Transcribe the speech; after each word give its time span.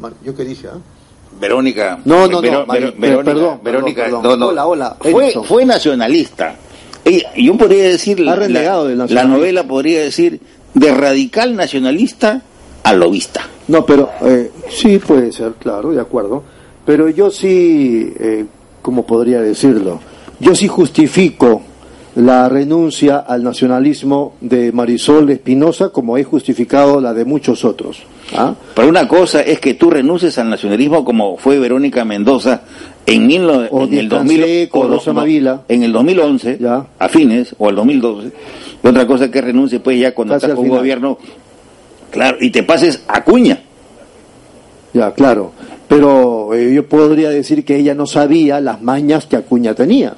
Mar- 0.00 0.14
¿yo 0.24 0.34
qué 0.34 0.42
dije? 0.42 0.68
ah? 0.68 0.78
Verónica. 1.38 2.00
No, 2.06 2.26
no, 2.26 2.40
no, 2.40 2.40
Verónica, 2.40 2.66
perdón, 3.24 3.60
Verónica, 3.62 4.02
perdón, 4.04 4.22
no, 4.22 4.28
perdón. 4.30 4.40
no. 4.40 4.46
Hola, 4.46 4.66
hola, 4.66 4.96
Fue, 4.98 5.34
fue 5.44 5.66
nacionalista. 5.66 6.54
Ella- 7.04 7.30
yo 7.36 7.54
podría 7.58 7.84
decir, 7.84 8.26
Ha 8.26 8.36
la, 8.36 9.24
novela 9.24 9.64
podría 9.64 10.00
decir 10.00 10.40
de 10.72 10.94
radical 10.94 11.54
nacionalista 11.56 12.40
a 12.84 12.94
lobista. 12.94 13.46
No, 13.68 13.84
pero 13.84 14.08
eh, 14.22 14.50
sí 14.70 14.98
puede 14.98 15.30
ser, 15.30 15.52
claro, 15.56 15.90
de 15.92 16.00
acuerdo. 16.00 16.42
Pero 16.86 17.10
yo 17.10 17.30
sí, 17.30 18.14
eh, 18.18 18.46
¿cómo 18.80 19.04
podría 19.04 19.42
decirlo? 19.42 20.00
Yo 20.40 20.54
sí 20.54 20.68
justifico 20.68 21.60
la 22.16 22.48
renuncia 22.48 23.18
al 23.18 23.42
nacionalismo 23.42 24.34
de 24.40 24.70
Marisol 24.72 25.28
Espinosa 25.30 25.88
como 25.88 26.16
he 26.16 26.22
justificado 26.24 27.00
la 27.00 27.12
de 27.12 27.24
muchos 27.24 27.64
otros. 27.64 28.02
¿ah? 28.36 28.54
Pero 28.74 28.88
una 28.88 29.08
cosa 29.08 29.40
es 29.42 29.58
que 29.58 29.74
tú 29.74 29.90
renuncies 29.90 30.38
al 30.38 30.48
nacionalismo 30.48 31.04
como 31.04 31.36
fue 31.36 31.58
Verónica 31.58 32.04
Mendoza 32.04 32.62
en, 33.04 33.26
mil 33.26 33.42
O 33.50 33.82
en 33.84 33.94
el 33.94 34.08
Díaz 34.08 34.08
2000 34.10 34.40
Canseco, 34.40 34.78
o 34.80 34.84
no- 34.84 34.94
Rosa 34.94 35.10
no, 35.12 35.20
Mavila. 35.20 35.62
en 35.68 35.82
el 35.82 35.92
2011 35.92 36.58
Ya. 36.60 36.86
a 36.98 37.08
fines 37.08 37.54
o 37.58 37.68
el 37.68 37.76
2012 37.76 38.30
y 38.82 38.86
otra 38.86 39.06
cosa 39.06 39.24
es 39.24 39.30
que 39.30 39.40
renuncie 39.40 39.80
pues 39.80 39.98
ya 39.98 40.14
cuando 40.14 40.34
Casi 40.34 40.46
estás 40.46 40.56
con 40.56 40.70
un 40.70 40.76
gobierno 40.76 41.18
claro 42.12 42.36
y 42.40 42.50
te 42.50 42.62
pases 42.62 43.02
a 43.08 43.24
cuña 43.24 43.58
Ya, 44.92 45.12
claro. 45.12 45.50
Pero 45.88 46.54
eh, 46.54 46.72
yo 46.72 46.88
podría 46.88 47.28
decir 47.30 47.64
que 47.64 47.76
ella 47.76 47.94
no 47.94 48.06
sabía 48.06 48.60
las 48.60 48.80
mañas 48.80 49.26
que 49.26 49.36
Acuña 49.36 49.74
tenía. 49.74 50.14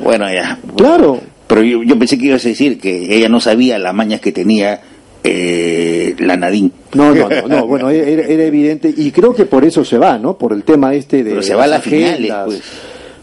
Bueno 0.00 0.26
ya 0.32 0.58
Claro. 0.76 1.20
pero 1.46 1.62
yo, 1.62 1.82
yo 1.82 1.98
pensé 1.98 2.18
que 2.18 2.26
ibas 2.26 2.44
a 2.44 2.48
decir 2.48 2.78
que 2.78 3.16
ella 3.16 3.28
no 3.28 3.40
sabía 3.40 3.78
las 3.78 3.94
mañas 3.94 4.20
que 4.20 4.32
tenía 4.32 4.80
eh, 5.24 6.14
la 6.18 6.36
Nadine 6.36 6.70
No, 6.94 7.14
no, 7.14 7.28
no, 7.28 7.48
no, 7.48 7.66
bueno, 7.66 7.90
era, 7.90 8.22
era 8.26 8.44
evidente 8.44 8.92
y 8.96 9.10
creo 9.10 9.34
que 9.34 9.44
por 9.46 9.64
eso 9.64 9.84
se 9.84 9.98
va, 9.98 10.18
¿no? 10.18 10.38
Por 10.38 10.52
el 10.52 10.62
tema 10.62 10.94
este 10.94 11.24
de 11.24 11.30
Pero 11.30 11.42
se 11.42 11.54
va 11.54 11.64
a 11.64 11.66
las 11.66 11.82
finales, 11.82 12.32
pues. 12.44 12.62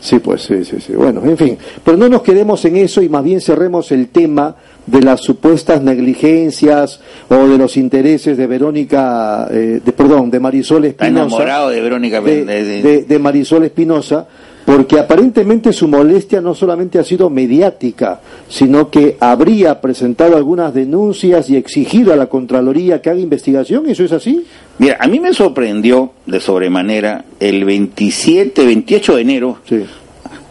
Sí, 0.02 0.20
pues 0.20 0.42
sí, 0.42 0.66
sí, 0.66 0.76
sí. 0.86 0.92
Bueno, 0.94 1.22
en 1.24 1.38
fin, 1.38 1.58
pero 1.82 1.96
no 1.96 2.10
nos 2.10 2.22
quedemos 2.24 2.66
en 2.66 2.76
eso 2.76 3.02
y 3.02 3.08
más 3.08 3.24
bien 3.24 3.40
cerremos 3.40 3.90
el 3.94 4.10
tema 4.10 4.54
de 4.86 5.02
las 5.02 5.22
supuestas 5.22 5.82
negligencias 5.82 7.00
o 7.30 7.48
de 7.48 7.58
los 7.58 7.78
intereses 7.78 8.36
de 8.36 8.46
Verónica, 8.48 9.48
eh, 9.50 9.80
de, 9.86 9.92
perdón, 9.94 10.30
de 10.30 10.42
Marisol 10.42 10.84
Espinosa. 10.84 11.08
enamorado 11.26 11.70
de 11.70 11.80
Verónica 11.80 12.20
de- 12.20 13.06
de 13.08 13.20
Marisol 13.20 13.64
Espinosa, 13.64 14.28
porque 14.66 15.00
aparentemente 15.00 15.74
su 15.74 15.88
molestia 15.88 16.42
no 16.42 16.56
solamente 16.56 17.00
ha 17.00 17.04
sido 17.04 17.30
mediática, 17.30 18.22
sino 18.48 18.90
que 18.90 19.18
habría 19.20 19.82
presentado 19.82 20.38
algunas 20.38 20.74
denuncias 20.74 21.50
y 21.50 21.58
exigido 21.58 22.14
a 22.14 22.16
la 22.16 22.28
Contraloría 22.28 23.02
que 23.02 23.10
haga 23.10 23.20
investigación, 23.20 23.90
¿eso 23.90 24.04
es 24.04 24.12
así? 24.12 24.46
Mira, 24.80 24.98
a 25.00 25.08
mí 25.08 25.20
me 25.20 25.34
sorprendió 25.34 26.12
de 26.26 26.40
sobremanera 26.40 27.26
el 27.40 27.66
27, 27.66 28.66
28 28.66 29.16
de 29.16 29.22
enero, 29.22 29.58
Sí. 29.68 29.84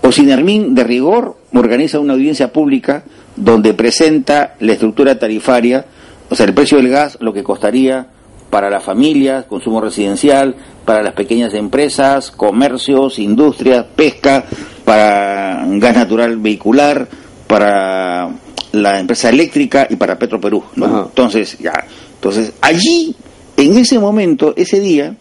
Ocinermín 0.04 0.74
de 0.74 0.82
rigor 0.82 1.36
organiza 1.54 2.00
una 2.00 2.14
audiencia 2.14 2.52
pública 2.52 3.04
donde 3.36 3.72
presenta 3.72 4.56
la 4.58 4.72
estructura 4.72 5.18
tarifaria, 5.18 5.86
o 6.28 6.34
sea, 6.34 6.46
el 6.46 6.54
precio 6.54 6.78
del 6.78 6.88
gas, 6.88 7.18
lo 7.20 7.32
que 7.32 7.44
costaría 7.44 8.08
para 8.52 8.68
las 8.68 8.84
familias, 8.84 9.46
consumo 9.46 9.80
residencial, 9.80 10.54
para 10.84 11.02
las 11.02 11.14
pequeñas 11.14 11.54
empresas, 11.54 12.30
comercios, 12.30 13.18
industrias, 13.18 13.86
pesca, 13.96 14.44
para 14.84 15.64
gas 15.66 15.96
natural 15.96 16.36
vehicular, 16.36 17.08
para 17.46 18.28
la 18.72 19.00
empresa 19.00 19.30
eléctrica 19.30 19.86
y 19.88 19.96
para 19.96 20.18
Petroperú. 20.18 20.62
¿no? 20.76 20.84
Ajá. 20.84 21.04
Entonces, 21.08 21.56
ya, 21.60 21.72
entonces 22.16 22.52
allí, 22.60 23.16
en 23.56 23.78
ese 23.78 23.98
momento, 23.98 24.52
ese 24.54 24.80
día, 24.80 25.16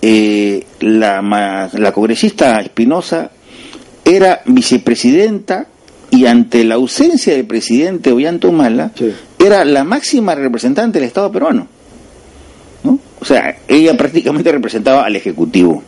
eh, 0.00 0.64
la, 0.78 1.68
la 1.72 1.92
congresista 1.92 2.60
Espinosa 2.60 3.32
era 4.04 4.42
vicepresidenta 4.46 5.66
y 6.12 6.26
ante 6.26 6.62
la 6.62 6.76
ausencia 6.76 7.34
del 7.34 7.46
presidente 7.46 8.12
Ollantumala 8.12 8.92
Sí. 8.96 9.12
era 9.40 9.64
la 9.64 9.82
máxima 9.82 10.36
representante 10.36 11.00
del 11.00 11.08
Estado 11.08 11.32
peruano. 11.32 11.66
O 13.20 13.24
sea, 13.24 13.56
ella 13.66 13.96
prácticamente 13.96 14.52
representaba 14.52 15.04
al 15.04 15.16
Ejecutivo. 15.16 15.82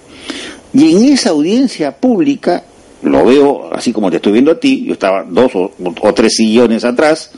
Y 0.73 0.93
en 0.95 1.13
esa 1.13 1.31
audiencia 1.31 1.97
pública, 1.97 2.65
lo 3.03 3.25
veo 3.25 3.71
así 3.73 3.93
como 3.93 4.11
te 4.11 4.17
estoy 4.17 4.33
viendo 4.33 4.53
a 4.53 4.61
ti, 4.61 4.85
yo 4.87 4.93
estaba 4.93 5.25
dos 5.25 5.53
o, 5.55 6.15
tres 6.15 6.35
sillones 6.37 6.85
atrás, 6.85 7.31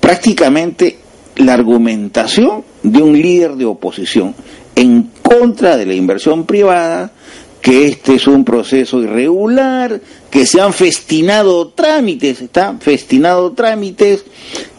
prácticamente 0.00 0.98
la 1.36 1.54
argumentación 1.54 2.64
de 2.82 3.02
un 3.02 3.20
líder 3.20 3.56
de 3.56 3.66
oposición 3.66 4.34
en 4.74 5.10
contra 5.22 5.76
de 5.76 5.86
la 5.86 5.94
inversión 5.94 6.46
privada, 6.46 7.12
que 7.60 7.86
este 7.86 8.14
es 8.14 8.26
un 8.26 8.44
proceso 8.44 9.02
irregular, 9.02 10.00
que 10.30 10.46
se 10.46 10.60
han 10.60 10.72
festinado 10.72 11.68
trámites, 11.68 12.40
está 12.40 12.76
festinado 12.78 13.52
trámites, 13.52 14.24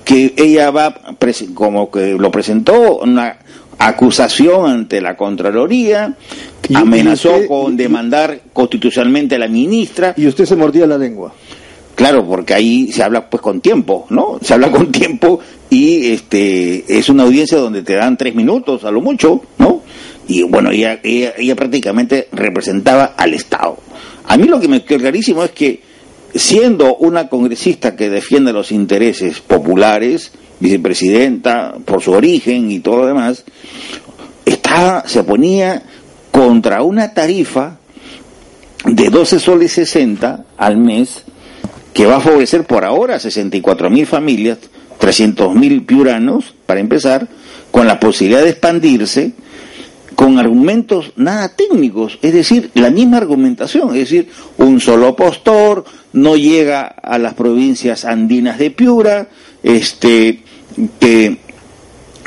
que 0.06 0.34
ella 0.38 0.72
va, 0.72 0.96
como 1.54 1.92
que 1.92 2.14
lo 2.14 2.32
presentó, 2.32 3.00
una 3.00 3.40
acusación 3.80 4.70
ante 4.70 5.02
la 5.02 5.16
Contraloría, 5.16 6.16
amenazó 6.74 7.32
usted- 7.34 7.48
con 7.48 7.78
demandar 7.78 8.42
constitucionalmente 8.54 9.36
a 9.36 9.40
la 9.40 9.48
ministra, 9.48 10.14
Y 10.18 10.28
usted 10.28 10.46
se 10.46 10.56
mordía 10.56 10.86
la 10.88 10.98
lengua. 10.98 11.34
Claro, 11.96 12.26
porque 12.28 12.54
ahí 12.54 12.92
se 12.92 13.02
habla 13.02 13.28
pues 13.30 13.42
con 13.42 13.60
tiempo, 13.60 14.06
¿no? 14.12 14.38
Se 14.42 14.54
habla 14.54 14.70
con 14.70 14.92
tiempo 14.92 15.40
y 15.70 16.12
este 16.12 16.86
es 16.88 17.10
una 17.10 17.24
audiencia 17.24 17.58
donde 17.58 17.82
te 17.82 17.94
dan 17.96 18.18
tres 18.18 18.36
minutos 18.36 18.84
a 18.84 18.92
lo 18.92 19.02
mucho, 19.02 19.42
¿no? 19.58 19.82
Y 20.28 20.44
bueno, 20.44 20.70
ella, 20.72 21.00
ella, 21.04 21.34
ella 21.38 21.56
prácticamente 21.56 22.28
representaba 22.32 23.14
al 23.18 23.34
Estado. 23.34 23.78
A 24.26 24.38
mí 24.38 24.46
lo 24.48 24.60
que 24.60 24.68
me 24.68 24.84
quedó 24.84 25.00
clarísimo 25.00 25.44
es 25.44 25.52
que 25.52 25.82
siendo 26.36 26.98
una 26.98 27.30
congresista 27.30 27.96
que 27.96 28.10
defiende 28.10 28.54
los 28.54 28.72
intereses 28.72 29.40
populares, 29.40 30.34
vicepresidenta 30.60 31.76
por 31.86 32.02
su 32.02 32.12
origen 32.12 32.72
y 32.72 32.80
todo 32.80 32.98
lo 32.98 33.08
demás, 33.08 33.44
estaba, 34.46 35.08
se 35.08 35.24
ponía 35.24 35.84
contra 36.32 36.84
una 36.84 37.14
tarifa 37.14 37.78
de 38.86 39.10
12 39.10 39.40
soles 39.40 39.72
60 39.74 40.46
al 40.58 40.78
mes 40.78 41.24
que 41.94 42.06
va 42.06 42.18
a 42.18 42.22
favorecer 42.22 42.66
por 42.66 42.86
ahora 42.86 43.16
a 43.16 43.20
64 43.20 43.90
mil 43.90 44.06
familias, 44.06 44.60
300 45.00 45.56
mil 45.56 45.84
piuranos, 45.84 46.54
para 46.66 46.80
empezar, 46.80 47.28
con 47.72 47.88
la 47.88 48.00
posibilidad 48.00 48.44
de 48.44 48.52
expandirse, 48.52 49.32
con 50.16 50.40
argumentos 50.40 51.12
nada 51.16 51.50
técnicos, 51.50 52.18
es 52.22 52.34
decir, 52.34 52.72
la 52.76 52.90
misma 52.90 53.18
argumentación, 53.18 53.90
es 53.90 54.10
decir, 54.10 54.30
un 54.58 54.80
solo 54.80 55.16
postor, 55.16 55.86
no 56.14 56.36
llega 56.36 56.86
a 56.86 57.18
las 57.18 57.34
provincias 57.34 58.06
andinas 58.06 58.58
de 58.58 58.72
Piura, 58.72 59.30
este, 59.64 60.44
que 61.00 61.38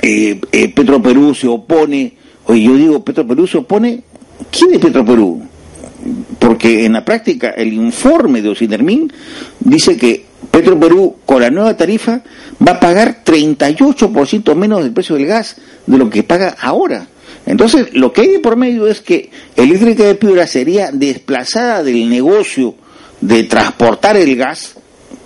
eh, 0.02 0.40
eh, 0.52 0.68
Petroperú 0.68 1.34
se 1.34 1.46
opone, 1.46 2.14
oye, 2.46 2.62
yo 2.62 2.74
digo, 2.74 3.04
Petroperú 3.04 3.46
se 3.46 3.58
opone, 3.58 4.02
¿quién 4.50 4.74
es 4.74 4.78
Petroperú? 4.78 5.42
porque 6.38 6.84
en 6.84 6.94
la 6.94 7.04
práctica 7.04 7.50
el 7.50 7.72
informe 7.72 8.42
de 8.42 8.48
Ocinermín 8.48 9.12
dice 9.60 9.96
que 9.96 10.24
Petroperú 10.50 11.16
con 11.26 11.42
la 11.42 11.50
nueva 11.50 11.76
tarifa 11.76 12.22
va 12.66 12.72
a 12.72 12.80
pagar 12.80 13.22
38% 13.24 14.54
menos 14.54 14.82
del 14.82 14.92
precio 14.92 15.16
del 15.16 15.26
gas 15.26 15.56
de 15.86 15.98
lo 15.98 16.08
que 16.08 16.22
paga 16.22 16.56
ahora. 16.60 17.06
Entonces, 17.46 17.88
lo 17.94 18.12
que 18.12 18.22
hay 18.22 18.28
de 18.28 18.38
por 18.38 18.56
medio 18.56 18.86
es 18.86 19.00
que 19.00 19.30
Eléctrica 19.56 20.04
de 20.04 20.14
Piura 20.14 20.46
sería 20.46 20.90
desplazada 20.92 21.82
del 21.82 22.08
negocio 22.08 22.74
de 23.20 23.44
transportar 23.44 24.16
el 24.16 24.36
gas, 24.36 24.76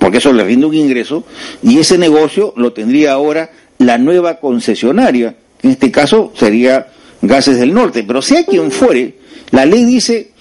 porque 0.05 0.19
eso 0.19 0.35
le 0.35 0.45
rinde 0.45 0.67
un 0.67 0.75
ingreso, 0.75 1.25
y 1.63 1.79
ese 1.79 1.97
negocio 1.97 2.53
lo 2.59 2.75
tendría 2.75 3.13
ahora 3.13 3.51
la 3.79 3.97
nueva 3.97 4.39
concesionaria, 4.39 5.35
que 5.59 5.69
en 5.69 5.71
este 5.71 5.91
caso 5.91 6.31
sería 6.37 6.89
Gases 7.23 7.59
del 7.59 7.73
Norte. 7.73 8.05
Pero 8.07 8.21
sea 8.21 8.45
quien 8.45 8.71
fuere, 8.71 9.15
la 9.51 9.65
ley 9.65 9.83
dice 9.87 10.33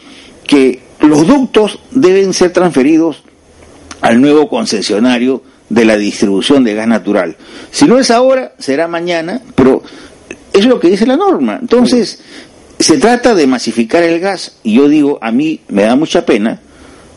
que 0.45 0.81
los 0.99 1.25
ductos 1.25 1.79
deben 1.91 2.33
ser 2.33 2.51
transferidos 2.51 3.23
al 4.01 4.19
nuevo 4.19 4.49
concesionario 4.49 5.41
de 5.69 5.85
la 5.85 5.95
distribución 5.95 6.65
de 6.65 6.73
gas 6.73 6.89
natural. 6.89 7.37
Si 7.71 7.85
no 7.85 7.97
es 7.97 8.11
ahora, 8.11 8.55
será 8.59 8.89
mañana, 8.89 9.39
pero 9.55 9.81
es 10.51 10.65
lo 10.65 10.77
que 10.77 10.89
dice 10.89 11.05
la 11.05 11.15
norma. 11.15 11.59
Entonces, 11.61 12.19
se 12.79 12.97
trata 12.97 13.33
de 13.33 13.47
masificar 13.47 14.03
el 14.03 14.19
gas 14.19 14.57
y 14.61 14.73
yo 14.73 14.89
digo, 14.89 15.19
a 15.21 15.31
mí 15.31 15.61
me 15.69 15.83
da 15.83 15.95
mucha 15.95 16.25
pena, 16.25 16.59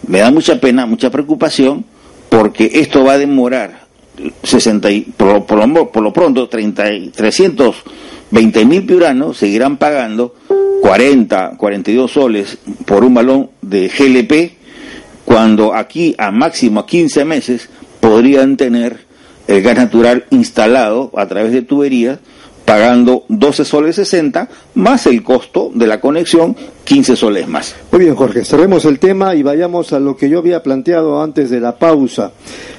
me 0.07 0.21
da 0.21 0.31
mucha 0.31 0.61
pena, 0.61 0.87
mucha 0.87 1.11
preocupación, 1.11 1.85
porque 2.37 2.71
esto 2.75 3.03
va 3.03 3.15
a 3.15 3.19
demorar 3.19 3.87
60 4.43 4.89
por, 5.17 5.47
por, 5.47 6.03
lo, 6.03 6.13
pronto 6.13 6.51
30, 6.51 6.85
320 7.15 8.65
mil 8.67 8.85
piuranos 8.85 9.39
seguirán 9.39 9.79
pagando 9.79 10.35
40, 10.83 11.55
42 11.57 12.13
soles 12.13 12.59
por 12.85 13.05
un 13.05 13.15
balón 13.15 13.49
de 13.63 13.89
GLP, 13.89 14.53
cuando 15.25 15.75
aquí 15.75 16.15
a 16.19 16.31
máximo 16.31 16.81
a 16.81 16.87
15 16.87 17.25
meses 17.25 17.71
podrían 18.01 18.59
tener 18.59 18.99
el 19.49 19.63
gas 19.63 19.77
natural 19.77 20.27
instalado 20.29 21.13
a 21.17 21.27
través 21.29 21.53
de 21.53 21.63
tuberías 21.63 22.19
pagando 22.67 23.25
12 23.29 23.65
soles 23.65 23.97
60 23.97 24.49
más 24.75 25.07
el 25.07 25.23
costo 25.23 25.71
de 25.73 25.87
la 25.87 26.01
conexión 26.01 26.55
15 26.85 27.17
soles 27.17 27.49
más. 27.49 27.75
Muy 27.93 28.03
bien, 28.03 28.15
Jorge, 28.15 28.45
cerremos 28.45 28.85
el 28.85 28.99
tema 28.99 29.35
y 29.35 29.43
vayamos 29.43 29.93
a 29.93 30.01
lo 30.01 30.17
que 30.17 30.29
yo 30.29 30.41
había 30.41 30.63
planteado 30.63 31.23
antes 31.23 31.49
de 31.49 31.61
la 31.61 31.77
pausa. 31.79 32.33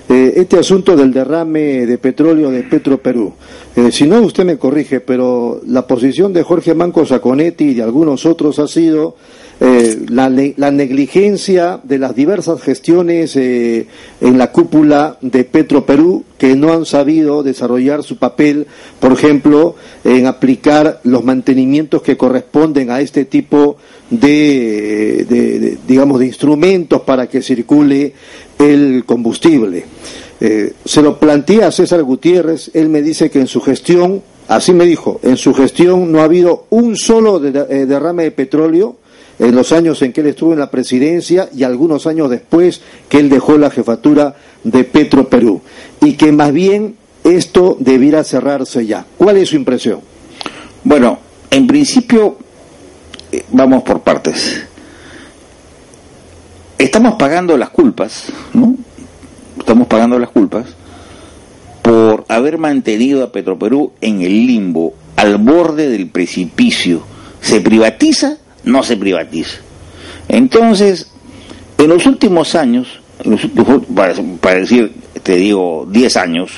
Eh, 0.09 0.33
este 0.35 0.59
asunto 0.59 0.95
del 0.95 1.11
derrame 1.11 1.85
de 1.85 1.97
petróleo 1.97 2.51
de 2.51 2.63
Petro 2.63 3.01
Perú. 3.01 3.33
Eh, 3.75 3.91
si 3.91 4.05
no, 4.07 4.21
usted 4.21 4.43
me 4.45 4.57
corrige, 4.57 4.99
pero 4.99 5.61
la 5.65 5.87
posición 5.87 6.33
de 6.33 6.43
Jorge 6.43 6.75
Manco 6.75 7.05
Saconetti 7.05 7.65
y 7.65 7.73
de 7.73 7.83
algunos 7.83 8.25
otros 8.25 8.59
ha 8.59 8.67
sido 8.67 9.15
eh, 9.59 10.05
la, 10.09 10.29
la, 10.29 10.69
negligencia 10.69 11.79
de 11.83 11.97
las 11.97 12.15
diversas 12.15 12.61
gestiones 12.61 13.35
eh, 13.35 13.87
en 14.21 14.37
la 14.37 14.51
cúpula 14.51 15.17
de 15.21 15.45
Petro 15.45 15.83
Perú 15.83 16.25
que 16.37 16.55
no 16.55 16.73
han 16.73 16.85
sabido 16.85 17.41
desarrollar 17.41 18.03
su 18.03 18.17
papel, 18.17 18.67
por 18.99 19.13
ejemplo, 19.13 19.75
en 20.03 20.27
aplicar 20.27 21.01
los 21.03 21.23
mantenimientos 21.23 22.03
que 22.03 22.17
corresponden 22.17 22.91
a 22.91 23.01
este 23.01 23.25
tipo 23.25 23.77
de, 24.11 25.77
digamos, 25.87 26.19
de 26.19 26.27
instrumentos 26.27 27.01
para 27.01 27.25
que 27.25 27.41
circule 27.41 28.13
el 28.59 29.05
combustible. 29.07 29.85
Eh, 30.39 30.73
se 30.85 31.01
lo 31.01 31.19
plantea 31.19 31.67
a 31.67 31.71
César 31.71 32.03
Gutiérrez, 32.03 32.69
él 32.75 32.89
me 32.89 33.01
dice 33.01 33.31
que 33.31 33.39
en 33.39 33.47
su 33.47 33.59
gestión, 33.61 34.21
así 34.47 34.71
me 34.71 34.85
dijo, 34.85 35.19
en 35.23 35.35
su 35.35 35.55
gestión 35.55 36.11
no 36.11 36.19
ha 36.19 36.25
habido 36.25 36.67
un 36.69 36.95
solo 36.95 37.39
derrame 37.39 38.25
de 38.25 38.31
petróleo, 38.31 38.97
en 39.39 39.55
los 39.55 39.71
años 39.71 40.01
en 40.01 40.13
que 40.13 40.21
él 40.21 40.27
estuvo 40.27 40.53
en 40.53 40.59
la 40.59 40.71
presidencia 40.71 41.49
y 41.55 41.63
algunos 41.63 42.07
años 42.07 42.29
después 42.29 42.81
que 43.07 43.19
él 43.19 43.29
dejó 43.29 43.57
la 43.57 43.69
jefatura 43.69 44.35
de 44.63 44.83
Petro 44.83 45.29
Perú. 45.29 45.61
Y 46.01 46.13
que 46.13 46.31
más 46.31 46.51
bien 46.51 46.95
esto 47.23 47.77
debiera 47.79 48.23
cerrarse 48.23 48.85
ya. 48.85 49.05
¿Cuál 49.17 49.37
es 49.37 49.49
su 49.49 49.55
impresión? 49.55 49.99
Bueno, 50.83 51.19
en 51.51 51.67
principio, 51.67 52.37
eh, 53.31 53.43
vamos 53.51 53.83
por 53.83 54.01
partes. 54.01 54.63
Estamos 56.77 57.15
pagando 57.15 57.57
las 57.57 57.69
culpas, 57.69 58.25
¿no? 58.53 58.75
Estamos 59.59 59.87
pagando 59.87 60.17
las 60.19 60.29
culpas 60.29 60.65
por 61.81 62.25
haber 62.27 62.57
mantenido 62.57 63.23
a 63.23 63.31
Petroperú 63.31 63.93
en 64.01 64.21
el 64.21 64.45
limbo, 64.45 64.93
al 65.15 65.37
borde 65.37 65.89
del 65.89 66.09
precipicio. 66.09 67.03
Se 67.41 67.61
privatiza 67.61 68.37
no 68.67 68.83
se 68.83 68.97
privatiza. 68.97 69.57
Entonces, 70.27 71.07
en 71.77 71.87
los 71.89 72.05
últimos 72.05 72.55
años, 72.55 72.99
para, 74.41 74.55
decir, 74.55 74.91
te 75.23 75.35
digo, 75.35 75.87
10 75.89 76.17
años, 76.17 76.51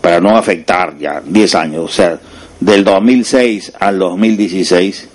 para 0.00 0.20
no 0.20 0.36
afectar 0.36 0.96
ya, 0.98 1.22
10 1.24 1.54
años, 1.54 1.84
o 1.84 1.88
sea, 1.88 2.18
del 2.60 2.84
2006 2.84 3.72
al 3.78 3.98
2016, 3.98 5.08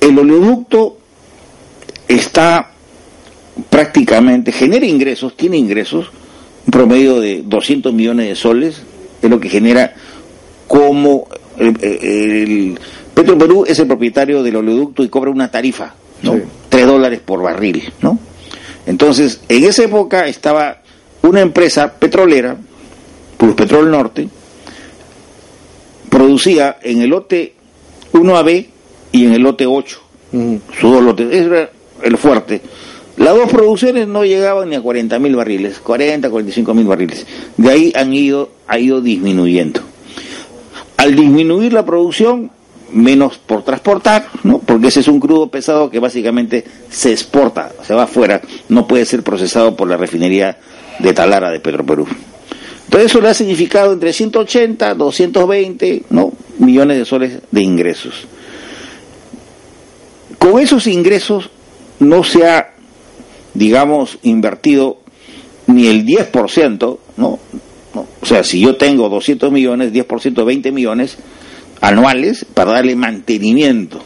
el 0.00 0.18
oleoducto 0.18 0.98
está 2.06 2.70
prácticamente, 3.70 4.52
genera 4.52 4.86
ingresos, 4.86 5.36
tiene 5.36 5.56
ingresos, 5.56 6.10
un 6.66 6.70
promedio 6.70 7.18
de 7.20 7.42
200 7.44 7.92
millones 7.92 8.28
de 8.28 8.36
soles, 8.36 8.82
es 9.22 9.30
lo 9.30 9.40
que 9.40 9.48
genera 9.48 9.94
como 10.68 11.26
el 11.58 12.78
Perú 13.24 13.64
es 13.66 13.78
el 13.78 13.86
propietario 13.86 14.42
del 14.42 14.56
oleoducto 14.56 15.02
y 15.02 15.08
cobra 15.08 15.30
una 15.30 15.50
tarifa, 15.50 15.94
¿no? 16.22 16.40
Tres 16.68 16.86
dólares 16.86 17.20
por 17.24 17.42
barril, 17.42 17.92
¿no? 18.02 18.18
Entonces, 18.86 19.40
en 19.48 19.64
esa 19.64 19.84
época 19.84 20.26
estaba 20.26 20.82
una 21.22 21.40
empresa 21.40 21.92
petrolera, 21.92 22.56
Plus 23.36 23.54
Petrol 23.54 23.90
Norte, 23.90 24.28
producía 26.08 26.78
en 26.82 27.02
el 27.02 27.10
lote 27.10 27.54
1AB 28.12 28.66
y 29.12 29.24
en 29.24 29.32
el 29.34 29.42
lote 29.42 29.66
8, 29.66 30.00
sus 30.80 30.90
dos 30.90 31.02
lotes, 31.02 31.28
ese 31.30 31.46
era 31.46 31.70
el 32.02 32.16
fuerte. 32.16 32.60
Las 33.16 33.34
dos 33.34 33.50
producciones 33.50 34.06
no 34.06 34.24
llegaban 34.24 34.70
ni 34.70 34.76
a 34.76 34.80
40 34.80 35.18
mil 35.18 35.34
barriles, 35.34 35.80
40, 35.80 36.30
45 36.30 36.72
mil 36.72 36.86
barriles. 36.86 37.26
De 37.56 37.70
ahí 37.70 37.92
han 37.96 38.12
ido, 38.12 38.50
ha 38.68 38.78
ido 38.78 39.00
disminuyendo. 39.00 39.80
Al 40.96 41.16
disminuir 41.16 41.72
la 41.72 41.84
producción, 41.84 42.50
menos 42.92 43.38
por 43.38 43.62
transportar, 43.62 44.26
¿no? 44.44 44.58
Porque 44.58 44.88
ese 44.88 45.00
es 45.00 45.08
un 45.08 45.20
crudo 45.20 45.48
pesado 45.48 45.90
que 45.90 45.98
básicamente 45.98 46.64
se 46.90 47.12
exporta, 47.12 47.72
se 47.82 47.94
va 47.94 48.04
afuera, 48.04 48.40
no 48.68 48.86
puede 48.86 49.04
ser 49.04 49.22
procesado 49.22 49.76
por 49.76 49.88
la 49.88 49.96
refinería 49.96 50.58
de 50.98 51.12
Talara 51.12 51.50
de 51.50 51.60
Pedro 51.60 51.84
Perú. 51.84 52.06
Entonces 52.84 53.10
eso 53.10 53.20
le 53.20 53.28
ha 53.28 53.34
significado 53.34 53.92
entre 53.92 54.12
180, 54.12 54.94
220, 54.94 56.04
¿no? 56.10 56.32
millones 56.58 56.98
de 56.98 57.04
soles 57.04 57.38
de 57.50 57.62
ingresos. 57.62 58.26
Con 60.38 60.58
esos 60.60 60.86
ingresos 60.86 61.50
no 61.98 62.24
se 62.24 62.46
ha, 62.46 62.74
digamos, 63.54 64.18
invertido 64.22 65.00
ni 65.66 65.88
el 65.88 66.06
10%, 66.06 66.98
¿no? 67.18 67.38
¿no? 67.94 68.06
O 68.20 68.26
sea, 68.26 68.42
si 68.42 68.60
yo 68.60 68.76
tengo 68.76 69.08
200 69.08 69.52
millones, 69.52 69.92
10%, 69.92 70.44
20 70.44 70.72
millones, 70.72 71.18
anuales 71.80 72.44
para 72.54 72.72
darle 72.72 72.96
mantenimiento. 72.96 74.00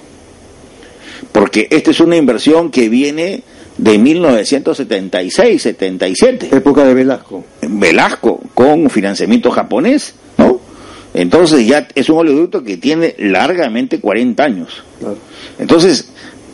Porque 1.33 1.67
esta 1.71 1.91
es 1.91 2.01
una 2.01 2.17
inversión 2.17 2.71
que 2.71 2.89
viene 2.89 3.43
de 3.79 3.99
1976-77. 3.99 6.53
Época 6.53 6.85
de 6.85 6.95
Velasco. 6.95 7.45
Velasco, 7.63 8.41
con 8.55 8.91
financiamiento 8.91 9.51
japonés, 9.51 10.15
¿no? 10.39 10.61
Entonces 11.15 11.67
ya 11.67 11.89
es 11.95 12.09
un 12.09 12.19
oleoducto 12.19 12.63
que 12.63 12.77
tiene 12.77 13.15
largamente 13.19 13.99
40 14.01 14.43
años. 14.43 14.83
Entonces, 15.59 16.11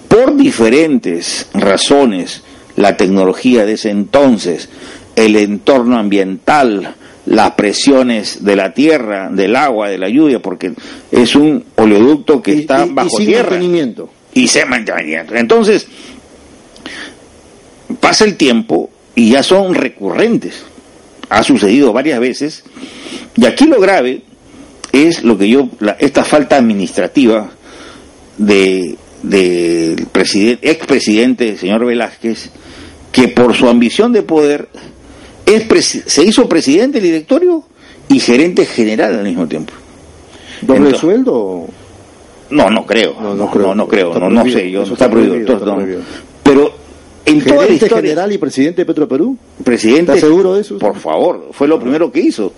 por 0.09 0.37
diferentes 0.37 1.49
razones, 1.55 2.43
la 2.77 2.97
tecnología 2.97 3.67
de 3.67 3.75
ese 3.75 3.91
entonces, 3.91 4.69
el 5.17 5.37
entorno 5.37 5.99
ambiental, 5.99 6.95
las 7.29 7.53
presiones 7.53 8.43
de 8.43 8.57
la 8.57 8.73
tierra, 8.73 9.29
del 9.31 9.55
agua, 9.55 9.89
de 9.89 9.99
la 9.99 10.09
lluvia, 10.09 10.41
porque 10.41 10.73
es 11.13 11.37
un 11.37 11.65
oleoducto 11.77 12.43
que 12.43 12.53
está 12.55 12.87
bajo 12.87 13.19
tierra. 13.19 13.51
Mantenimiento. 13.51 14.11
Y 14.33 14.49
se 14.49 14.65
mantenimiento. 14.65 15.35
Entonces, 15.35 15.87
pasa 18.01 18.25
el 18.25 18.37
tiempo 18.37 18.91
y 19.15 19.31
ya 19.31 19.43
son 19.43 19.75
recurrentes. 19.75 20.65
Ha 21.29 21.43
sucedido 21.43 21.93
varias 21.93 22.19
veces. 22.19 22.65
Y 23.37 23.45
aquí 23.45 23.67
lo 23.67 23.79
grave 23.81 24.23
es 24.93 25.23
lo 25.23 25.37
que 25.37 25.49
yo, 25.49 25.69
esta 25.99 26.25
falta 26.25 26.57
administrativa 26.57 27.51
de 28.39 28.97
del 29.23 30.07
presidente, 30.13 30.71
expresidente, 30.71 31.57
señor 31.57 31.85
Velázquez, 31.85 32.51
que 33.13 33.29
por 33.29 33.55
su 33.55 33.69
ambición 33.69 34.13
de 34.13 34.23
poder 34.23 34.69
se 36.07 36.25
hizo 36.25 36.49
presidente 36.49 37.01
del 37.01 37.11
directorio 37.11 37.65
y 38.09 38.21
gerente 38.21 38.67
general 38.67 39.15
al 39.15 39.25
mismo 39.25 39.47
tiempo. 39.47 39.73
¿Doble 40.63 40.95
sueldo? 40.97 41.67
No, 42.51 42.71
no 42.71 42.87
creo. 42.87 43.15
No, 43.21 43.35
no, 43.35 43.51
creo. 43.51 43.75
No, 43.75 43.87
creo. 43.87 44.19
No, 44.19 44.45
sé. 44.45 44.71
Yo, 44.71 44.83
está, 44.83 45.11
prohibido. 45.11 45.61
Pero 46.43 46.73
en 47.27 47.45
toda 47.45 47.67
la 47.67 47.73
historia, 47.73 47.97
general 47.97 48.33
y 48.33 48.39
presidente 48.39 48.83
de 48.83 48.87
Petro 48.87 49.07
Perú? 49.07 49.37
Presidente. 49.63 50.15
¿Está 50.15 50.27
seguro 50.27 50.55
de 50.55 50.63
eso? 50.63 50.79
Por 50.79 50.97
favor, 50.97 51.51
fue 51.53 51.69
lo 51.69 51.79
primero 51.79 52.11
que 52.11 52.21
hizo. 52.21 52.53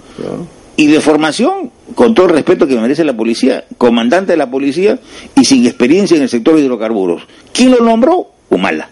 Y 0.76 0.87
de 0.87 1.00
formación, 1.00 1.70
con 1.94 2.14
todo 2.14 2.26
el 2.26 2.32
respeto 2.32 2.66
que 2.66 2.76
merece 2.76 3.04
la 3.04 3.16
policía, 3.16 3.64
comandante 3.76 4.32
de 4.32 4.38
la 4.38 4.50
policía 4.50 4.99
y 5.35 5.44
sin 5.44 5.66
experiencia 5.66 6.16
en 6.16 6.23
el 6.23 6.28
sector 6.28 6.54
de 6.54 6.62
hidrocarburos. 6.62 7.23
¿Quién 7.52 7.73
lo 7.73 7.80
nombró? 7.80 8.28
Humala. 8.49 8.88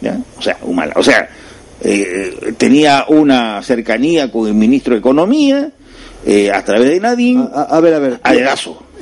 ¿Ya? 0.00 0.18
O 0.38 0.42
sea, 0.42 0.58
Humala. 0.62 0.92
O 0.96 1.02
sea, 1.02 1.28
eh, 1.84 2.54
tenía 2.56 3.06
una 3.08 3.62
cercanía 3.62 4.30
con 4.30 4.46
el 4.46 4.54
ministro 4.54 4.94
de 4.94 5.00
Economía, 5.00 5.72
eh, 6.24 6.50
a 6.50 6.64
través 6.64 6.90
de 6.90 7.00
Nadine. 7.00 7.48
A, 7.52 7.80
ver, 7.80 7.94
a 7.94 7.98
ver. 7.98 8.20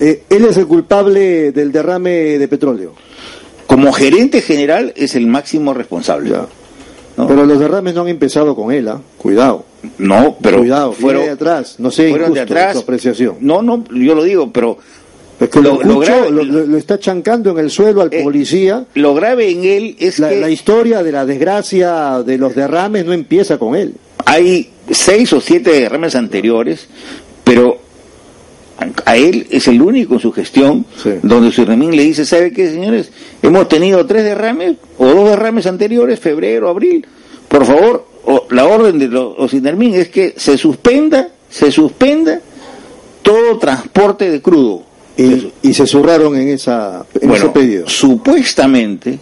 Eh, 0.01 0.25
él 0.31 0.45
es 0.47 0.57
el 0.57 0.67
culpable 0.67 1.53
del 1.53 1.73
derrame 1.73 2.39
de 2.39 2.49
petróleo. 2.49 2.95
Como 3.67 3.93
gerente 3.93 4.41
general 4.41 4.93
es 4.97 5.15
el 5.15 5.27
máximo 5.27 5.75
responsable. 5.75 6.35
Pero 7.17 7.45
los 7.45 7.59
derrames 7.59 7.95
no 7.95 8.03
han 8.03 8.09
empezado 8.09 8.57
con 8.57 8.73
él, 8.73 8.89
¿ah? 8.89 9.01
Cuidado. 9.19 9.65
No, 9.99 10.37
pero 10.41 10.59
Cuidado, 10.59 10.93
fueron 10.93 11.25
de 11.25 11.31
atrás. 11.31 11.77
No 11.79 11.91
sé, 11.91 12.11
fueron 12.11 12.33
de 12.33 12.41
atrás. 12.41 12.75
su 12.75 12.81
apreciación. 12.81 13.37
No, 13.41 13.63
no, 13.63 13.85
yo 13.91 14.15
lo 14.15 14.25
digo, 14.25 14.51
pero 14.51 14.79
Es 15.41 15.49
que 15.49 15.61
lo, 15.61 15.79
grave- 15.79 16.31
lo, 16.31 16.45
lo- 16.45 16.67
lo 16.67 16.77
está 16.77 16.99
chancando 16.99 17.51
en 17.53 17.59
el 17.59 17.71
suelo 17.71 18.03
al 18.03 18.13
Eh, 18.13 18.23
policía. 18.23 18.85
lo 18.95 19.15
grave 19.15 19.51
en 19.51 19.65
él 19.65 19.97
es 19.99 20.19
La, 20.19 20.29
que 20.29 20.37
la 20.41 20.51
historia 20.51 21.03
de 21.03 21.13
la 21.13 21.25
desgracia 21.25 22.23
de 22.23 22.37
los 22.39 22.55
derrames 22.55 23.07
no 23.07 23.13
empieza 23.13 23.59
con 23.59 23.75
él. 23.75 23.95
hay 24.27 24.71
seis 24.91 25.33
o 25.33 25.41
siete 25.41 25.71
derrames 25.71 26.15
anteriores, 26.15 26.87
pero 27.43 27.79
a- 29.07 29.17
él 29.17 29.47
es 29.51 29.67
el 29.69 29.81
único 29.83 30.15
en 30.15 30.21
su 30.21 30.31
gestión 30.33 30.85
Sí. 31.03 31.11
donde 31.23 31.51
Surnemín 31.53 31.97
le 31.97 32.03
dice, 32.05 32.25
¿sabe 32.27 32.53
qué, 32.53 32.71
señores? 32.71 33.11
Hemos 33.43 33.69
tenido 33.69 34.05
tres 34.07 34.25
derrames 34.25 34.77
o 34.99 35.07
dos 35.07 35.31
derrames 35.31 35.67
anteriores, 35.67 36.21
febrero, 36.21 36.69
abril. 36.69 37.07
Por 37.49 37.65
favor, 37.65 38.07
o- 38.27 38.47
la 38.51 38.67
orden 38.67 38.99
de 38.99 39.09
los 39.09 39.35
es 39.55 40.09
que 40.11 40.35
se 40.37 40.57
suspenda, 40.59 41.29
se 41.49 41.71
suspenda 41.73 42.41
todo 43.23 43.59
transporte 43.59 44.31
de 44.31 44.41
crudo. 44.43 44.85
Y, 45.23 45.53
y 45.69 45.75
se 45.75 45.87
zurraron 45.87 46.37
en, 46.37 46.49
esa, 46.49 47.05
en 47.21 47.31
ese 47.31 47.49
pedido. 47.49 47.89
supuestamente 47.89 49.19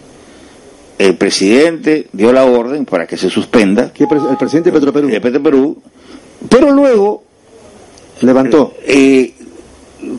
el 0.97 1.15
presidente 1.15 2.07
dio 2.11 2.31
la 2.33 2.45
orden 2.45 2.85
para 2.85 3.07
que 3.07 3.17
se 3.17 3.29
suspenda 3.29 3.91
¿Qué 3.93 4.05
pre- 4.07 4.19
el 4.29 4.37
presidente 4.37 4.71
de 4.71 5.19
de 5.19 5.39
Perú, 5.39 5.77
pero 6.49 6.71
luego 6.71 7.23
levantó. 8.21 8.73
eh, 8.85 9.33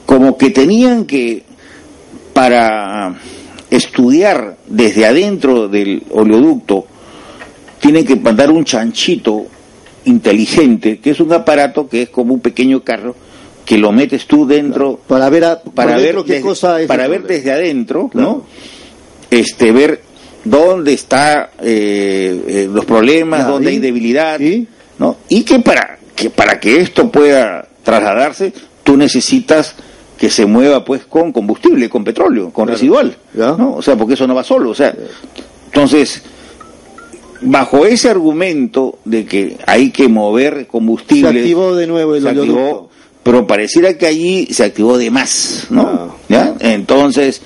como 0.07 0.37
que 0.37 0.51
tenían 0.51 1.05
que 1.07 1.43
para 2.33 3.15
estudiar 3.71 4.57
desde 4.67 5.07
adentro 5.07 5.69
del 5.69 6.03
oleoducto 6.11 6.87
tienen 7.81 8.05
que 8.05 8.17
mandar 8.17 8.51
un 8.51 8.65
chanchito 8.65 9.47
inteligente 10.05 10.99
que 10.99 11.11
es 11.11 11.21
un 11.21 11.33
aparato 11.33 11.89
que 11.89 12.03
es 12.03 12.09
como 12.11 12.35
un 12.35 12.41
pequeño 12.41 12.83
carro 12.83 13.15
que 13.71 13.79
lo 13.79 13.93
metes 13.93 14.27
tú 14.27 14.49
dentro 14.49 14.99
Para 15.07 15.31
ver, 15.31 15.45
a, 15.45 15.63
para 15.63 15.95
ver 15.95 16.07
dentro 16.07 16.25
qué 16.25 16.33
desde, 16.35 16.45
cosa 16.49 16.81
es. 16.81 16.89
para 16.89 17.07
ver 17.07 17.21
problema. 17.21 17.39
desde 17.39 17.53
adentro 17.53 18.09
Claro. 18.09 18.29
no 18.29 18.47
este 19.31 19.71
ver 19.71 20.01
dónde 20.43 20.93
está 20.93 21.51
eh, 21.63 22.43
eh, 22.49 22.69
los 22.73 22.85
problemas 22.85 23.43
Ya, 23.43 23.47
dónde 23.49 23.71
¿y? 23.71 23.75
hay 23.75 23.79
debilidad 23.79 24.41
¿y? 24.41 24.67
no 24.99 25.19
y 25.29 25.45
que 25.45 25.61
para 25.61 25.99
que 26.17 26.31
para 26.31 26.59
que 26.59 26.81
esto 26.81 27.13
pueda 27.13 27.65
trasladarse 27.85 28.53
tú 28.83 28.97
necesitas 28.97 29.77
que 30.19 30.31
se 30.31 30.47
mueva 30.47 30.85
pues 30.85 31.05
con 31.05 31.31
combustible 31.31 31.89
con 31.89 32.03
petróleo 32.03 32.47
con 32.51 32.65
Claro. 32.65 32.73
residual 32.73 33.17
no 33.35 33.75
o 33.77 33.83
sea 33.83 33.95
porque 33.95 34.15
eso 34.15 34.27
no 34.27 34.35
va 34.35 34.43
solo 34.43 34.71
o 34.71 34.75
sea 34.75 34.93
entonces 35.67 36.23
bajo 37.43 37.87
ese 37.87 38.11
argumento 38.11 38.99
de 39.05 39.25
que 39.25 39.57
hay 39.65 39.91
que 39.93 40.09
mover 40.09 40.55
Se 40.59 40.67
combustible 40.67 41.29
activó 41.41 41.77
de 41.77 41.87
nuevo 41.87 42.17
el 42.17 42.23
se 42.23 42.29
activó. 42.31 42.91
Pero 43.23 43.47
pareciera 43.47 43.97
que 43.99 44.07
allí 44.07 44.47
se 44.51 44.65
activó 44.65 44.97
de 44.99 45.11
más, 45.11 45.67
¿no? 45.71 45.83
Ah. 45.83 46.09
¿Ya? 46.29 46.55
Entonces, 46.61 47.41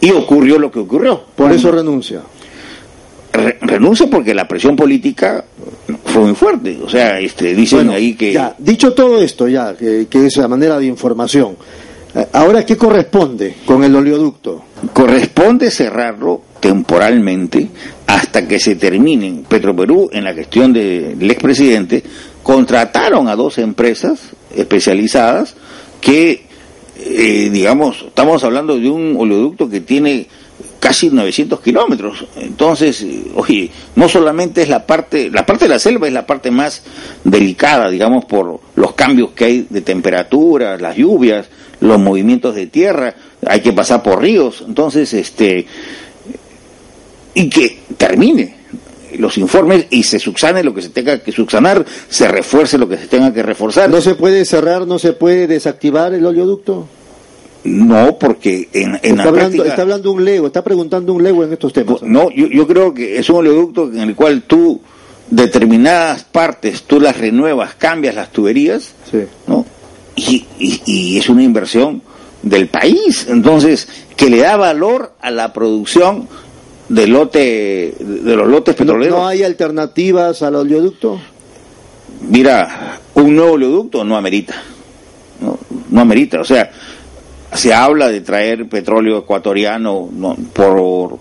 y 0.00 0.10
ocurrió 0.10 0.58
lo 0.58 0.70
que 0.70 0.78
ocurrió. 0.80 1.24
Por 1.34 1.52
eso 1.52 1.70
renuncia. 1.72 2.20
Re- 3.32 3.58
renuncia 3.60 4.06
porque 4.08 4.34
la 4.34 4.48
presión 4.48 4.76
política 4.76 5.44
fue 6.04 6.22
muy 6.22 6.34
fuerte. 6.34 6.78
O 6.82 6.88
sea, 6.88 7.18
este, 7.20 7.54
dicen 7.54 7.78
Bueno, 7.80 7.92
ahí 7.92 8.14
que 8.14 8.32
ya, 8.32 8.54
dicho 8.58 8.92
todo 8.94 9.20
esto 9.20 9.46
ya, 9.48 9.74
que, 9.76 10.06
que 10.08 10.26
es 10.26 10.38
a 10.38 10.48
manera 10.48 10.78
de 10.78 10.86
información, 10.86 11.56
eh, 12.14 12.26
ahora 12.32 12.64
qué 12.64 12.76
corresponde 12.76 13.56
con 13.66 13.84
el 13.84 13.94
oleoducto? 13.94 14.64
corresponde 14.92 15.70
cerrarlo 15.70 16.42
temporalmente 16.60 17.68
hasta 18.06 18.46
que 18.48 18.58
se 18.58 18.76
terminen. 18.76 19.44
Petroperú, 19.48 20.08
en 20.12 20.24
la 20.24 20.32
gestión 20.32 20.72
de- 20.72 21.14
del 21.14 21.30
expresidente, 21.30 22.02
contrataron 22.42 23.28
a 23.28 23.36
dos 23.36 23.58
empresas 23.58 24.18
especializadas 24.56 25.54
que, 26.00 26.46
eh, 26.98 27.50
digamos, 27.52 28.04
estamos 28.08 28.42
hablando 28.44 28.78
de 28.78 28.88
un 28.88 29.16
oleoducto 29.18 29.68
que 29.68 29.80
tiene 29.80 30.26
casi 30.80 31.10
900 31.10 31.60
kilómetros. 31.60 32.26
Entonces, 32.36 33.02
eh, 33.02 33.24
oye, 33.34 33.70
no 33.96 34.08
solamente 34.08 34.62
es 34.62 34.68
la 34.68 34.86
parte, 34.86 35.30
la 35.30 35.44
parte 35.44 35.64
de 35.64 35.70
la 35.70 35.78
selva 35.78 36.06
es 36.06 36.12
la 36.12 36.26
parte 36.26 36.50
más 36.50 36.82
delicada, 37.24 37.90
digamos, 37.90 38.24
por 38.24 38.60
los 38.74 38.94
cambios 38.94 39.30
que 39.32 39.44
hay 39.44 39.66
de 39.68 39.80
temperatura, 39.80 40.76
las 40.76 40.96
lluvias, 40.96 41.48
los 41.80 41.98
movimientos 41.98 42.54
de 42.54 42.66
tierra, 42.66 43.14
hay 43.46 43.60
que 43.60 43.72
pasar 43.72 44.02
por 44.02 44.20
ríos. 44.20 44.64
Entonces, 44.66 45.12
este, 45.14 45.66
y 47.34 47.50
que 47.50 47.80
termine 47.96 48.56
los 49.18 49.38
informes 49.38 49.86
y 49.90 50.02
se 50.02 50.18
subsane 50.18 50.62
lo 50.64 50.74
que 50.74 50.82
se 50.82 50.90
tenga 50.90 51.18
que 51.18 51.32
subsanar, 51.32 51.84
se 52.08 52.28
refuerce 52.28 52.78
lo 52.78 52.88
que 52.88 52.96
se 52.98 53.06
tenga 53.06 53.32
que 53.32 53.42
reforzar. 53.42 53.88
¿No 53.90 54.00
se 54.00 54.14
puede 54.14 54.44
cerrar, 54.44 54.86
no 54.86 54.98
se 54.98 55.12
puede 55.12 55.46
desactivar 55.46 56.14
el 56.14 56.24
oleoducto? 56.26 56.86
No, 57.64 58.16
porque 58.18 58.68
en, 58.72 58.90
en 58.90 58.94
Está 59.02 59.14
la 59.16 59.22
hablando, 59.24 59.34
práctica... 59.34 59.68
está 59.68 59.82
hablando 59.82 60.12
un 60.12 60.24
lego, 60.24 60.46
está 60.46 60.62
preguntando 60.62 61.12
un 61.12 61.22
lego 61.22 61.42
en 61.42 61.52
estos 61.52 61.72
temas. 61.72 62.00
No, 62.02 62.30
yo, 62.30 62.46
yo 62.46 62.66
creo 62.66 62.94
que 62.94 63.18
es 63.18 63.28
un 63.28 63.36
oleoducto 63.36 63.88
en 63.92 64.00
el 64.00 64.14
cual 64.14 64.42
tú 64.42 64.80
determinadas 65.30 66.22
partes, 66.24 66.82
tú 66.84 67.00
las 67.00 67.16
renuevas, 67.18 67.74
cambias 67.74 68.14
las 68.14 68.30
tuberías, 68.30 68.94
Sí. 69.10 69.18
¿no? 69.48 69.66
Y, 70.14 70.46
y- 70.58 70.80
y 70.86 71.18
es 71.18 71.28
una 71.28 71.42
inversión 71.42 72.02
del 72.42 72.68
país, 72.68 73.26
entonces, 73.28 73.88
que 74.16 74.30
le 74.30 74.38
da 74.38 74.56
valor 74.56 75.12
a 75.20 75.30
la 75.32 75.52
producción 75.52 76.28
del 76.88 77.10
lote, 77.10 77.94
de 77.98 78.36
los 78.36 78.48
lotes 78.48 78.74
¿No, 78.74 78.78
petroleros. 78.78 79.18
no 79.18 79.26
hay 79.26 79.42
alternativas 79.42 80.42
al 80.42 80.56
oleoducto? 80.56 81.20
Mira, 82.28 83.00
un 83.14 83.34
nuevo 83.34 83.52
oleoducto 83.52 84.04
no 84.04 84.16
amerita, 84.16 84.54
no, 85.40 85.58
no 85.90 86.00
amerita, 86.00 86.40
o 86.40 86.44
sea, 86.44 86.70
se 87.52 87.72
habla 87.72 88.08
de 88.08 88.20
traer 88.20 88.68
petróleo 88.68 89.18
ecuatoriano 89.18 90.08
no, 90.12 90.36
por 90.52 91.18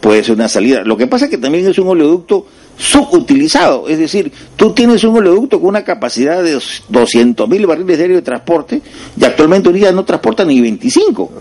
puede 0.00 0.24
ser 0.24 0.34
una 0.34 0.48
salida. 0.48 0.82
Lo 0.84 0.96
que 0.96 1.06
pasa 1.06 1.26
es 1.26 1.30
que 1.30 1.38
también 1.38 1.66
es 1.66 1.78
un 1.78 1.88
oleoducto 1.88 2.46
subutilizado, 2.76 3.88
es 3.88 3.98
decir, 3.98 4.32
tú 4.56 4.72
tienes 4.72 5.04
un 5.04 5.16
oleoducto 5.16 5.60
con 5.60 5.68
una 5.68 5.84
capacidad 5.84 6.42
de 6.42 6.58
200 6.88 7.48
mil 7.48 7.66
barriles 7.66 7.98
diarios 7.98 8.18
de 8.18 8.22
transporte 8.22 8.82
y 9.16 9.24
actualmente 9.24 9.68
hoy 9.68 9.76
día 9.76 9.92
no 9.92 10.04
transporta 10.04 10.44
ni 10.44 10.60
25. 10.60 11.32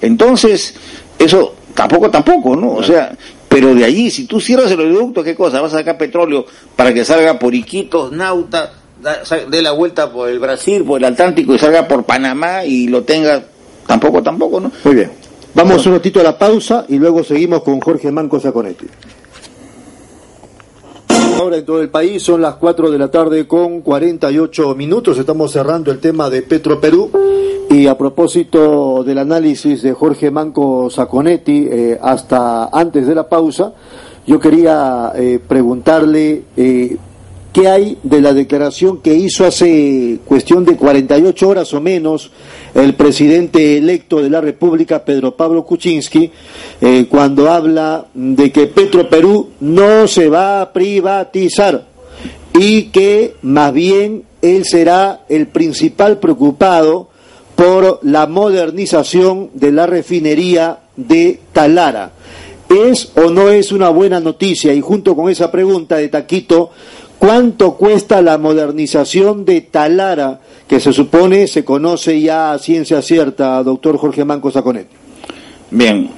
Entonces, 0.00 0.74
eso 1.18 1.54
tampoco, 1.76 2.10
tampoco, 2.10 2.56
¿no? 2.56 2.72
O 2.72 2.82
sea, 2.82 3.12
pero 3.48 3.72
de 3.74 3.84
allí, 3.84 4.10
si 4.10 4.26
tú 4.26 4.40
cierras 4.40 4.70
el 4.72 4.80
oleoducto, 4.80 5.22
¿qué 5.22 5.34
cosa? 5.36 5.60
Vas 5.60 5.72
a 5.74 5.78
sacar 5.78 5.96
petróleo 5.96 6.44
para 6.74 6.92
que 6.92 7.04
salga 7.04 7.38
por 7.38 7.54
Iquitos, 7.54 8.10
Nauta, 8.10 8.72
da- 9.00 9.20
dé 9.48 9.62
la 9.62 9.70
vuelta 9.72 10.10
por 10.10 10.28
el 10.28 10.38
Brasil, 10.40 10.82
por 10.84 10.98
el 10.98 11.04
Atlántico 11.04 11.54
y 11.54 11.58
salga 11.58 11.86
por 11.86 12.02
Panamá 12.04 12.64
y 12.64 12.88
lo 12.88 13.04
tenga, 13.04 13.42
tampoco, 13.86 14.22
tampoco, 14.22 14.58
¿no? 14.60 14.72
Muy 14.84 14.94
bien. 14.96 15.10
Vamos 15.54 15.86
un 15.86 15.92
ratito 15.94 16.20
a 16.20 16.22
la 16.22 16.36
pausa 16.36 16.84
y 16.88 16.96
luego 16.96 17.24
seguimos 17.24 17.62
con 17.62 17.80
Jorge 17.80 18.10
Manco 18.12 18.38
Saconetti. 18.40 18.86
Ahora 21.38 21.58
en 21.58 21.66
todo 21.66 21.82
el 21.82 21.90
país 21.90 22.22
son 22.22 22.40
las 22.40 22.54
4 22.54 22.90
de 22.90 22.98
la 22.98 23.10
tarde 23.10 23.46
con 23.46 23.82
48 23.82 24.74
minutos. 24.74 25.18
Estamos 25.18 25.52
cerrando 25.52 25.90
el 25.90 25.98
tema 25.98 26.30
de 26.30 26.40
Petro 26.40 26.80
Perú. 26.80 27.10
Y 27.68 27.86
a 27.88 27.98
propósito 27.98 29.04
del 29.04 29.18
análisis 29.18 29.82
de 29.82 29.92
Jorge 29.92 30.30
Manco 30.30 30.88
Saconetti, 30.88 31.68
eh, 31.70 31.98
hasta 32.00 32.70
antes 32.72 33.06
de 33.06 33.14
la 33.14 33.28
pausa, 33.28 33.74
yo 34.26 34.40
quería 34.40 35.12
eh, 35.14 35.38
preguntarle 35.46 36.44
eh, 36.56 36.96
qué 37.52 37.68
hay 37.68 37.98
de 38.02 38.22
la 38.22 38.32
declaración 38.32 39.02
que 39.02 39.14
hizo 39.14 39.44
hace 39.44 40.20
cuestión 40.24 40.64
de 40.64 40.76
48 40.76 41.48
horas 41.48 41.74
o 41.74 41.82
menos 41.82 42.30
el 42.76 42.94
presidente 42.94 43.78
electo 43.78 44.22
de 44.22 44.28
la 44.28 44.40
República, 44.40 45.04
Pedro 45.04 45.34
Pablo 45.34 45.64
Kuczynski, 45.64 46.30
eh, 46.80 47.06
cuando 47.08 47.50
habla 47.50 48.06
de 48.12 48.52
que 48.52 48.66
Petro 48.66 49.08
Perú 49.08 49.50
no 49.60 50.06
se 50.06 50.28
va 50.28 50.60
a 50.60 50.72
privatizar 50.72 51.86
y 52.52 52.84
que 52.84 53.34
más 53.42 53.72
bien 53.72 54.24
él 54.42 54.64
será 54.66 55.24
el 55.28 55.48
principal 55.48 56.18
preocupado 56.18 57.08
por 57.54 58.00
la 58.02 58.26
modernización 58.26 59.50
de 59.54 59.72
la 59.72 59.86
refinería 59.86 60.80
de 60.96 61.40
Talara. 61.52 62.12
¿Es 62.68 63.12
o 63.16 63.30
no 63.30 63.48
es 63.48 63.72
una 63.72 63.88
buena 63.88 64.20
noticia? 64.20 64.74
Y 64.74 64.82
junto 64.82 65.16
con 65.16 65.30
esa 65.30 65.50
pregunta 65.50 65.96
de 65.96 66.08
Taquito, 66.08 66.70
¿cuánto 67.18 67.74
cuesta 67.76 68.20
la 68.20 68.36
modernización 68.36 69.46
de 69.46 69.62
Talara, 69.62 70.40
que 70.68 70.80
se 70.80 70.92
supone 70.92 71.46
se 71.46 71.64
conoce 71.64 72.20
ya 72.20 72.52
a 72.52 72.58
ciencia 72.58 73.00
cierta, 73.02 73.62
doctor 73.62 73.96
Jorge 73.98 74.24
Manco 74.24 74.50
Saconet? 74.50 74.88
Bien, 75.70 76.10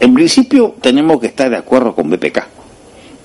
en 0.00 0.14
principio 0.14 0.74
tenemos 0.80 1.20
que 1.20 1.26
estar 1.28 1.48
de 1.50 1.56
acuerdo 1.56 1.94
con 1.94 2.10
BPK. 2.10 2.38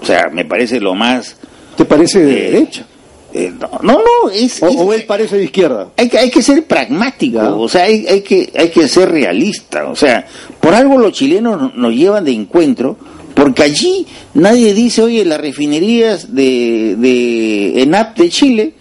O 0.01 0.06
sea, 0.06 0.29
me 0.32 0.46
parece 0.46 0.79
lo 0.79 0.94
más... 0.94 1.36
¿Te 1.75 1.86
parece 1.86 2.20
de 2.24 2.32
eh, 2.48 2.51
derecha? 2.51 2.86
eh, 3.34 3.51
no, 3.60 3.70
no, 3.82 3.94
no, 4.00 4.29
es... 4.32 4.62
O, 4.62 4.67
es- 4.67 4.75
o 4.77 4.94
él 4.94 5.03
parece 5.06 5.38
de 5.38 5.46
izquierda? 5.46 5.89
hay 5.98 6.08
que, 6.10 6.17
hay 6.17 6.29
que 6.29 6.41
ser 6.41 6.65
pragmático, 6.65 7.38
Ya. 7.38 7.53
o 7.53 7.67
sea, 7.67 7.84
hay, 7.84 8.06
hay 8.08 8.22
que, 8.22 8.51
hay 8.56 8.70
que 8.70 8.88
ser 8.88 9.10
realista, 9.10 9.86
o 9.89 9.96
sea, 9.96 10.25
por 10.60 10.74
algo 10.74 10.98
los 10.98 11.13
chilenos 11.13 11.60
no- 11.60 11.72
nos 11.75 11.94
llevan 11.94 12.25
de 12.25 12.32
encuentro 12.32 12.98
Porque 13.34 13.62
allí 13.63 14.06
nadie 14.34 14.74
dice, 14.74 15.01
oye, 15.03 15.24
las 15.25 15.39
refinerías 15.39 16.34
de, 16.34 16.96
de 16.98 17.84
ENAP 17.84 18.17
de 18.17 18.29
Chile, 18.29 18.74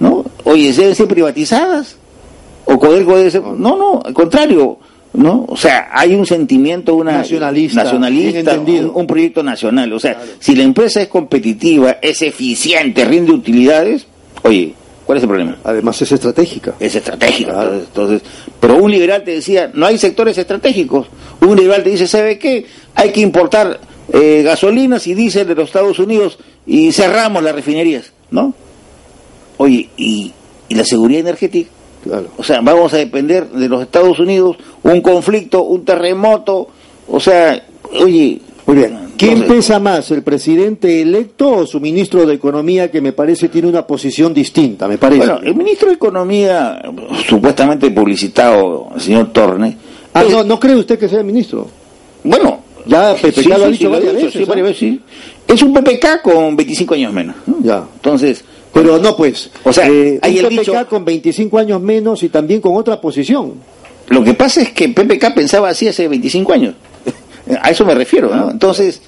¿no? 0.00 0.24
Oye, 0.44 0.72
deben 0.72 0.94
ser 0.94 1.08
privatizadas. 1.08 1.96
O 2.64 2.78
Codelco 2.78 3.16
debe 3.16 3.30
ser... 3.30 3.42
No, 3.42 3.76
no, 3.76 4.02
al 4.04 4.12
contrario. 4.12 4.78
¿no? 5.14 5.46
O 5.48 5.56
sea, 5.56 5.88
hay 5.92 6.14
un 6.14 6.26
sentimiento, 6.26 6.94
una 6.94 7.12
nacionalista, 7.12 7.84
nacionalista 7.84 8.58
un, 8.58 8.92
un, 8.94 9.06
proyecto 9.06 9.42
nacional. 9.42 9.92
O 9.92 9.98
sea, 9.98 10.14
claro. 10.14 10.30
si 10.38 10.54
la 10.54 10.62
empresa 10.62 11.00
es 11.00 11.08
competitiva, 11.08 11.98
es 12.02 12.22
eficiente, 12.22 13.04
rinde 13.04 13.32
utilidades, 13.32 14.06
oye, 14.42 14.74
¿cuál 15.04 15.18
es 15.18 15.22
el 15.24 15.28
problema? 15.28 15.56
Además 15.64 16.00
es 16.02 16.12
estratégica. 16.12 16.74
Es 16.78 16.94
estratégica. 16.94 17.52
Claro. 17.52 17.74
Entonces, 17.74 18.22
pero 18.60 18.76
un 18.76 18.90
liberal 18.90 19.24
te 19.24 19.32
decía, 19.32 19.70
no 19.74 19.86
hay 19.86 19.98
sectores 19.98 20.36
estratégicos. 20.38 21.08
Un 21.40 21.56
liberal 21.56 21.82
te 21.82 21.90
dice, 21.90 22.06
¿sabe 22.06 22.38
qué? 22.38 22.66
Hay 22.94 23.10
que 23.10 23.20
importar 23.20 23.80
eh, 24.12 24.42
gasolinas 24.44 25.06
y 25.06 25.14
diésel 25.14 25.48
de 25.48 25.54
los 25.54 25.66
Estados 25.66 25.98
Unidos 25.98 26.38
y 26.66 26.92
cerramos 26.92 27.42
las 27.42 27.54
refinerías, 27.54 28.12
¿no? 28.30 28.54
Oye, 29.58 29.88
¿y, 29.96 30.32
y 30.68 30.74
la 30.74 30.84
seguridad 30.84 31.20
energética? 31.20 31.70
Claro. 32.02 32.28
O 32.36 32.44
sea, 32.44 32.60
vamos 32.60 32.92
a 32.94 32.98
depender 32.98 33.48
de 33.50 33.68
los 33.68 33.82
Estados 33.82 34.18
Unidos, 34.18 34.56
un 34.82 35.00
conflicto, 35.00 35.62
un 35.62 35.84
terremoto, 35.84 36.68
o 37.08 37.20
sea, 37.20 37.62
oye... 38.00 38.40
Muy 38.66 38.76
bien. 38.76 38.98
¿Quién 39.16 39.48
pesa 39.48 39.80
más, 39.80 40.10
el 40.12 40.22
presidente 40.22 41.02
electo 41.02 41.50
o 41.50 41.66
su 41.66 41.80
ministro 41.80 42.24
de 42.24 42.34
Economía, 42.34 42.90
que 42.90 43.00
me 43.00 43.12
parece 43.12 43.48
tiene 43.48 43.66
una 43.66 43.84
posición 43.84 44.32
distinta, 44.32 44.86
me 44.86 44.96
parece? 44.98 45.26
Bueno, 45.26 45.40
el 45.42 45.54
ministro 45.56 45.88
de 45.88 45.94
Economía, 45.94 46.80
supuestamente 47.26 47.90
publicitado, 47.90 48.90
el 48.94 49.00
señor 49.00 49.32
Torne... 49.32 49.76
Ah, 50.14 50.22
es, 50.22 50.30
no, 50.30 50.44
¿no 50.44 50.60
cree 50.60 50.76
usted 50.76 50.98
que 50.98 51.08
sea 51.08 51.18
el 51.18 51.24
ministro? 51.24 51.66
Bueno, 52.22 52.60
ya 52.86 53.14
PPK 53.14 53.34
sí, 53.34 53.48
lo 53.48 53.54
ha 53.54 53.58
sí, 53.58 53.72
dicho 53.72 53.78
sí, 53.78 53.86
varias 53.86 54.14
veces. 54.14 54.32
sí, 54.32 54.44
varias 54.44 54.66
veces, 54.66 54.78
sí. 54.78 55.00
Es 55.46 55.62
un 55.62 55.72
PPK 55.72 56.22
con 56.22 56.56
25 56.56 56.94
años 56.94 57.12
menos. 57.12 57.36
¿no? 57.46 57.56
Ya. 57.62 57.84
Entonces, 57.96 58.44
Pero 58.72 58.98
no, 58.98 59.16
pues. 59.16 59.50
O 59.64 59.72
sea, 59.72 59.88
eh, 59.88 60.18
hay 60.22 60.38
el 60.38 60.46
PPK 60.46 60.60
dicho- 60.60 60.86
con 60.88 61.04
25 61.04 61.58
años 61.58 61.80
menos 61.80 62.22
y 62.22 62.28
también 62.28 62.60
con 62.60 62.76
otra 62.76 63.00
posición. 63.00 63.54
Lo 64.08 64.22
que 64.24 64.34
pasa 64.34 64.62
es 64.62 64.70
que 64.72 64.88
PPK 64.88 65.34
pensaba 65.34 65.68
así 65.70 65.88
hace 65.88 66.08
25 66.08 66.52
años. 66.52 66.74
A 67.62 67.70
eso 67.70 67.84
me 67.84 67.94
refiero, 67.94 68.34
¿no? 68.34 68.50
Entonces, 68.50 69.00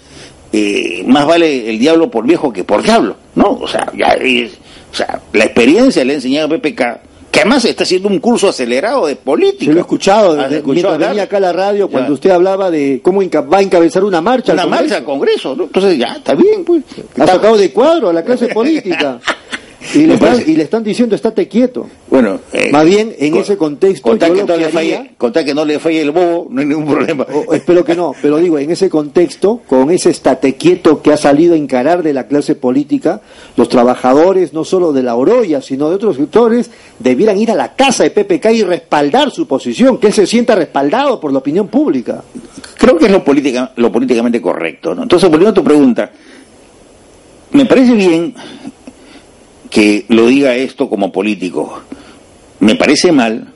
eh, 0.53 1.03
más 1.07 1.27
vale 1.27 1.71
el 1.71 1.79
diablo 1.79 2.11
por 2.11 2.27
viejo 2.27 2.53
que 2.53 2.65
por 2.65 2.83
diablo, 2.83 3.17
¿no? 3.35 3.59
O 3.61 3.69
sea, 3.69 3.91
ya 3.97 4.09
es- 4.21 4.53
o 4.93 4.97
sea, 4.97 5.21
la 5.33 5.45
experiencia 5.45 6.05
le 6.05 6.13
ha 6.13 6.17
enseñado 6.17 6.47
a 6.55 6.59
PPK, 6.59 7.01
que 7.31 7.41
además 7.41 7.65
está 7.65 7.85
haciendo 7.85 8.09
un 8.09 8.19
curso 8.19 8.49
acelerado 8.49 9.07
de 9.07 9.17
política. 9.17 9.67
Se 9.67 9.73
lo 9.73 9.79
he 9.79 9.81
escuchado 9.81 10.33
¿Has 10.41 10.51
de- 10.51 10.57
escuchado 10.59 10.73
mientras 10.75 10.95
hablar? 10.95 11.09
venía 11.11 11.23
acá 11.25 11.37
a 11.37 11.41
la 11.41 11.53
radio 11.53 11.89
cuando 11.89 12.09
Ya. 12.09 12.15
usted 12.15 12.31
hablaba 12.31 12.71
de 12.71 13.01
cómo 13.03 13.21
va 13.21 13.59
a 13.59 13.63
encabezar 13.63 14.03
una 14.05 14.21
marcha. 14.21 14.53
Una 14.53 14.67
marcha 14.67 14.97
al 14.97 15.05
Congreso, 15.05 15.55
¿no? 15.55 15.65
Entonces, 15.65 15.97
ya, 15.99 16.15
está 16.17 16.35
bien, 16.35 16.65
pues. 16.65 16.83
Ha 17.19 17.27
sacado 17.27 17.57
de 17.57 17.71
cuadro 17.73 18.09
a 18.09 18.13
la 18.13 18.25
clase 18.25 18.49
política. 18.55 19.21
Y 19.95 20.07
le, 20.07 20.15
están, 20.15 20.29
parece- 20.35 20.51
y 20.51 20.57
le 20.57 20.63
están 20.65 20.85
diciendo, 20.85 21.15
estate 21.17 21.49
quieto. 21.49 21.87
Bueno, 22.11 22.39
eh, 22.53 22.69
Más 22.71 22.85
bien, 22.85 23.15
en 23.19 23.33
con- 23.33 23.41
ese 23.41 23.57
contexto, 23.57 24.09
contar 24.11 24.29
yo 24.29 24.35
que, 24.35 24.41
no 24.43 24.47
que 24.47 24.57
le 24.59 24.69
falle, 24.69 25.11
contar 25.17 25.45
que 25.45 25.55
no 25.55 25.65
le 25.65 25.79
falle 25.79 26.03
el 26.03 26.11
bobo, 26.11 26.49
no 26.51 26.61
hay 26.61 26.67
ningún 26.67 26.87
problema. 26.87 27.27
o- 27.33 27.55
espero 27.55 27.85
que 27.85 27.95
no, 27.97 28.13
pero 28.21 28.37
digo, 28.37 28.59
en 28.59 28.71
ese 28.71 28.91
contexto, 28.91 29.61
con 29.67 29.91
ese 29.91 30.11
estate 30.11 30.55
quieto 30.57 31.01
que 31.03 31.13
ha 31.13 31.17
salido 31.17 31.55
a 31.55 31.57
encarar 31.57 32.03
de 32.03 32.13
la 32.13 32.27
clase 32.27 32.55
política, 32.55 33.23
los 33.57 33.69
trabajadores, 33.69 34.53
no 34.53 34.65
solo 34.65 34.93
de 34.93 35.03
la 35.03 35.15
Oroya, 35.17 35.63
sino 35.63 35.89
de 35.89 35.95
otros 35.97 36.17
sectores, 36.17 36.71
debieran 36.99 37.39
ir 37.39 37.51
a 37.51 37.55
la 37.55 37.75
casa 37.75 38.05
de 38.05 38.11
PPK 38.11 38.53
y 38.53 38.63
respaldar 38.65 39.31
su 39.31 39.47
posición, 39.47 39.99
que 39.99 40.09
él 40.09 40.13
se 40.13 40.27
sienta 40.27 40.55
respaldado 40.55 41.19
por 41.21 41.33
la 41.33 41.39
opinión 41.39 41.69
pública. 41.69 42.23
Creo 42.77 42.99
que 42.99 43.07
es 43.07 43.11
lo, 43.13 43.25
política, 43.25 43.73
lo 43.77 43.91
políticamente 43.91 44.41
correcto. 44.43 44.95
¿no? 44.95 45.03
Entonces, 45.05 45.29
volviendo 45.31 45.51
a 45.51 45.55
tu 45.55 45.65
pregunta, 45.65 46.11
me 47.53 47.67
parece 47.67 47.95
bien 47.95 48.35
que 49.71 50.05
lo 50.09 50.27
diga 50.27 50.57
esto 50.57 50.89
como 50.91 51.13
político. 51.13 51.81
Me 52.59 52.75
parece 52.75 53.13
mal 53.13 53.49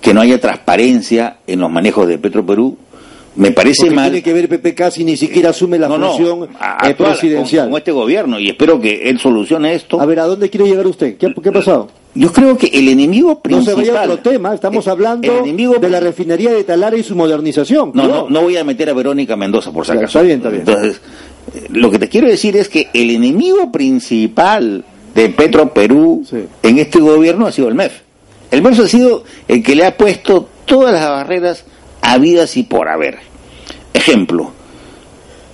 que 0.00 0.14
no 0.14 0.20
haya 0.20 0.40
transparencia 0.40 1.38
en 1.46 1.60
los 1.60 1.70
manejos 1.70 2.08
de 2.08 2.18
Petroperú. 2.18 2.76
Me 3.34 3.50
parece 3.50 3.86
Porque 3.86 3.94
mal. 3.94 4.10
tiene 4.10 4.22
que 4.22 4.32
ver 4.34 4.48
PPK 4.48 4.90
si 4.90 5.04
ni 5.04 5.16
siquiera 5.16 5.50
asume 5.50 5.78
la 5.78 5.88
no, 5.88 5.96
no, 5.96 6.08
función 6.12 6.44
eh, 6.44 6.48
actual, 6.60 7.12
presidencial. 7.12 7.64
Con, 7.64 7.70
con 7.72 7.78
este 7.78 7.90
gobierno 7.92 8.38
y 8.38 8.48
espero 8.50 8.78
que 8.78 9.08
él 9.08 9.18
solucione 9.18 9.72
esto. 9.74 9.98
A 10.00 10.04
ver, 10.04 10.20
¿a 10.20 10.26
dónde 10.26 10.50
quiere 10.50 10.66
llegar 10.66 10.86
usted? 10.86 11.16
¿Qué, 11.16 11.32
qué 11.42 11.48
ha 11.48 11.52
pasado? 11.52 11.88
Yo 12.14 12.30
creo 12.30 12.58
que 12.58 12.66
el 12.66 12.88
enemigo 12.88 13.30
No 13.30 13.40
principal. 13.40 13.84
se 13.86 13.90
vaya 13.90 14.02
otro 14.12 14.18
tema, 14.18 14.52
estamos 14.54 14.86
hablando 14.86 15.32
enemigo 15.38 15.76
de 15.76 15.88
la 15.88 15.98
refinería 16.00 16.50
de 16.52 16.62
Talara 16.62 16.94
y 16.98 17.02
su 17.02 17.16
modernización. 17.16 17.92
No, 17.94 18.06
no, 18.06 18.28
no 18.28 18.42
voy 18.42 18.58
a 18.58 18.64
meter 18.64 18.90
a 18.90 18.92
Verónica 18.92 19.34
Mendoza 19.34 19.72
por 19.72 19.86
si 19.86 19.92
acaso. 19.92 20.06
está 20.06 20.22
bien, 20.22 20.38
está 20.40 20.50
bien. 20.50 20.64
Entonces, 20.66 21.00
eh, 21.54 21.68
lo 21.70 21.90
que 21.90 21.98
te 21.98 22.10
quiero 22.10 22.28
decir 22.28 22.54
es 22.58 22.68
que 22.68 22.88
el 22.92 23.08
enemigo 23.08 23.72
principal 23.72 24.84
de 25.14 25.28
Petro 25.30 25.72
Perú 25.72 26.24
Sí. 26.28 26.44
en 26.62 26.78
este 26.78 26.98
gobierno 27.00 27.46
ha 27.46 27.52
sido 27.52 27.68
el 27.68 27.74
MEF. 27.74 27.92
El 28.50 28.62
MEF 28.62 28.80
ha 28.80 28.88
sido 28.88 29.24
el 29.48 29.62
que 29.62 29.74
le 29.74 29.84
ha 29.86 29.96
puesto 29.96 30.48
todas 30.64 30.92
las 30.92 31.08
barreras 31.08 31.64
habidas 32.00 32.56
y 32.56 32.62
por 32.64 32.88
haber. 32.88 33.18
Ejemplo, 33.94 34.52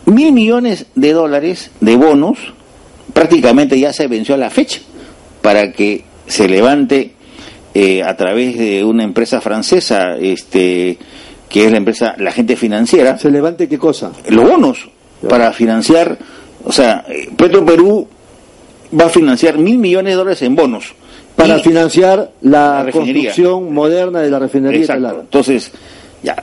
mil 0.07 0.33
millones 0.33 0.87
de 0.95 1.13
dólares 1.13 1.71
de 1.81 1.97
bonos 1.97 2.39
prácticamente 3.13 3.79
ya 3.79 3.93
se 3.93 4.07
venció 4.07 4.35
a 4.35 4.39
la 4.39 4.51
fecha 4.51 4.81
para 5.43 5.73
que 5.73 6.05
se 6.27 6.49
levante 6.49 7.13
eh, 7.75 8.03
a 8.03 8.17
través 8.17 8.57
de 8.59 8.85
una 8.85 9.05
empresa 9.05 9.41
francesa, 9.41 10.17
este, 10.17 10.99
que 11.49 11.65
es 11.67 11.71
la 11.71 11.79
empresa, 11.79 12.15
la 12.19 12.33
gente 12.33 12.57
financiera, 12.57 13.19
¿Se 13.19 13.31
levante 13.31 13.69
qué 13.69 13.79
cosa? 13.79 14.13
los 14.29 14.49
bonos 14.49 14.89
para 15.29 15.53
financiar, 15.53 16.17
o 16.65 16.73
sea, 16.73 17.05
eh, 17.09 17.29
Petro 17.37 17.65
Perú 17.65 18.09
va 18.99 19.07
a 19.07 19.09
financiar 19.09 19.59
mil 19.59 19.79
millones 19.79 20.13
de 20.13 20.17
dólares 20.17 20.43
en 20.43 20.55
bonos. 20.57 20.95
Para 21.37 21.59
financiar 21.61 22.33
la, 22.43 22.83
La 22.85 22.91
construcción 22.93 23.73
moderna 23.73 24.21
de 24.21 24.31
la 24.31 24.39
refinería 24.41 24.81
Exacto. 24.81 25.21
Entonces, 25.21 25.71
ya. 26.23 26.35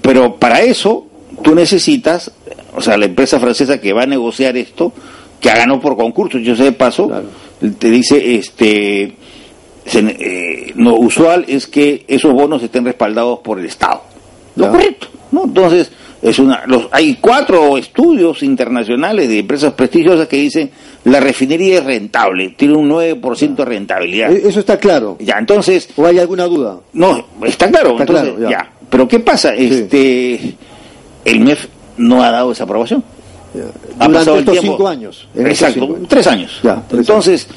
Pero 0.00 0.36
para 0.36 0.62
eso, 0.62 1.06
tú 1.42 1.54
necesitas, 1.54 2.30
o 2.74 2.80
sea, 2.80 2.96
la 2.96 3.04
empresa 3.06 3.38
francesa 3.38 3.78
que 3.78 3.92
va 3.92 4.04
a 4.04 4.06
negociar 4.06 4.56
esto, 4.56 4.92
que 5.38 5.50
ha 5.50 5.56
ganado 5.56 5.80
por 5.80 5.96
concurso, 5.98 6.38
yo 6.38 6.56
sé 6.56 6.64
de 6.64 6.72
paso, 6.72 7.08
Claro. 7.08 7.26
te 7.78 7.90
dice, 7.90 8.36
este, 8.36 9.16
se- 9.84 9.98
eh, 10.18 10.72
lo 10.76 10.94
usual 10.96 11.44
es 11.48 11.66
que 11.66 12.04
esos 12.08 12.32
bonos 12.32 12.62
estén 12.62 12.84
respaldados 12.86 13.40
por 13.40 13.58
el 13.58 13.66
Estado. 13.66 14.00
Lo 14.56 14.70
correcto, 14.70 15.08
¿no? 15.30 15.44
Entonces, 15.44 15.90
es 16.22 16.38
una, 16.38 16.64
los, 16.66 16.86
hay 16.92 17.16
cuatro 17.20 17.76
estudios 17.76 18.44
internacionales 18.44 19.28
de 19.28 19.40
empresas 19.40 19.72
prestigiosas 19.72 20.28
que 20.28 20.36
dicen 20.36 20.70
la 21.04 21.18
refinería 21.18 21.78
es 21.78 21.84
rentable, 21.84 22.50
tiene 22.56 22.74
un 22.74 22.88
9% 22.88 23.56
de 23.56 23.64
rentabilidad. 23.64 24.32
Eh, 24.32 24.42
Eso 24.46 24.60
está 24.60 24.78
claro. 24.78 25.16
Ya, 25.18 25.36
entonces, 25.38 25.88
¿O 25.96 26.06
hay 26.06 26.20
alguna 26.20 26.44
duda? 26.44 26.78
no, 26.92 27.26
está 27.44 27.68
claro. 27.68 27.90
Está 27.90 28.02
entonces, 28.04 28.34
claro, 28.34 28.40
ya. 28.40 28.50
ya. 28.50 28.72
Pero 28.88 29.08
¿qué 29.08 29.18
pasa? 29.18 29.54
Este, 29.54 30.54
el 31.24 31.40
MEF 31.40 31.66
no 31.96 32.22
ha 32.22 32.30
dado 32.30 32.52
esa 32.52 32.64
aprobación. 32.64 33.02
Ya. 33.54 33.64
Ha 33.98 34.08
pasado 34.08 34.38
el 34.38 34.44
tiempo. 34.44 34.62
cinco 34.62 34.88
años. 34.88 35.28
Exacto, 35.34 35.80
cinco 35.80 35.96
años. 35.96 36.08
tres 36.08 36.26
años. 36.28 36.60
Ya, 36.62 36.82
tres 36.88 37.00
entonces, 37.00 37.48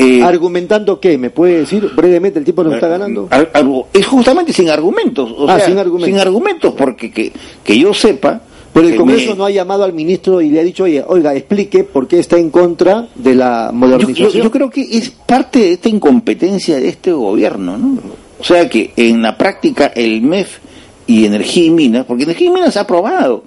eh, 0.00 0.22
¿Argumentando 0.22 0.98
qué? 1.00 1.18
¿Me 1.18 1.30
puede 1.30 1.58
decir 1.60 1.90
brevemente 1.94 2.38
el 2.38 2.44
tiempo 2.44 2.64
nos 2.64 2.74
está 2.74 2.88
ganando? 2.88 3.28
ar- 3.30 3.52
argu- 3.52 3.86
es 3.92 4.06
justamente 4.06 4.52
sin 4.52 4.68
argumentos. 4.70 5.30
O 5.36 5.48
Ah, 5.48 5.56
sea, 5.58 5.66
sin 5.66 5.78
argumentos. 5.78 6.08
Sin 6.08 6.18
argumentos, 6.18 6.74
porque 6.76 7.10
que, 7.10 7.32
que 7.62 7.78
yo 7.78 7.92
sepa. 7.94 8.40
Pero 8.72 8.86
el 8.86 8.94
Congreso 8.96 9.32
me- 9.32 9.36
no 9.38 9.44
ha 9.46 9.50
llamado 9.50 9.82
al 9.82 9.92
ministro 9.92 10.40
y 10.40 10.48
le 10.48 10.60
ha 10.60 10.62
dicho, 10.62 10.84
oye, 10.84 11.02
oiga, 11.06 11.34
explique 11.34 11.82
por 11.82 12.06
qué 12.06 12.20
está 12.20 12.38
en 12.38 12.50
contra 12.50 13.08
de 13.16 13.34
la 13.34 13.70
modernización. 13.74 14.30
yo- 14.30 14.44
yo 14.44 14.50
creo 14.52 14.70
que 14.70 14.82
es 14.82 15.10
parte 15.10 15.58
de 15.58 15.72
esta 15.72 15.88
incompetencia 15.88 16.76
de 16.78 16.88
este 16.88 17.10
gobierno, 17.12 17.76
¿no? 17.76 17.98
O 18.38 18.44
sea 18.44 18.68
que 18.68 18.92
en 18.96 19.22
la 19.22 19.36
práctica 19.36 19.86
el 19.94 20.22
MEF 20.22 20.58
y 21.06 21.24
Energía 21.24 21.64
y 21.64 21.70
Minas, 21.70 22.04
porque 22.06 22.22
Energía 22.22 22.46
y 22.46 22.50
Minas 22.50 22.76
ha 22.76 22.82
aprobado, 22.82 23.42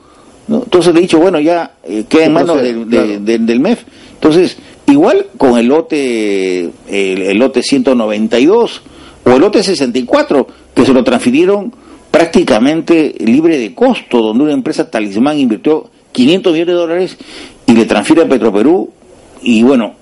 ¿no? 0.49 0.63
Entonces 0.63 0.93
le 0.93 0.99
he 0.99 1.03
dicho, 1.03 1.19
bueno, 1.19 1.39
ya 1.39 1.75
eh, 1.85 2.03
queda 2.09 2.25
en 2.25 2.33
manos 2.33 2.61
del, 2.61 2.89
de- 2.89 2.97
claro. 2.97 3.39
del 3.45 3.59
MEF. 3.61 3.83
Entonces, 4.15 4.57
igual 4.87 5.27
con 5.37 5.57
el 5.57 5.67
lote, 5.67 6.61
el, 6.61 7.21
el 7.21 7.37
lote 7.37 7.63
192 7.63 8.81
o 9.25 9.31
el 9.31 9.39
lote 9.39 9.63
64, 9.63 10.47
que 10.73 10.85
se 10.85 10.93
lo 10.93 11.03
transfirieron 11.03 11.73
prácticamente 12.11 13.15
libre 13.19 13.57
de 13.57 13.73
costo, 13.73 14.21
donde 14.21 14.43
una 14.43 14.53
empresa 14.53 14.89
talismán 14.89 15.39
invirtió 15.39 15.89
500 16.11 16.53
millones 16.53 16.73
de 16.75 16.79
dólares 16.79 17.17
y 17.65 17.73
le 17.73 17.85
transfiere 17.85 18.21
a 18.21 18.27
Petroperú 18.27 18.91
y 19.41 19.63
bueno, 19.63 19.95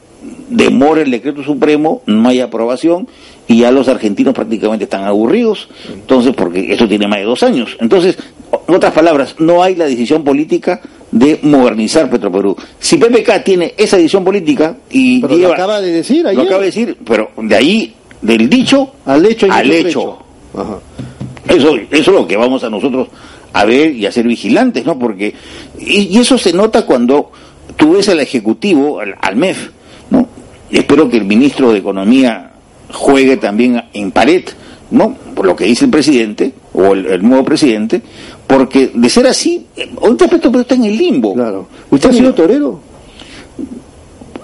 demora 0.50 1.02
el 1.02 1.12
decreto 1.12 1.44
supremo, 1.44 2.02
no 2.06 2.30
hay 2.30 2.42
aprobación 2.42 3.08
y 3.48 3.60
ya 3.60 3.72
los 3.72 3.88
argentinos 3.88 4.34
prácticamente 4.34 4.84
están 4.84 5.06
aburridos, 5.06 5.70
entonces 5.92 6.34
porque 6.36 6.72
esto 6.72 6.88
tiene 6.88 7.08
más 7.08 7.20
de 7.20 7.26
dos 7.26 7.44
años. 7.44 7.78
Entonces, 7.80 8.18
en 8.68 8.76
otras 8.76 8.94
palabras, 8.94 9.36
no 9.40 9.64
hay 9.64 9.76
la 9.76 9.86
decisión 9.86 10.24
política 10.24 10.82
de 11.12 11.40
modernizar 11.44 12.10
Petroperú. 12.10 12.56
Si 12.80 12.98
PPK 12.98 13.44
tiene 13.44 13.74
esa 13.78 13.98
decisión 13.98 14.24
política 14.24 14.78
y 14.90 15.22
Pero 15.22 15.36
lo 15.38 15.54
acaba 15.54 15.82
de 15.82 15.92
decir 15.92 16.26
ayer. 16.26 16.38
lo 16.38 16.44
acaba 16.44 16.62
de 16.62 16.66
decir, 16.68 16.98
pero 17.06 17.32
de 17.38 17.56
ahí, 17.56 17.94
del 18.22 18.50
dicho 18.50 18.94
Al 19.06 19.26
hecho 19.26 19.48
al 19.52 19.72
hecho. 19.72 20.20
Ajá. 20.54 20.80
Eso, 21.48 21.76
eso 21.76 21.88
es 21.92 22.08
lo 22.08 22.28
que 22.28 22.38
vamos 22.38 22.64
a 22.64 22.70
nosotros 22.70 23.08
a 23.54 23.66
ver 23.66 23.94
y 23.96 24.06
a 24.06 24.12
ser 24.12 24.28
vigilantes, 24.28 24.86
¿no? 24.86 24.98
Porque, 24.98 25.34
y, 25.80 26.18
eso 26.18 26.38
se 26.38 26.54
nota 26.54 26.86
cuando 26.86 27.32
tú 27.76 27.94
ves 27.94 28.10
al 28.10 28.20
Ejecutivo, 28.20 29.00
al, 29.00 29.36
MEF, 29.36 29.70
¿no? 30.10 30.28
espero 30.72 31.10
que 31.10 31.18
el 31.18 31.26
ministro 31.26 31.72
de 31.72 31.80
Economía 31.80 32.52
juegue 32.92 33.38
también 33.38 33.84
en 33.94 34.12
pared, 34.12 34.44
¿no? 34.92 35.16
Por 35.36 35.46
lo 35.46 35.56
que 35.56 35.66
dice 35.66 35.86
el 35.86 35.92
presidente, 35.92 36.54
o 36.74 36.94
el, 36.94 37.22
nuevo 37.28 37.44
presidente, 37.44 38.02
porque 38.52 38.92
de 38.94 39.10
ser 39.10 39.26
así, 39.28 39.66
ahorita 40.02 40.28
Petro 40.28 40.60
está 40.60 40.76
en 40.76 40.84
el 40.84 40.98
limbo. 40.98 41.34
Claro. 41.34 41.68
¿Usted 41.90 42.10
ha 42.10 42.14
sido 42.14 42.34
torero? 42.34 42.82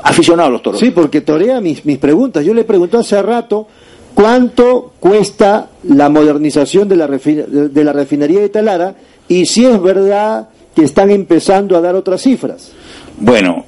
Aficionado 0.01 0.47
a 0.47 0.51
los 0.53 0.61
toros. 0.61 0.79
Sí, 0.79 0.91
porque 0.91 1.19
torea 1.19 1.59
mis, 1.59 1.85
mis 1.85 1.97
preguntas. 1.97 2.45
Yo 2.45 2.53
le 2.53 2.63
pregunté 2.63 2.95
hace 2.95 3.21
rato 3.21 3.67
cuánto 4.13 4.93
cuesta 5.01 5.71
la 5.83 6.07
modernización 6.07 6.87
de 6.87 6.95
la, 6.95 7.07
de 7.07 7.83
la 7.83 7.91
refinería 7.91 8.39
de 8.39 8.47
Talara 8.47 8.95
y 9.27 9.45
si 9.45 9.65
es 9.65 9.81
verdad 9.81 10.47
que 10.73 10.85
están 10.85 11.11
empezando 11.11 11.75
a 11.75 11.81
dar 11.81 11.95
otras 11.95 12.21
cifras. 12.21 12.71
Bueno, 13.19 13.65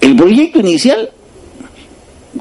el 0.00 0.16
proyecto 0.16 0.58
inicial 0.58 1.08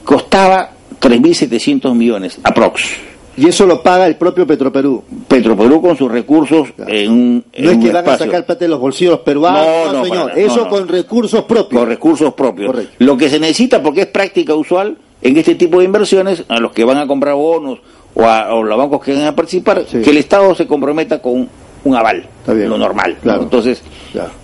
costaba 0.04 0.72
3.700 1.00 1.94
millones, 1.94 2.40
aprox. 2.42 3.09
Y 3.40 3.48
eso 3.48 3.66
lo 3.66 3.82
paga 3.82 4.06
el 4.06 4.18
propio 4.18 4.46
Petroperú. 4.46 5.02
Petroperú 5.30 5.82
con 5.82 5.96
sus 5.96 6.12
recursos 6.12 6.68
en 6.88 7.12
un. 7.12 7.46
no 7.58 7.72
es 7.72 7.78
que 7.78 7.90
van 7.90 8.10
a 8.10 8.18
sacar 8.18 8.46
plata 8.46 8.66
de 8.66 8.68
los 8.68 8.82
bolsillos 8.82 9.20
peruanos, 9.20 9.94
no, 9.94 10.04
señor. 10.04 10.32
eso 10.38 10.68
con 10.68 10.90
recursos 10.90 11.46
propios. 11.46 11.80
Con 11.80 11.88
recursos 11.88 12.34
propios. 12.34 12.76
Lo 12.98 13.16
que 13.16 13.30
se 13.30 13.40
necesita, 13.40 13.82
porque 13.82 14.02
es 14.02 14.08
práctica 14.08 14.54
usual, 14.56 14.98
en 15.22 15.38
este 15.38 15.56
tipo 15.56 15.80
de 15.80 15.86
inversiones, 15.86 16.44
a 16.50 16.60
los 16.60 16.74
que 16.74 16.84
van 16.84 16.98
a 16.98 17.08
comprar 17.08 17.36
bonos 17.36 17.80
o 18.14 18.26
a, 18.26 18.50
los 18.62 18.78
bancos 18.78 19.02
que 19.02 19.14
van 19.14 19.28
a 19.28 19.36
participar, 19.36 19.86
que 19.86 20.10
el 20.10 20.18
Estado 20.18 20.54
se 20.54 20.68
comprometa 20.68 21.22
con 21.22 21.48
un 21.86 21.96
aval, 21.96 22.28
lo 22.46 22.78
normal. 22.78 23.20
Claro. 23.22 23.44
Entonces, 23.44 23.82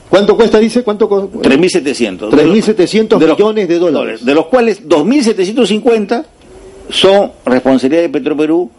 ¿cuánto 0.09 0.37
cuesta, 0.37 0.57
dice? 0.57 0.83
¿Cuánto 0.83 1.09
3.700. 1.09 2.29
3.700 2.29 3.19
millones 3.19 3.67
de 3.67 3.77
dólares. 3.77 4.23
De 4.23 4.33
los 4.33 4.45
cuales 4.45 4.87
2.750 4.87 6.23
son 6.89 7.31
responsabilidad 7.45 8.03
de 8.03 8.09
Petroperú 8.09 8.71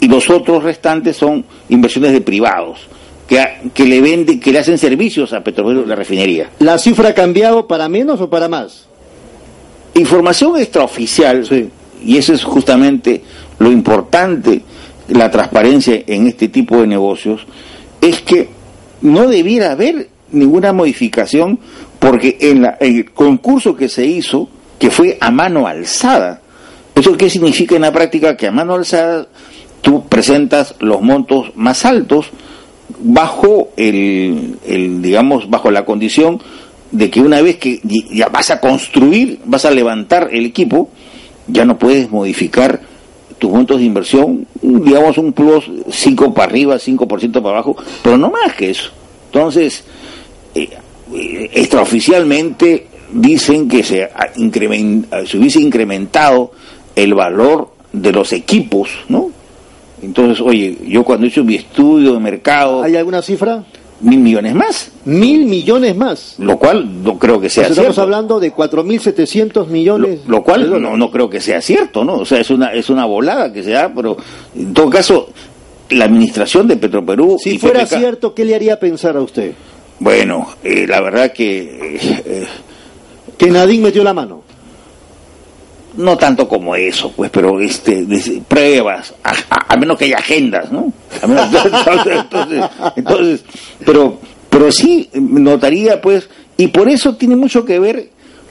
y 0.00 0.08
los 0.08 0.28
otros 0.30 0.62
restantes 0.62 1.16
son 1.16 1.44
inversiones 1.68 2.12
de 2.12 2.20
privados. 2.20 2.80
Que, 3.28 3.70
que 3.72 3.84
le 3.84 4.00
venden, 4.00 4.40
que 4.40 4.50
le 4.50 4.58
hacen 4.58 4.76
servicios 4.76 5.32
a 5.32 5.44
Petroperú, 5.44 5.86
la 5.86 5.94
refinería. 5.94 6.50
¿La 6.58 6.78
cifra 6.78 7.10
ha 7.10 7.14
cambiado 7.14 7.68
para 7.68 7.88
menos 7.88 8.20
o 8.20 8.28
para 8.28 8.48
más? 8.48 8.86
Información 9.94 10.58
extraoficial, 10.58 11.46
y 12.04 12.16
eso 12.16 12.32
es 12.32 12.42
justamente 12.42 13.22
lo 13.60 13.70
importante, 13.70 14.62
la 15.08 15.30
transparencia 15.30 16.02
en 16.06 16.26
este 16.26 16.48
tipo 16.48 16.80
de 16.80 16.86
negocios, 16.86 17.46
es 18.00 18.20
que 18.22 18.48
no 19.02 19.28
debiera 19.28 19.72
haber 19.72 20.08
ninguna 20.32 20.72
modificación 20.72 21.58
porque 21.98 22.38
en, 22.40 22.66
el 22.80 23.10
concurso 23.12 23.76
que 23.76 23.88
se 23.88 24.06
hizo, 24.06 24.48
que 24.78 24.90
fue 24.90 25.18
a 25.20 25.30
mano 25.30 25.66
alzada, 25.66 26.40
¿eso 26.94 27.16
qué 27.16 27.28
significa 27.28 27.76
en 27.76 27.82
la 27.82 27.92
práctica? 27.92 28.36
Que 28.36 28.46
a 28.46 28.52
mano 28.52 28.74
alzada 28.74 29.28
tú 29.82 30.06
presentas 30.08 30.74
los 30.80 31.00
montos 31.00 31.52
más 31.54 31.84
altos 31.84 32.26
bajo 32.98 33.70
el, 33.76 34.58
digamos, 35.02 35.48
bajo 35.48 35.70
la 35.70 35.84
condición 35.84 36.40
de 36.90 37.08
que 37.08 37.20
una 37.20 37.40
vez 37.40 37.56
que 37.56 37.80
ya 38.10 38.28
vas 38.28 38.50
a 38.50 38.60
construir, 38.60 39.40
vas 39.44 39.64
a 39.64 39.70
levantar 39.70 40.28
el 40.32 40.46
equipo, 40.46 40.90
ya 41.46 41.64
no 41.64 41.78
puedes 41.78 42.10
modificar 42.10 42.80
tus 43.38 43.50
montos 43.50 43.78
de 43.78 43.84
inversión, 43.84 44.46
digamos 44.60 45.16
un 45.16 45.32
plus 45.32 45.70
5 45.88 46.34
para 46.34 46.50
arriba, 46.50 46.76
5% 46.76 47.32
para 47.32 47.48
abajo, 47.48 47.76
pero 48.02 48.18
no 48.18 48.30
más 48.30 48.54
que 48.54 48.70
eso. 48.70 48.90
Entonces, 49.26 49.84
eh, 50.54 50.68
eh, 51.14 51.50
extraoficialmente 51.54 52.86
dicen 53.12 53.68
que 53.68 53.82
se, 53.82 54.08
se 55.26 55.38
hubiese 55.38 55.60
incrementado 55.60 56.52
el 56.94 57.14
valor 57.14 57.72
de 57.92 58.12
los 58.12 58.32
equipos, 58.32 58.90
¿no? 59.08 59.30
Entonces, 60.02 60.40
oye, 60.40 60.78
yo 60.86 61.04
cuando 61.04 61.26
he 61.26 61.28
hecho 61.28 61.44
mi 61.44 61.56
estudio 61.56 62.14
de 62.14 62.20
mercado... 62.20 62.82
¿Hay 62.82 62.96
alguna 62.96 63.22
cifra? 63.22 63.64
mil 64.00 64.20
millones 64.20 64.54
más. 64.54 64.90
Mil 65.04 65.46
millones 65.46 65.96
más. 65.96 66.34
Lo 66.38 66.58
cual 66.58 67.02
no 67.02 67.18
creo 67.18 67.40
que 67.40 67.48
sea 67.48 67.64
cierto. 67.64 67.82
Estamos 67.82 67.98
hablando 67.98 68.40
de 68.40 68.52
4.700 68.52 69.66
millones. 69.66 70.20
Lo, 70.26 70.38
lo 70.38 70.42
cual 70.42 70.82
no, 70.82 70.96
no 70.96 71.10
creo 71.10 71.28
que 71.28 71.40
sea 71.40 71.60
cierto, 71.60 72.04
¿no? 72.04 72.14
O 72.14 72.24
sea, 72.24 72.40
es 72.40 72.50
una, 72.50 72.72
es 72.72 72.90
una 72.90 73.04
volada 73.04 73.52
que 73.52 73.62
se 73.62 73.70
da, 73.70 73.92
pero 73.94 74.16
en 74.56 74.72
todo 74.72 74.90
caso, 74.90 75.28
la 75.90 76.06
administración 76.06 76.66
de 76.68 76.76
Petroperú. 76.76 77.36
Si 77.42 77.58
fuera 77.58 77.86
cierto, 77.86 78.34
¿qué 78.34 78.44
le 78.44 78.54
haría 78.54 78.80
pensar 78.80 79.16
a 79.16 79.20
usted? 79.20 79.52
Bueno, 79.98 80.48
eh, 80.64 80.86
la 80.88 81.00
verdad 81.00 81.32
que. 81.32 81.98
Eh, 82.24 82.46
que 83.36 83.50
Nadine 83.50 83.84
metió 83.84 84.04
la 84.04 84.12
mano 84.12 84.42
no 85.96 86.16
tanto 86.16 86.48
como 86.48 86.74
eso, 86.76 87.12
pues, 87.14 87.30
pero 87.30 87.60
este, 87.60 88.06
pruebas, 88.46 89.14
a, 89.22 89.76
menos 89.76 89.98
que 89.98 90.06
haya 90.06 90.18
agendas, 90.18 90.70
¿no? 90.70 90.92
entonces, 91.22 92.64
entonces, 92.96 93.44
pero, 93.84 94.18
pero 94.48 94.70
sí 94.70 95.08
notaría, 95.14 96.00
pues, 96.00 96.28
y 96.56 96.68
por 96.68 96.88
eso 96.88 97.16
tiene 97.16 97.36
mucho 97.36 97.64
que 97.64 97.78
ver 97.78 98.10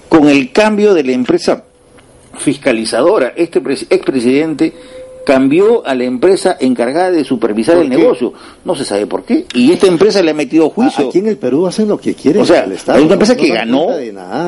con 0.09 0.27
el 0.27 0.51
cambio 0.51 0.93
de 0.93 1.03
la 1.03 1.11
empresa 1.11 1.63
fiscalizadora. 2.39 3.33
Este 3.35 3.59
expresidente 3.59 4.73
cambió 5.25 5.85
a 5.85 5.93
la 5.93 6.05
empresa 6.05 6.57
encargada 6.59 7.11
de 7.11 7.23
supervisar 7.23 7.77
el 7.77 7.87
negocio. 7.87 8.33
No 8.65 8.75
se 8.75 8.83
sabe 8.83 9.05
por 9.05 9.23
qué. 9.23 9.45
Y 9.53 9.71
esta 9.71 9.85
empresa 9.85 10.23
le 10.23 10.31
ha 10.31 10.33
metido 10.33 10.69
juicio. 10.71 11.09
Aquí 11.09 11.19
en 11.19 11.27
el 11.27 11.37
Perú 11.37 11.67
hacen 11.67 11.87
lo 11.87 11.99
que 11.99 12.15
quieren. 12.15 12.41
O 12.41 12.45
sea, 12.45 12.65
hay 12.87 13.03
una 13.03 13.13
empresa 13.13 13.35
que 13.35 13.49
ganó, 13.49 13.89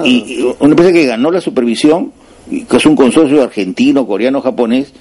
y, 0.03 0.43
una 0.59 0.71
empresa 0.71 0.91
que 0.91 1.05
ganó 1.05 1.29
la 1.29 1.41
supervisión 1.41 2.11
que 2.49 2.77
es 2.77 2.85
un 2.85 2.95
consorcio 2.95 3.43
argentino, 3.43 4.05
coreano, 4.05 4.41
japonés, 4.41 4.93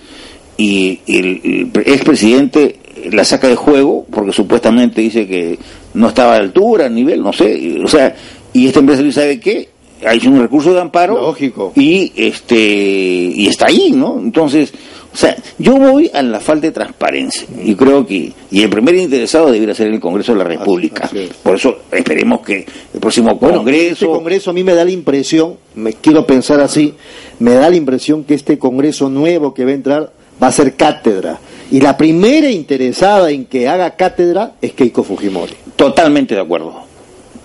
y 0.57 1.01
el, 1.07 1.71
expresidente 1.87 2.77
la 3.13 3.25
saca 3.25 3.49
de 3.49 3.57
juego 3.57 4.05
porque 4.11 4.33
supuestamente 4.33 5.01
dice 5.01 5.27
que 5.27 5.59
no 5.95 6.09
estaba 6.09 6.35
a 6.35 6.39
altura, 6.39 6.87
a 6.87 6.91
nivel, 6.91 7.23
no 7.23 7.33
sé, 7.33 7.81
o 7.83 7.89
sea, 7.89 8.15
y 8.53 8.67
esta 8.67 8.81
empresa 8.81 9.11
sabe 9.13 9.41
qué, 9.41 9.69
hay 10.07 10.27
un 10.27 10.41
recurso 10.41 10.73
de 10.73 10.81
amparo 10.81 11.15
Lógico. 11.15 11.73
y 11.77 12.13
este 12.17 12.57
y 12.57 13.47
está 13.47 13.67
ahí, 13.67 13.93
¿no? 13.95 14.19
Entonces, 14.19 14.73
o 15.13 15.17
sea, 15.17 15.37
yo 15.59 15.77
voy 15.77 16.11
a 16.15 16.23
la 16.23 16.39
falta 16.39 16.69
de 16.69 16.73
transparencia 16.73 17.47
y 17.63 17.75
creo 17.75 18.07
que 18.07 18.33
y 18.51 18.63
el 18.63 18.71
primer 18.71 18.95
interesado 18.95 19.51
debería 19.51 19.75
ser 19.75 19.89
el 19.89 19.99
Congreso 19.99 20.33
de 20.33 20.39
la 20.39 20.45
República. 20.45 21.11
Por 21.43 21.57
eso 21.57 21.79
esperemos 21.91 22.41
que 22.41 22.65
el 22.95 23.01
próximo 23.01 23.39
Congreso 23.39 23.93
este 23.93 24.07
Congreso 24.07 24.51
a 24.51 24.53
mí 24.53 24.63
me 24.63 24.75
da 24.75 24.85
la 24.85 24.93
impresión, 24.93 25.57
me 25.75 25.95
quiero 25.95 26.27
pensar 26.27 26.61
así, 26.61 26.95
me 27.41 27.55
da 27.55 27.69
la 27.69 27.77
impresión 27.77 28.23
que 28.23 28.35
este 28.35 28.59
Congreso 28.59 29.09
nuevo 29.09 29.53
que 29.53 29.65
va 29.65 29.73
a 29.73 29.75
entrar 29.75 30.13
va 30.43 30.47
a 30.47 30.53
ser 30.53 30.75
cátedra. 30.75 31.39
Y 31.71 31.81
la 31.81 31.97
primera 31.97 32.51
interesada 32.51 33.31
en 33.31 33.45
que 33.45 33.69
haga 33.69 33.97
cátedra 33.97 34.55
es 34.61 34.73
Keiko 34.73 35.03
Fujimori. 35.03 35.55
Totalmente 35.77 36.35
de 36.35 36.41
acuerdo. 36.41 36.75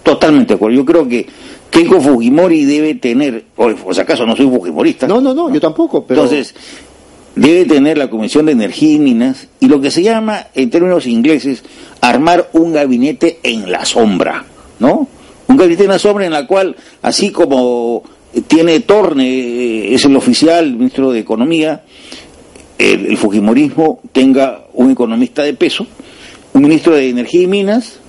Totalmente 0.03 0.53
de 0.53 0.55
acuerdo. 0.55 0.77
Yo 0.77 0.85
creo 0.85 1.07
que 1.07 1.27
Keiko 1.69 1.99
Fujimori 1.99 2.63
debe 2.63 2.95
tener, 2.95 3.45
o, 3.57 3.93
sea, 3.93 4.03
acaso 4.03 4.25
no 4.25 4.35
soy 4.35 4.47
fujimorista. 4.47 5.07
No, 5.07 5.19
no, 5.19 5.33
no, 5.33 5.51
yo 5.51 5.59
tampoco. 5.59 6.05
Pero... 6.05 6.23
Entonces, 6.23 6.55
debe 7.35 7.65
tener 7.65 7.97
la 7.97 8.09
Comisión 8.09 8.45
de 8.45 8.53
Energía 8.53 8.93
y 8.93 8.99
Minas 8.99 9.47
y 9.59 9.67
lo 9.67 9.81
que 9.81 9.91
se 9.91 10.03
llama, 10.03 10.47
en 10.55 10.69
términos 10.69 11.05
ingleses, 11.05 11.63
armar 12.01 12.49
un 12.53 12.73
gabinete 12.73 13.39
en 13.43 13.71
la 13.71 13.85
sombra, 13.85 14.45
¿no? 14.79 15.07
Un 15.47 15.57
gabinete 15.57 15.83
en 15.83 15.89
la 15.89 15.99
sombra 15.99 16.25
en 16.25 16.31
la 16.31 16.47
cual, 16.47 16.75
así 17.01 17.31
como 17.31 18.03
tiene 18.47 18.79
Torne, 18.81 19.93
es 19.93 20.05
el 20.05 20.15
oficial, 20.15 20.65
el 20.65 20.75
ministro 20.75 21.11
de 21.11 21.19
Economía, 21.19 21.83
el, 22.77 23.05
el 23.05 23.17
Fujimorismo 23.17 23.99
tenga 24.11 24.65
un 24.73 24.91
economista 24.91 25.43
de 25.43 25.53
peso, 25.53 25.85
un 26.53 26.61
ministro 26.61 26.95
de 26.95 27.09
Energía 27.09 27.41
y 27.41 27.47
Minas 27.47 27.99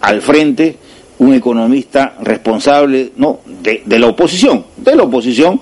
al 0.00 0.20
frente 0.20 0.76
un 1.18 1.34
economista 1.34 2.16
responsable 2.20 3.12
no 3.16 3.40
de, 3.62 3.82
la 3.98 4.08
oposición, 4.08 4.64
de 4.76 4.96
la 4.96 5.04
oposición, 5.04 5.60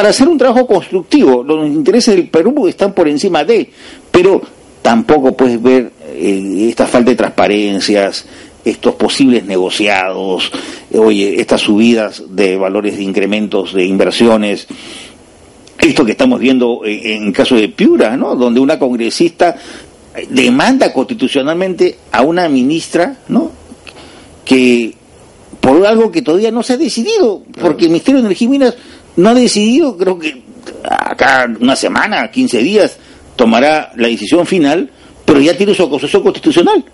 para 0.00 0.08
hacer 0.08 0.28
un 0.28 0.38
trabajo 0.38 0.66
constructivo. 0.66 1.44
Los 1.44 1.66
intereses 1.66 2.16
del 2.16 2.28
Perú 2.28 2.66
están 2.66 2.94
por 2.94 3.06
encima 3.06 3.44
de, 3.44 3.70
pero 4.10 4.40
tampoco 4.80 5.36
puedes 5.36 5.62
ver 5.62 5.92
eh, 6.06 6.68
esta 6.70 6.86
falta 6.86 7.10
de 7.10 7.16
transparencias, 7.16 8.24
estos 8.64 8.94
posibles 8.94 9.44
negociados, 9.44 10.50
oye, 10.94 11.38
estas 11.38 11.60
subidas 11.60 12.22
de 12.30 12.56
valores 12.56 12.96
de 12.96 13.02
incrementos 13.02 13.74
de 13.74 13.84
inversiones, 13.84 14.66
esto 15.78 16.02
que 16.06 16.12
estamos 16.12 16.40
viendo 16.40 16.80
en, 16.82 17.24
en 17.24 17.32
caso 17.32 17.56
de 17.56 17.68
Piura, 17.68 18.16
¿no? 18.16 18.34
Donde 18.36 18.58
una 18.58 18.78
congresista 18.78 19.54
demanda 20.30 20.94
constitucionalmente 20.94 21.98
a 22.10 22.22
una 22.22 22.48
ministra, 22.48 23.18
¿no? 23.28 23.50
que 24.46 24.94
por 25.60 25.84
algo 25.84 26.10
que 26.10 26.22
todavía 26.22 26.50
no 26.50 26.62
se 26.62 26.72
ha 26.72 26.76
decidido, 26.78 27.42
porque 27.60 27.84
el 27.84 27.90
Ministerio 27.90 28.22
de 28.22 28.28
Energía 28.28 28.46
y 28.46 28.48
Minas 28.48 28.76
no 29.16 29.30
ha 29.30 29.34
decidido, 29.34 29.96
creo 29.96 30.18
que 30.18 30.42
acá 30.84 31.50
una 31.60 31.76
semana, 31.76 32.30
15 32.30 32.58
días, 32.62 32.96
tomará 33.36 33.92
la 33.96 34.08
decisión 34.08 34.46
final, 34.46 34.90
pero 35.24 35.40
ya 35.40 35.56
tiene 35.56 35.74
su 35.74 35.82
acusación 35.84 36.22
constitucional. 36.22 36.84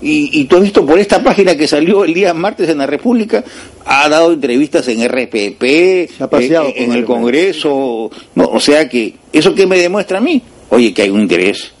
Y, 0.00 0.40
y 0.40 0.44
tú 0.44 0.56
has 0.56 0.62
visto 0.62 0.86
por 0.86 0.98
esta 0.98 1.22
página 1.22 1.56
que 1.56 1.66
salió 1.66 2.04
el 2.04 2.14
día 2.14 2.32
martes 2.32 2.68
en 2.68 2.78
la 2.78 2.86
República, 2.86 3.44
ha 3.84 4.08
dado 4.08 4.32
entrevistas 4.32 4.88
en 4.88 5.06
RPP, 5.06 6.20
ha 6.20 6.28
paseado 6.28 6.68
eh, 6.68 6.74
en, 6.76 6.86
con 6.86 6.96
el. 6.96 7.04
Congreso, 7.04 8.10
no, 8.34 8.44
o 8.44 8.60
sea 8.60 8.88
que, 8.88 9.14
¿eso 9.32 9.54
qué 9.54 9.66
me 9.66 9.78
demuestra 9.78 10.18
a 10.18 10.20
mí? 10.20 10.40
Oye, 10.70 10.92
que 10.94 11.02
hay 11.02 11.10
un 11.10 11.20
interés, 11.20 11.72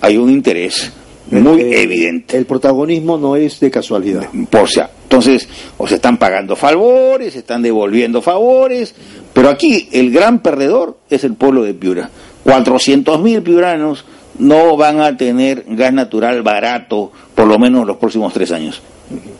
hay 0.00 0.16
un 0.16 0.30
interés 0.30 0.92
muy 1.30 1.60
Eh, 1.62 1.82
evidente. 1.82 2.36
El 2.36 2.46
protagonismo 2.46 3.16
no 3.16 3.36
es 3.36 3.58
de 3.60 3.70
casualidad. 3.70 4.28
Por 4.50 4.68
sea, 4.68 4.90
entonces, 5.04 5.48
o 5.78 5.86
se 5.86 5.96
están 5.96 6.18
pagando 6.18 6.56
favores, 6.56 7.32
se 7.32 7.40
están 7.40 7.62
devolviendo 7.62 8.20
favores, 8.20 8.94
pero 9.32 9.48
aquí 9.48 9.88
el 9.92 10.10
gran 10.10 10.40
perdedor 10.40 10.98
es 11.08 11.24
el 11.24 11.34
pueblo 11.34 11.62
de 11.62 11.74
Piura. 11.74 12.10
400 12.44 13.20
mil 13.20 13.42
piuranos 13.42 14.04
no 14.38 14.76
van 14.76 15.00
a 15.00 15.16
tener 15.16 15.64
gas 15.68 15.92
natural 15.92 16.42
barato 16.42 17.12
por 17.34 17.46
lo 17.46 17.58
menos 17.58 17.86
los 17.86 17.96
próximos 17.96 18.32
tres 18.32 18.50
años. 18.52 18.82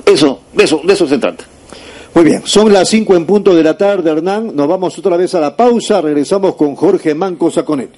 Eso, 0.07 0.41
de 0.53 0.65
eso, 0.65 0.81
de 0.85 0.93
eso 0.93 1.07
se 1.07 1.19
trata. 1.19 1.45
Muy 2.15 2.25
bien, 2.25 2.43
son 2.45 2.73
las 2.73 2.91
5 2.91 3.17
en 3.17 3.25
punto 3.25 3.55
de 3.55 3.63
la 3.63 3.77
tarde, 3.77 4.11
Hernán. 4.11 4.55
Nos 4.55 4.69
vamos 4.69 4.99
otra 4.99 5.17
vez 5.17 5.35
a 5.35 5.41
la 5.41 5.57
pausa. 5.57 6.01
Regresamos 6.03 6.57
con 6.57 6.75
Jorge 6.75 7.15
Manco 7.15 7.51
Saconet. 7.51 7.91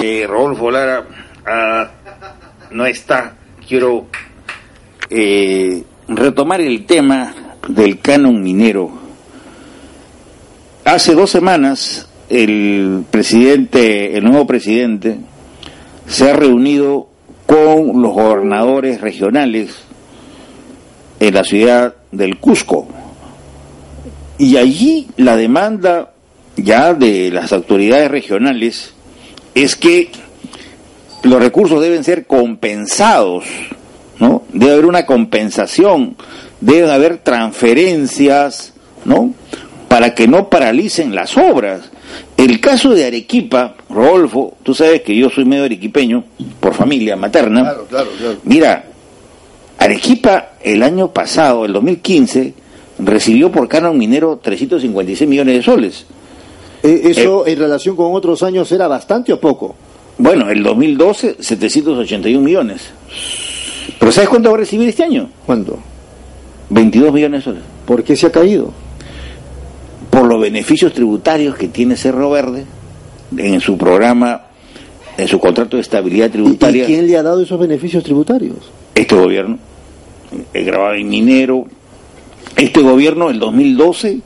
Eh, 0.00 0.26
Rodolfo 0.28 0.70
Lara 0.70 1.04
ah, 1.44 1.90
no 2.70 2.86
está. 2.86 3.34
Quiero 3.66 4.06
eh, 5.10 5.82
retomar 6.06 6.60
el 6.60 6.86
tema 6.86 7.34
del 7.68 7.98
canon 7.98 8.40
minero. 8.40 9.01
Hace 10.92 11.14
dos 11.14 11.30
semanas 11.30 12.06
el 12.28 13.06
presidente, 13.10 14.14
el 14.14 14.24
nuevo 14.24 14.46
presidente, 14.46 15.16
se 16.06 16.30
ha 16.30 16.34
reunido 16.34 17.08
con 17.46 18.02
los 18.02 18.12
gobernadores 18.12 19.00
regionales 19.00 19.70
en 21.18 21.32
la 21.32 21.44
ciudad 21.44 21.94
del 22.10 22.36
Cusco. 22.36 22.88
Y 24.36 24.58
allí 24.58 25.08
la 25.16 25.38
demanda 25.38 26.12
ya 26.56 26.92
de 26.92 27.30
las 27.30 27.54
autoridades 27.54 28.10
regionales 28.10 28.92
es 29.54 29.76
que 29.76 30.10
los 31.22 31.40
recursos 31.40 31.80
deben 31.80 32.04
ser 32.04 32.26
compensados, 32.26 33.44
¿no? 34.18 34.42
Debe 34.52 34.72
haber 34.72 34.84
una 34.84 35.06
compensación, 35.06 36.16
deben 36.60 36.90
haber 36.90 37.16
transferencias, 37.16 38.74
¿no? 39.06 39.32
Para 39.92 40.14
que 40.14 40.26
no 40.26 40.48
paralicen 40.48 41.14
las 41.14 41.36
obras. 41.36 41.82
El 42.38 42.62
caso 42.62 42.94
de 42.94 43.04
Arequipa, 43.04 43.74
Rodolfo, 43.90 44.56
tú 44.62 44.74
sabes 44.74 45.02
que 45.02 45.14
yo 45.14 45.28
soy 45.28 45.44
medio 45.44 45.64
arequipeño, 45.64 46.24
por 46.60 46.72
familia 46.72 47.14
materna. 47.14 47.60
Claro, 47.60 47.86
claro, 47.90 48.10
claro. 48.16 48.36
Mira, 48.44 48.86
Arequipa 49.76 50.52
el 50.62 50.82
año 50.82 51.08
pasado, 51.08 51.66
el 51.66 51.74
2015, 51.74 52.54
recibió 53.00 53.52
por 53.52 53.68
canon 53.68 53.98
minero 53.98 54.40
356 54.42 55.28
millones 55.28 55.56
de 55.56 55.62
soles. 55.62 56.06
Eh, 56.82 57.02
¿Eso 57.10 57.46
en 57.46 57.58
relación 57.58 57.94
con 57.94 58.14
otros 58.14 58.42
años 58.42 58.72
era 58.72 58.88
bastante 58.88 59.30
o 59.30 59.38
poco? 59.38 59.74
Bueno, 60.16 60.48
el 60.48 60.62
2012, 60.62 61.36
781 61.38 62.40
millones. 62.40 62.80
¿Pero 63.98 64.10
sabes 64.10 64.30
cuánto 64.30 64.48
va 64.48 64.56
a 64.56 64.60
recibir 64.60 64.88
este 64.88 65.04
año? 65.04 65.28
¿Cuándo? 65.44 65.78
22 66.70 67.12
millones 67.12 67.40
de 67.40 67.44
soles. 67.44 67.62
¿Por 67.84 68.02
qué 68.02 68.16
se 68.16 68.28
ha 68.28 68.32
caído? 68.32 68.72
Por 70.12 70.26
los 70.26 70.38
beneficios 70.42 70.92
tributarios 70.92 71.56
que 71.56 71.68
tiene 71.68 71.96
Cerro 71.96 72.28
Verde 72.28 72.66
en 73.34 73.62
su 73.62 73.78
programa, 73.78 74.42
en 75.16 75.26
su 75.26 75.40
contrato 75.40 75.78
de 75.78 75.80
estabilidad 75.80 76.26
¿Y, 76.26 76.32
tributaria. 76.32 76.84
y 76.84 76.86
quién 76.86 77.06
le 77.06 77.16
ha 77.16 77.22
dado 77.22 77.40
esos 77.42 77.58
beneficios 77.58 78.04
tributarios? 78.04 78.58
Este 78.94 79.14
gobierno, 79.14 79.58
el 80.52 80.64
grabado 80.66 80.96
minero, 81.02 81.64
este 82.56 82.82
gobierno, 82.82 83.30
el 83.30 83.38
2012, 83.38 84.20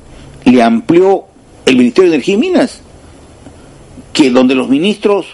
le 0.47 0.61
amplió 0.61 1.23
el 1.65 1.77
Ministerio 1.77 2.11
de 2.11 2.17
Energía 2.17 2.35
y 2.35 2.39
Minas, 2.39 2.81
que 4.13 4.29
donde 4.31 4.57
los 4.57 4.69
ministros 4.69 5.27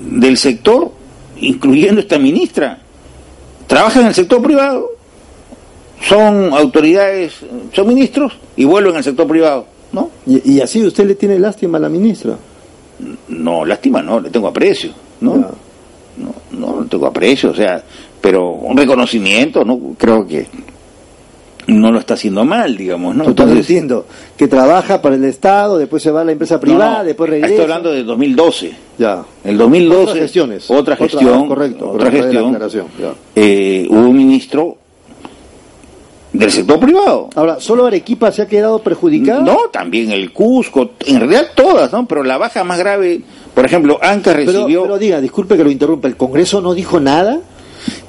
del 0.00 0.36
sector, 0.36 0.90
incluyendo 1.40 2.00
esta 2.00 2.18
ministra, 2.18 2.80
trabajan 3.68 4.02
en 4.02 4.08
el 4.08 4.14
sector 4.14 4.42
privado, 4.42 4.97
son 6.02 6.52
autoridades, 6.52 7.34
son 7.72 7.88
ministros 7.88 8.32
y 8.56 8.64
vuelven 8.64 8.96
al 8.96 9.04
sector 9.04 9.26
privado, 9.26 9.66
¿no? 9.92 10.10
Y, 10.26 10.52
y 10.54 10.60
así 10.60 10.84
usted 10.84 11.06
le 11.06 11.14
tiene 11.14 11.38
lástima 11.38 11.78
a 11.78 11.80
la 11.80 11.88
ministra. 11.88 12.36
No, 13.28 13.64
lástima, 13.64 14.02
no, 14.02 14.20
le 14.20 14.30
tengo 14.30 14.48
aprecio, 14.48 14.90
¿no? 15.20 15.36
No, 15.36 16.34
no, 16.52 16.82
le 16.82 16.88
tengo 16.88 17.06
aprecio, 17.06 17.50
o 17.50 17.54
sea, 17.54 17.82
pero 18.20 18.50
un 18.50 18.76
reconocimiento, 18.76 19.64
¿no? 19.64 19.78
Creo 19.96 20.26
que 20.26 20.46
no 21.68 21.92
lo 21.92 21.98
está 22.00 22.14
haciendo 22.14 22.44
mal, 22.44 22.76
digamos, 22.76 23.14
¿no? 23.14 23.24
Entonces, 23.24 23.58
entiendo. 23.58 24.06
Que 24.36 24.48
trabaja 24.48 25.02
para 25.02 25.16
el 25.16 25.24
Estado, 25.24 25.76
después 25.78 26.02
se 26.02 26.10
va 26.10 26.22
a 26.22 26.24
la 26.24 26.32
empresa 26.32 26.58
privada, 26.58 26.92
no, 26.92 26.98
no, 26.98 27.04
después 27.04 27.28
regresa. 27.30 27.52
Estoy 27.52 27.62
hablando 27.64 27.92
de 27.92 28.04
2012. 28.04 28.72
Ya. 28.98 29.22
El 29.44 29.58
2012. 29.58 30.02
Otras 30.02 30.16
gestiones. 30.18 30.70
Otra 30.70 30.94
Otra- 30.94 30.96
gestión. 30.96 31.46
correcto, 31.46 31.90
Otra 31.90 32.06
correcto, 32.06 32.26
de 32.28 32.52
la 32.52 32.58
gestión. 32.60 32.86
ya. 32.98 33.12
eh, 33.36 33.86
hubo 33.90 34.00
un 34.08 34.16
ministro 34.16 34.76
del 36.32 36.50
sector 36.50 36.78
privado. 36.78 37.30
Ahora, 37.34 37.60
¿solo 37.60 37.86
Arequipa 37.86 38.30
se 38.32 38.42
ha 38.42 38.46
quedado 38.46 38.78
perjudicada? 38.80 39.40
No, 39.40 39.68
también 39.72 40.10
el 40.10 40.32
Cusco, 40.32 40.90
en 41.06 41.20
realidad 41.20 41.48
todas, 41.54 41.92
¿no? 41.92 42.06
Pero 42.06 42.22
la 42.22 42.38
baja 42.38 42.64
más 42.64 42.78
grave, 42.78 43.20
por 43.54 43.64
ejemplo, 43.64 43.98
Anca 44.02 44.32
Pero, 44.34 44.52
recibió... 44.52 44.82
pero 44.82 44.98
diga, 44.98 45.20
disculpe 45.20 45.56
que 45.56 45.64
lo 45.64 45.70
interrumpa, 45.70 46.08
¿el 46.08 46.16
Congreso 46.16 46.60
no 46.60 46.74
dijo 46.74 47.00
nada? 47.00 47.40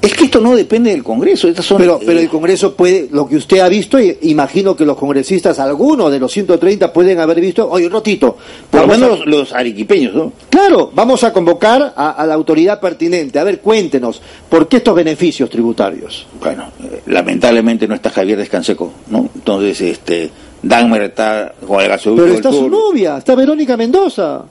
Es 0.02 0.14
que 0.14 0.26
esto 0.26 0.40
no 0.40 0.56
depende 0.56 0.92
del 0.92 1.04
Congreso, 1.04 1.48
estas 1.48 1.66
son... 1.66 1.78
Pero, 1.78 1.98
eh, 2.02 2.04
pero 2.06 2.20
el 2.20 2.30
Congreso 2.30 2.74
puede, 2.76 3.08
lo 3.12 3.28
que 3.28 3.36
usted 3.38 3.60
ha 3.60 3.70
visto, 3.70 4.00
y 4.00 4.18
imagino 4.24 4.76
que 4.76 4.86
los 4.86 4.98
congresistas, 4.98 5.60
algunos 5.60 6.12
de 6.12 6.20
los 6.20 6.32
130 6.32 6.92
pueden 6.94 7.20
haber 7.20 7.40
visto, 7.42 7.70
oye, 7.70 7.86
un 7.88 7.94
ratito, 7.94 8.38
por 8.70 8.82
lo 8.82 8.88
vamos 8.88 9.04
a- 9.04 9.10
menos 9.12 9.26
los, 9.26 9.54
arequipeños, 9.54 10.14
¿no? 10.16 10.32
Claro, 10.50 10.92
vamos 10.94 11.24
a 11.24 11.34
convocar 11.34 11.94
a, 11.96 12.12
a 12.12 12.26
la 12.26 12.34
autoridad 12.34 12.80
pertinente. 12.80 13.40
A 13.40 13.44
ver, 13.44 13.60
cuéntenos, 13.60 14.22
¿por 14.50 14.68
qué 14.68 14.78
estos 14.78 14.96
beneficios 14.96 15.50
tributarios? 15.50 16.26
Bueno, 16.42 16.66
eh, 16.84 17.02
lamentablemente 17.08 17.88
no 17.88 17.96
está 17.96 18.10
Javier 18.10 18.38
Descanseco, 18.38 18.92
¿no? 19.10 19.30
Entonces, 19.36 19.80
este, 19.82 20.30
Dagmar 20.62 21.02
está 21.04 21.54
con 21.66 21.82
el 21.82 21.88
gasoducto 21.88 22.24
Pero 22.24 22.34
del 22.36 22.46
está 22.46 22.52
su 22.52 22.70
novia, 22.70 23.18
está 23.18 23.36
Verónica 23.36 23.78
Mendoza. 23.78 24.44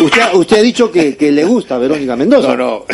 Usted, 0.00 0.22
usted 0.34 0.58
ha 0.58 0.62
dicho 0.62 0.90
que, 0.90 1.16
que 1.16 1.30
le 1.32 1.44
gusta 1.44 1.74
a 1.76 1.78
Verónica 1.78 2.16
Mendoza. 2.16 2.48
No, 2.48 2.56
no. 2.56 2.84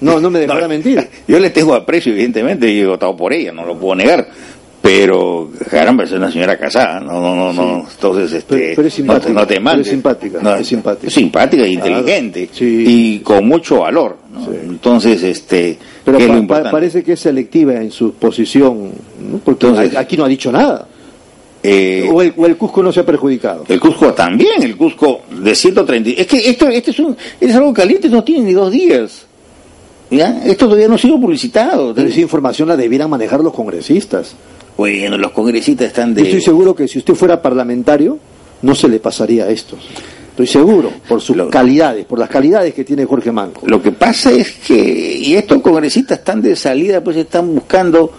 No, 0.00 0.20
no 0.20 0.30
me 0.30 0.40
dejará 0.40 0.68
mentir. 0.68 1.08
Yo 1.26 1.38
le 1.38 1.50
tengo 1.50 1.74
aprecio, 1.74 2.12
evidentemente, 2.12 2.70
y 2.70 2.80
he 2.80 2.86
votado 2.86 3.16
por 3.16 3.32
ella, 3.32 3.50
no 3.52 3.64
lo 3.64 3.76
puedo 3.78 3.94
negar. 3.96 4.28
Pero, 4.82 5.50
caramba, 5.68 6.04
es 6.04 6.12
una 6.12 6.30
señora 6.30 6.56
casada, 6.56 7.00
no, 7.00 7.20
no, 7.20 7.34
no, 7.34 7.52
no. 7.52 7.88
Entonces, 7.90 8.32
este, 8.32 8.56
Pero- 8.56 8.72
pero 8.76 8.88
es 8.88 8.94
simpática, 8.94 9.32
no, 9.32 9.46
te- 9.46 9.58
mandes. 9.58 9.86
es 9.86 9.90
simpática, 9.92 10.38
No, 10.40 10.54
es 10.54 10.66
simpática. 10.66 11.10
simpática 11.10 11.64
e 11.64 11.72
Claro, 11.74 11.88
inteligente. 11.98 12.48
sí. 12.52 12.84
Y 12.86 13.18
con 13.20 13.48
mucho 13.48 13.80
valor. 13.80 14.16
¿no? 14.32 14.44
Sí. 14.44 14.50
Entonces, 14.62 15.22
este, 15.24 15.76
Pero 16.04 16.18
parece 16.70 17.02
que 17.02 17.14
es 17.14 17.20
selectiva 17.20 17.74
en 17.74 17.90
su 17.90 18.12
posición, 18.14 18.92
porque 19.44 19.66
Entonces- 19.66 19.96
aquí 19.96 20.16
no 20.16 20.24
ha 20.24 20.28
dicho 20.28 20.52
nada. 20.52 20.86
Eh, 21.68 22.08
O 22.12 22.22
el, 22.22 22.32
o 22.36 22.46
el 22.46 22.56
Cusco 22.56 22.82
no 22.82 22.92
se 22.92 23.00
ha 23.00 23.06
perjudicado. 23.06 23.64
El 23.68 23.80
Cusco 23.80 24.12
también, 24.14 24.62
el 24.62 24.76
Cusco 24.76 25.22
de 25.30 25.54
130. 25.54 26.10
Es 26.20 26.26
que 26.26 26.48
esto, 26.48 26.68
esto 26.68 26.90
es, 26.92 26.98
un, 27.00 27.16
es 27.40 27.54
algo 27.54 27.72
caliente, 27.74 28.08
no 28.08 28.22
tiene 28.22 28.44
ni 28.44 28.52
dos 28.52 28.70
días. 28.70 29.26
¿Ya? 30.10 30.42
Esto 30.44 30.66
todavía 30.66 30.86
no 30.86 30.94
ha 30.94 30.98
sido 30.98 31.20
publicitado. 31.20 31.92
Pero 31.94 32.08
esa 32.08 32.20
información 32.20 32.68
la 32.68 32.76
debieran 32.76 33.10
manejar 33.10 33.40
los 33.40 33.52
congresistas. 33.52 34.34
Bueno, 34.76 35.18
los 35.18 35.32
congresistas 35.32 35.88
están 35.88 36.14
de... 36.14 36.20
Yo 36.22 36.26
estoy 36.28 36.42
seguro 36.42 36.74
que 36.74 36.86
si 36.86 36.98
usted 36.98 37.14
fuera 37.14 37.40
parlamentario, 37.42 38.18
no 38.62 38.74
se 38.74 38.88
le 38.88 39.00
pasaría 39.00 39.48
esto. 39.48 39.76
Estoy 40.30 40.46
seguro, 40.46 40.92
por 41.08 41.20
sus 41.22 41.34
Lo- 41.34 41.48
calidades, 41.50 42.04
por 42.04 42.18
las 42.18 42.28
calidades 42.28 42.74
que 42.74 42.84
tiene 42.84 43.06
Jorge 43.06 43.32
Manco. 43.32 43.62
Lo 43.66 43.80
que 43.82 43.90
pasa 43.92 44.30
es 44.30 44.52
que, 44.52 45.18
y 45.18 45.34
estos 45.34 45.62
congresistas 45.62 46.18
están 46.18 46.42
de 46.42 46.54
salida, 46.54 47.02
pues 47.02 47.16
están 47.16 47.54
buscando, 47.54 48.12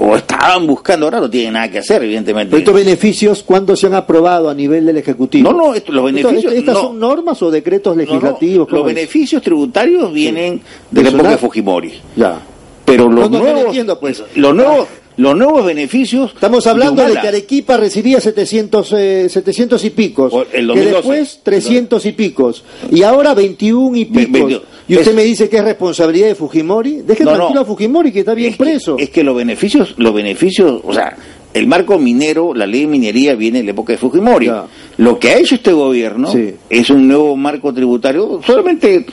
o 0.00 0.14
estaban 0.16 0.64
buscando, 0.66 1.06
ahora 1.06 1.18
no 1.20 1.28
tienen 1.28 1.54
nada 1.54 1.68
que 1.70 1.78
hacer, 1.80 2.02
evidentemente. 2.04 2.50
Pero 2.50 2.58
estos 2.60 2.74
beneficios, 2.74 3.42
¿cuándo 3.42 3.74
se 3.74 3.88
han 3.88 3.94
aprobado 3.94 4.48
a 4.48 4.54
nivel 4.54 4.86
del 4.86 4.96
Ejecutivo? 4.98 5.50
No, 5.52 5.58
no, 5.58 5.74
esto- 5.74 5.90
los 5.92 6.08
Esto- 6.10 6.28
beneficios... 6.28 6.52
¿Estas 6.54 6.74
no, 6.74 6.80
son 6.82 6.98
normas 7.00 7.42
o 7.42 7.50
decretos 7.50 7.96
no, 7.96 8.02
no, 8.02 8.06
legislativos? 8.08 8.70
los 8.70 8.84
beneficios 8.84 9.42
tributarios 9.42 10.12
vienen 10.12 10.60
de 10.90 11.02
la 11.02 11.08
época 11.08 11.30
de 11.30 11.36
Fujimori. 11.38 11.92
Ya. 12.16 12.40
Pero 12.84 13.08
los 13.10 13.28
No, 13.30 13.38
no, 13.38 13.38
no 13.38 13.44
nuevos... 13.44 13.64
entiendo, 13.66 13.98
pues. 14.00 14.22
Los 14.36 14.54
nuevos, 14.54 14.88
los 15.18 15.36
nuevos 15.36 15.66
beneficios... 15.66 16.32
Estamos 16.32 16.66
hablando 16.66 17.04
de 17.04 17.12
que 17.12 17.28
Arequipa 17.28 17.76
recibía 17.76 18.20
700, 18.20 18.92
eh, 18.96 19.28
700 19.28 19.84
y 19.84 19.90
picos, 19.90 20.32
el 20.52 20.60
que 20.60 20.62
2012. 20.66 20.90
después 20.96 21.40
300 21.42 22.06
y 22.06 22.12
picos, 22.12 22.64
y 22.90 23.02
ahora 23.02 23.34
21 23.34 23.96
y 23.96 24.04
picos. 24.06 24.32
22. 24.32 24.62
Y 24.88 24.94
usted 24.96 25.08
Es- 25.10 25.14
me 25.14 25.24
dice 25.24 25.48
que 25.50 25.58
es 25.58 25.64
responsabilidad 25.64 26.28
de 26.28 26.34
Fujimori. 26.34 27.02
Deje 27.02 27.24
No, 27.24 27.32
tranquilo 27.34 27.54
no. 27.56 27.60
a 27.60 27.64
Fujimori, 27.66 28.10
que 28.10 28.20
está 28.20 28.32
bien 28.32 28.52
es 28.52 28.56
que- 28.56 28.64
preso. 28.64 28.96
es 28.98 29.10
que 29.10 29.22
los 29.22 29.36
beneficios, 29.36 29.94
los 29.98 30.14
beneficios, 30.14 30.80
o 30.82 30.94
sea, 30.94 31.14
el 31.52 31.66
marco 31.66 31.98
minero, 31.98 32.54
la 32.54 32.66
ley 32.66 32.82
de 32.82 32.86
minería 32.86 33.34
viene 33.34 33.58
de 33.58 33.64
la 33.64 33.70
época 33.72 33.92
de 33.92 33.98
Fujimori. 33.98 34.46
Ya. 34.46 34.66
Lo 34.98 35.18
que 35.18 35.30
ha 35.30 35.38
hecho 35.38 35.56
este 35.56 35.72
gobierno 35.72 36.30
Sí. 36.32 36.54
es 36.70 36.88
un 36.90 37.06
nuevo 37.08 37.36
marco 37.36 37.72
tributario, 37.74 38.40
solamente 38.46 39.04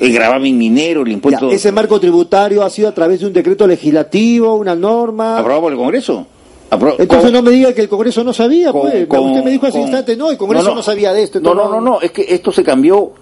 el 0.00 0.12
gravamen 0.12 0.56
minero, 0.58 1.02
el 1.02 1.08
Ya, 1.08 1.12
impuesto 1.14 1.50
ese 1.50 1.70
marco 1.72 2.00
tributario 2.00 2.62
ha 2.62 2.70
sido 2.70 2.88
a 2.88 2.92
través 2.94 3.20
de 3.20 3.26
un 3.26 3.32
decreto 3.32 3.66
legislativo, 3.66 4.54
una 4.54 4.74
norma. 4.74 5.38
aprobado 5.38 5.62
por 5.62 5.72
el 5.72 5.78
Congreso. 5.78 6.26
Apro- 6.70 6.96
Entonces 6.98 7.26
con- 7.26 7.32
no 7.32 7.42
me 7.42 7.50
diga 7.52 7.72
que 7.72 7.82
el 7.82 7.88
Congreso 7.88 8.24
no 8.24 8.32
sabía, 8.32 8.72
con- 8.72 8.90
pues. 8.90 9.06
con- 9.06 9.30
Usted 9.30 9.44
me 9.44 9.50
dijo 9.52 9.66
hace 9.66 9.80
instante, 9.80 10.16
no, 10.16 10.30
el 10.30 10.36
Congreso 10.36 10.74
no, 10.74 10.82
sabía 10.82 11.12
de 11.12 11.22
esto. 11.22 11.40
No, 11.40 11.54
no, 11.54 11.68
no, 11.68 11.80
no, 11.80 12.00
es 12.00 12.10
que 12.10 12.24
esto 12.28 12.50
se 12.50 12.64
cambió 12.64 13.12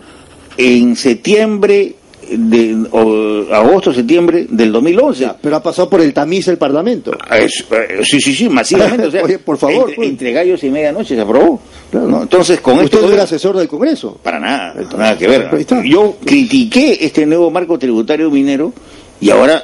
en 0.56 0.96
septiembre, 0.96 1.96
de, 2.30 2.76
o, 2.90 3.54
agosto, 3.54 3.92
septiembre 3.92 4.46
del 4.48 4.72
2011. 4.72 5.20
Ya, 5.20 5.36
pero 5.40 5.56
ha 5.56 5.62
pasado 5.62 5.88
por 5.90 6.00
el 6.00 6.12
tamiz 6.14 6.46
del 6.46 6.58
Parlamento. 6.58 7.12
Es- 7.30 7.64
eh, 7.70 8.00
sí, 8.04 8.20
sí, 8.20 8.34
sí, 8.34 8.48
masivamente. 8.48 9.06
O 9.06 9.10
sea, 9.10 9.22
Oye, 9.24 9.38
por 9.38 9.56
favor, 9.58 9.80
entre, 9.90 9.94
pues. 9.96 10.08
entre 10.08 10.32
gallos 10.32 10.62
y 10.64 10.70
medianoche 10.70 11.14
se 11.14 11.20
aprobó. 11.20 11.60
Claro. 11.90 12.08
¿no? 12.08 12.22
Entonces, 12.22 12.60
con 12.60 12.74
Usted 12.78 12.94
esto. 12.98 13.06
no 13.06 13.12
era 13.12 13.22
asesor 13.24 13.56
del 13.56 13.68
Congreso. 13.68 14.18
Para 14.22 14.38
nada, 14.40 14.74
nada 14.96 15.18
que 15.18 15.26
ver. 15.28 15.50
Yo 15.84 16.16
critiqué 16.24 16.98
este 17.00 17.26
nuevo 17.26 17.50
marco 17.50 17.78
tributario 17.78 18.30
minero 18.30 18.72
y 19.20 19.30
ahora 19.30 19.62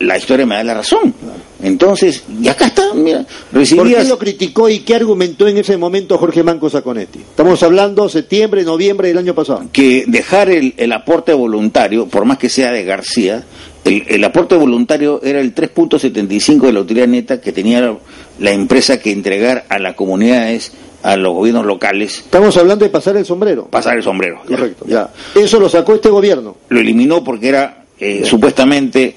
la 0.00 0.16
historia 0.18 0.46
me 0.46 0.54
da 0.56 0.64
la 0.64 0.74
razón. 0.74 1.14
Entonces, 1.62 2.22
y 2.40 2.46
acá 2.48 2.66
está, 2.66 2.94
mira, 2.94 3.26
¿Por 3.50 3.60
recibías... 3.60 4.02
qué 4.04 4.08
lo 4.08 4.18
criticó 4.18 4.68
y 4.68 4.80
qué 4.80 4.94
argumentó 4.94 5.48
en 5.48 5.58
ese 5.58 5.76
momento 5.76 6.16
Jorge 6.18 6.42
Manco 6.42 6.70
Saconetti? 6.70 7.18
Estamos 7.18 7.62
hablando 7.62 8.08
septiembre, 8.08 8.62
noviembre 8.64 9.08
del 9.08 9.18
año 9.18 9.34
pasado. 9.34 9.64
que 9.72 10.04
dejar 10.06 10.50
el, 10.50 10.74
el 10.76 10.92
aporte 10.92 11.32
voluntario, 11.32 12.06
por 12.06 12.24
más 12.24 12.38
que 12.38 12.48
sea 12.48 12.70
de 12.70 12.84
García, 12.84 13.44
el, 13.84 14.04
el 14.06 14.22
aporte 14.24 14.54
voluntario 14.54 15.20
era 15.24 15.40
el 15.40 15.54
3.75 15.54 16.66
de 16.66 16.72
la 16.72 16.80
utilidad 16.80 17.08
neta 17.08 17.40
que 17.40 17.52
tenía 17.52 17.80
la, 17.80 17.96
la 18.38 18.52
empresa 18.52 19.00
que 19.00 19.10
entregar 19.10 19.64
a 19.68 19.78
las 19.80 19.94
comunidades, 19.94 20.72
a 21.02 21.16
los 21.16 21.32
gobiernos 21.34 21.64
locales, 21.66 22.18
Estamos 22.18 22.56
hablando 22.56 22.84
de 22.84 22.90
pasar 22.90 23.16
el 23.16 23.24
sombrero. 23.24 23.66
pasar 23.66 23.96
el 23.96 24.02
sombrero. 24.02 24.42
Correcto, 24.46 24.84
ya. 24.86 25.10
Eso 25.34 25.58
lo 25.58 25.68
sacó 25.68 25.94
este 25.94 26.08
gobierno. 26.08 26.56
Lo 26.68 26.78
eliminó 26.80 27.22
porque 27.24 27.48
era 27.48 27.84
eh, 27.98 28.22
supuestamente 28.24 29.14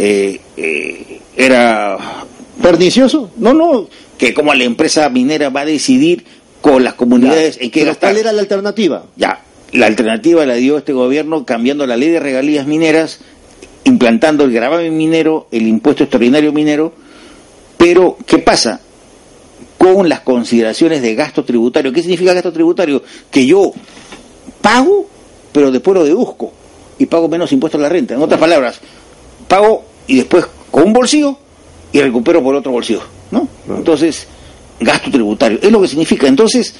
eh, 0.00 0.40
eh, 0.56 1.20
era 1.36 1.96
¿Pernicioso? 2.62 3.30
no 3.36 3.52
no 3.54 3.88
que 4.18 4.34
como 4.34 4.52
la 4.52 4.64
empresa 4.64 5.08
minera 5.08 5.48
va 5.48 5.60
a 5.60 5.64
decidir 5.64 6.24
con 6.60 6.84
las 6.84 6.94
comunidades 6.94 7.58
en 7.60 7.70
qué 7.70 7.84
gastar. 7.84 8.10
¿Cuál 8.10 8.20
era 8.20 8.32
la 8.32 8.40
alternativa? 8.40 9.04
Ya, 9.16 9.42
la 9.72 9.86
alternativa 9.86 10.44
la 10.44 10.54
dio 10.54 10.78
este 10.78 10.92
gobierno 10.92 11.44
cambiando 11.44 11.86
la 11.86 11.96
ley 11.96 12.10
de 12.10 12.20
regalías 12.20 12.66
mineras, 12.66 13.20
implantando 13.84 14.44
el 14.44 14.52
gravamen 14.52 14.96
minero, 14.96 15.46
el 15.52 15.68
impuesto 15.68 16.02
extraordinario 16.02 16.52
minero, 16.52 16.92
pero 17.76 18.18
¿qué 18.26 18.38
pasa? 18.38 18.80
Con 19.78 20.08
las 20.08 20.20
consideraciones 20.20 21.00
de 21.00 21.14
gasto 21.14 21.44
tributario. 21.44 21.92
¿Qué 21.92 22.02
significa 22.02 22.34
gasto 22.34 22.52
tributario? 22.52 23.02
Que 23.30 23.46
yo 23.46 23.72
pago, 24.60 25.08
pero 25.52 25.70
después 25.70 25.94
lo 25.94 26.04
deduzco 26.04 26.52
y 26.98 27.06
pago 27.06 27.28
menos 27.28 27.52
impuestos 27.52 27.78
a 27.78 27.82
la 27.82 27.88
renta. 27.88 28.14
En 28.14 28.22
otras 28.22 28.40
palabras, 28.40 28.80
pago 29.46 29.84
y 30.08 30.16
después 30.16 30.46
con 30.70 30.84
un 30.84 30.92
bolsillo 30.92 31.38
y 31.92 32.00
recupero 32.00 32.42
por 32.42 32.56
otro 32.56 32.72
bolsillo, 32.72 33.02
¿no? 33.30 33.46
Entonces, 33.68 34.26
gasto 34.80 35.10
tributario, 35.10 35.58
es 35.62 35.70
lo 35.70 35.80
que 35.80 35.88
significa. 35.88 36.26
Entonces, 36.26 36.74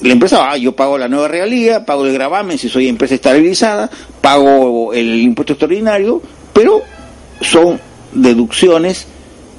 la 0.00 0.12
empresa, 0.12 0.50
ah, 0.50 0.56
yo 0.56 0.74
pago 0.74 0.98
la 0.98 1.06
nueva 1.06 1.28
regalía, 1.28 1.86
pago 1.86 2.04
el 2.06 2.12
gravamen 2.12 2.58
si 2.58 2.68
soy 2.68 2.88
empresa 2.88 3.14
estabilizada, 3.14 3.88
pago 4.20 4.92
el 4.92 5.20
impuesto 5.20 5.52
extraordinario, 5.52 6.20
pero 6.52 6.82
son 7.40 7.80
deducciones, 8.12 9.06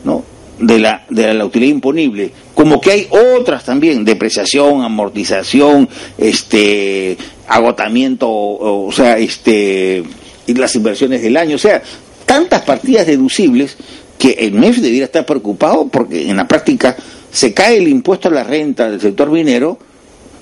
¿no? 0.04 0.24
De 0.60 0.80
la, 0.80 1.06
de 1.10 1.34
la 1.34 1.46
utilidad 1.46 1.72
imponible. 1.72 2.32
Como 2.54 2.80
que 2.82 2.92
hay 2.92 3.08
otras 3.10 3.64
también, 3.64 4.06
depreciación, 4.06 4.84
amortización, 4.84 5.90
este, 6.18 7.18
agotamiento, 7.48 8.28
o, 8.30 8.88
o 8.88 8.92
sea, 8.92 9.18
este, 9.18 10.04
y 10.46 10.54
las 10.54 10.76
inversiones 10.76 11.22
del 11.22 11.38
año, 11.38 11.56
o 11.56 11.60
sea, 11.60 11.82
tantas 12.26 12.62
partidas 12.62 13.06
deducibles 13.08 13.76
que 14.18 14.32
el 14.32 14.54
MEF 14.54 14.78
debiera 14.78 15.06
estar 15.06 15.26
preocupado 15.26 15.88
porque 15.88 16.30
en 16.30 16.38
la 16.38 16.48
práctica 16.48 16.96
se 17.32 17.54
cae 17.54 17.78
el 17.78 17.88
impuesto 17.88 18.28
a 18.28 18.32
la 18.32 18.44
renta 18.44 18.90
del 18.90 19.02
sector 19.02 19.30
minero, 19.30 19.78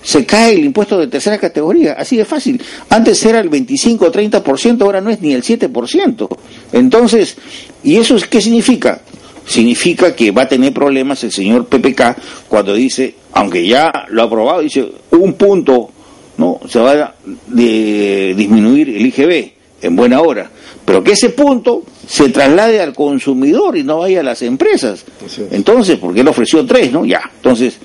se 0.03 0.25
cae 0.25 0.53
el 0.53 0.65
impuesto 0.65 0.97
de 0.97 1.07
tercera 1.07 1.37
categoría, 1.37 1.93
así 1.93 2.17
de 2.17 2.25
fácil. 2.25 2.61
Antes 2.89 3.23
era 3.25 3.39
el 3.39 3.49
25 3.49 4.05
o 4.05 4.11
30%, 4.11 4.81
ahora 4.81 4.99
no 4.99 5.09
es 5.09 5.21
ni 5.21 5.33
el 5.33 5.43
7%. 5.43 6.27
Entonces, 6.73 7.37
¿y 7.83 7.97
eso 7.97 8.15
es, 8.15 8.25
qué 8.27 8.41
significa? 8.41 9.01
Significa 9.45 10.15
que 10.15 10.31
va 10.31 10.43
a 10.43 10.47
tener 10.47 10.73
problemas 10.73 11.23
el 11.23 11.31
señor 11.31 11.65
PPK 11.67 12.15
cuando 12.47 12.73
dice, 12.73 13.15
aunque 13.33 13.65
ya 13.67 13.91
lo 14.09 14.21
ha 14.21 14.25
aprobado, 14.25 14.61
dice 14.61 14.85
un 15.11 15.33
punto, 15.33 15.89
¿no? 16.37 16.59
Se 16.67 16.79
va 16.79 16.91
a 16.91 17.15
de- 17.47 18.33
disminuir 18.35 18.89
el 18.89 19.05
IGB 19.05 19.51
en 19.81 19.95
buena 19.95 20.21
hora, 20.21 20.49
pero 20.85 21.03
que 21.03 21.11
ese 21.11 21.29
punto 21.29 21.83
se 22.07 22.29
traslade 22.29 22.81
al 22.81 22.93
consumidor 22.93 23.77
y 23.77 23.83
no 23.83 23.99
vaya 23.99 24.21
a 24.21 24.23
las 24.23 24.41
empresas. 24.41 25.05
Entonces, 25.51 25.97
porque 25.97 26.21
él 26.21 26.27
ofreció 26.27 26.65
tres, 26.65 26.91
¿no? 26.91 27.05
Ya, 27.05 27.21
entonces 27.35 27.77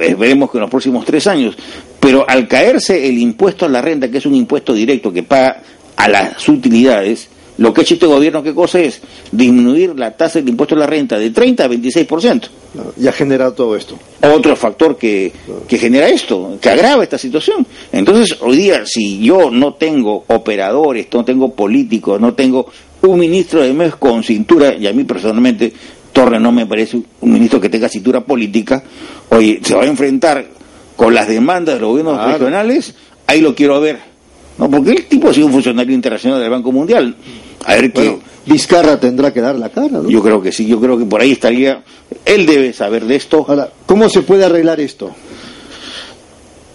eh, 0.00 0.14
veremos 0.14 0.50
que 0.50 0.58
en 0.58 0.62
los 0.62 0.70
próximos 0.70 1.04
tres 1.04 1.26
años, 1.26 1.56
pero 1.98 2.28
al 2.28 2.46
caerse 2.46 3.08
el 3.08 3.18
impuesto 3.18 3.66
a 3.66 3.68
la 3.68 3.80
renta, 3.80 4.10
que 4.10 4.18
es 4.18 4.26
un 4.26 4.34
impuesto 4.34 4.74
directo 4.74 5.12
que 5.12 5.22
paga 5.22 5.62
a 5.96 6.08
las 6.08 6.48
utilidades, 6.48 7.28
lo 7.58 7.72
que 7.72 7.80
ha 7.80 7.84
hecho 7.84 7.94
este 7.94 8.06
gobierno, 8.06 8.42
¿qué 8.42 8.52
cosa 8.52 8.80
es? 8.80 9.00
Disminuir 9.30 9.96
la 9.96 10.16
tasa 10.16 10.40
del 10.40 10.48
impuesto 10.48 10.74
a 10.74 10.78
la 10.78 10.86
renta 10.86 11.18
de 11.18 11.30
30 11.30 11.64
a 11.64 11.68
26%. 11.68 12.48
No, 12.74 12.82
Ya 12.96 13.10
ha 13.10 13.12
generado 13.12 13.52
todo 13.52 13.76
esto. 13.76 13.96
Otro 14.22 14.56
factor 14.56 14.96
que, 14.96 15.32
que 15.68 15.78
genera 15.78 16.08
esto, 16.08 16.58
que 16.60 16.68
agrava 16.68 17.04
esta 17.04 17.18
situación. 17.18 17.64
Entonces, 17.92 18.36
hoy 18.40 18.56
día, 18.56 18.82
si 18.84 19.20
yo 19.20 19.50
no 19.50 19.74
tengo 19.74 20.24
operadores, 20.28 21.06
no 21.12 21.24
tengo 21.24 21.54
políticos, 21.54 22.20
no 22.20 22.34
tengo 22.34 22.66
un 23.02 23.18
ministro 23.18 23.62
de 23.62 23.72
MES 23.72 23.96
con 23.96 24.22
cintura, 24.24 24.74
y 24.74 24.86
a 24.86 24.92
mí 24.92 25.04
personalmente, 25.04 25.72
Torres 26.12 26.40
no 26.40 26.52
me 26.52 26.66
parece 26.66 26.96
un 26.96 27.32
ministro 27.32 27.60
que 27.60 27.68
tenga 27.68 27.88
cintura 27.88 28.20
política, 28.20 28.82
oye, 29.30 29.60
se 29.62 29.74
va 29.74 29.82
a 29.82 29.86
enfrentar 29.86 30.46
con 30.96 31.14
las 31.14 31.28
demandas 31.28 31.74
de 31.76 31.80
los 31.80 31.90
gobiernos 31.90 32.24
regionales, 32.32 32.94
ahí 33.26 33.40
lo 33.40 33.54
quiero 33.54 33.80
ver. 33.80 34.14
¿no? 34.58 34.70
Porque 34.70 34.92
el 34.92 35.06
tipo 35.06 35.28
ha 35.28 35.34
sido 35.34 35.46
un 35.46 35.52
funcionario 35.52 35.94
internacional 35.94 36.40
del 36.40 36.50
Banco 36.50 36.72
Mundial. 36.72 37.14
A 37.66 37.74
ver 37.74 37.92
qué. 37.92 38.00
Bueno, 38.08 38.20
Vizcarra 38.46 38.98
tendrá 39.00 39.32
que 39.32 39.40
dar 39.40 39.56
la 39.56 39.70
cara, 39.70 39.88
¿no? 40.02 40.08
Yo 40.10 40.22
creo 40.22 40.40
que 40.42 40.52
sí, 40.52 40.66
yo 40.66 40.80
creo 40.80 40.98
que 40.98 41.04
por 41.06 41.20
ahí 41.20 41.32
estaría. 41.32 41.82
Él 42.24 42.44
debe 42.46 42.72
saber 42.72 43.04
de 43.06 43.16
esto. 43.16 43.44
Ahora, 43.48 43.70
¿cómo 43.86 44.08
se 44.08 44.22
puede 44.22 44.44
arreglar 44.44 44.80
esto? 44.80 45.10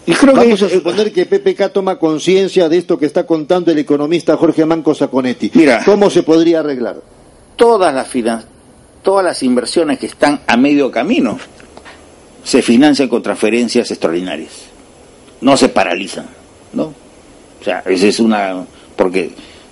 Y 0.06 0.14
creo 0.14 0.34
que 0.34 0.40
Vamos 0.40 0.62
a 0.64 0.66
eso- 0.66 0.76
suponer 0.76 1.12
que 1.14 1.26
PPK 1.28 1.70
toma 1.72 2.00
conciencia 2.00 2.68
de 2.68 2.78
esto 2.78 2.98
que 2.98 3.06
está 3.06 3.28
contando 3.28 3.72
el 3.72 3.78
economista 3.78 4.36
Jorge 4.38 4.66
Manco 4.66 4.96
Saconetti. 4.96 5.52
Mira. 5.54 5.84
¿Cómo 5.86 6.10
se 6.10 6.24
podría 6.24 6.60
arreglar? 6.62 6.98
todas 7.56 7.94
las 7.94 8.08
finan- 8.08 8.46
todas 9.04 9.24
las 9.26 9.44
inversiones 9.44 10.00
que 10.00 10.06
están 10.06 10.40
a 10.48 10.56
medio 10.56 10.90
camino 10.90 11.38
se 12.42 12.62
financian 12.62 13.10
con 13.10 13.22
transferencias 13.22 13.92
extraordinarias. 13.92 14.52
No 15.42 15.58
se 15.58 15.68
paralizan, 15.68 16.26
¿no? 16.72 16.84
O 16.84 17.64
sea, 17.64 17.84
esa 17.86 18.08
es 18.08 18.20
una 18.22 18.66
porque 18.96 19.30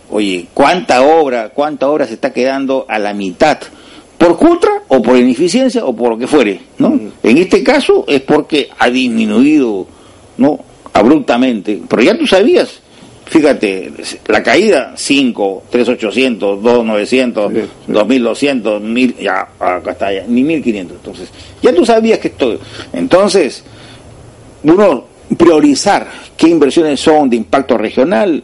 oye, 0.09 0.47
¿cuánta 0.53 1.03
obra, 1.03 1.49
cuánta 1.49 1.87
obra 1.89 2.07
se 2.07 2.13
está 2.13 2.31
quedando 2.31 2.85
a 2.87 2.99
la 2.99 3.13
mitad? 3.13 3.57
¿Por 4.17 4.37
contra 4.37 4.71
o 4.87 5.01
por 5.01 5.17
ineficiencia 5.17 5.85
o 5.85 5.95
por 5.95 6.11
lo 6.11 6.17
que 6.17 6.27
fuere, 6.27 6.59
¿no? 6.79 6.99
En 7.21 7.37
este 7.37 7.63
caso 7.63 8.05
es 8.07 8.21
porque 8.21 8.69
ha 8.79 8.89
disminuido, 8.89 9.87
¿no? 10.37 10.59
abruptamente, 10.93 11.79
pero 11.87 12.01
ya 12.01 12.17
tú 12.17 12.25
sabías 12.25 12.81
Fíjate, 13.29 13.91
la 14.27 14.41
caída 14.41 14.93
5, 14.95 15.63
3800, 15.69 16.63
2900, 16.63 17.51
Sí, 17.51 17.59
sí. 17.59 17.67
2200, 17.91 18.81
1000, 18.81 19.17
ya, 19.17 19.47
acá 19.59 19.91
está, 19.91 20.13
ya, 20.13 20.23
ni 20.27 20.43
1500. 20.43 20.97
Entonces, 20.97 21.29
ya 21.61 21.73
tú 21.73 21.85
sabías 21.85 22.19
que 22.19 22.29
esto. 22.29 22.57
Entonces, 22.93 23.63
uno 24.63 25.05
priorizar 25.37 26.07
qué 26.37 26.47
inversiones 26.47 27.01
son 27.01 27.29
de 27.29 27.35
impacto 27.35 27.77
regional, 27.77 28.41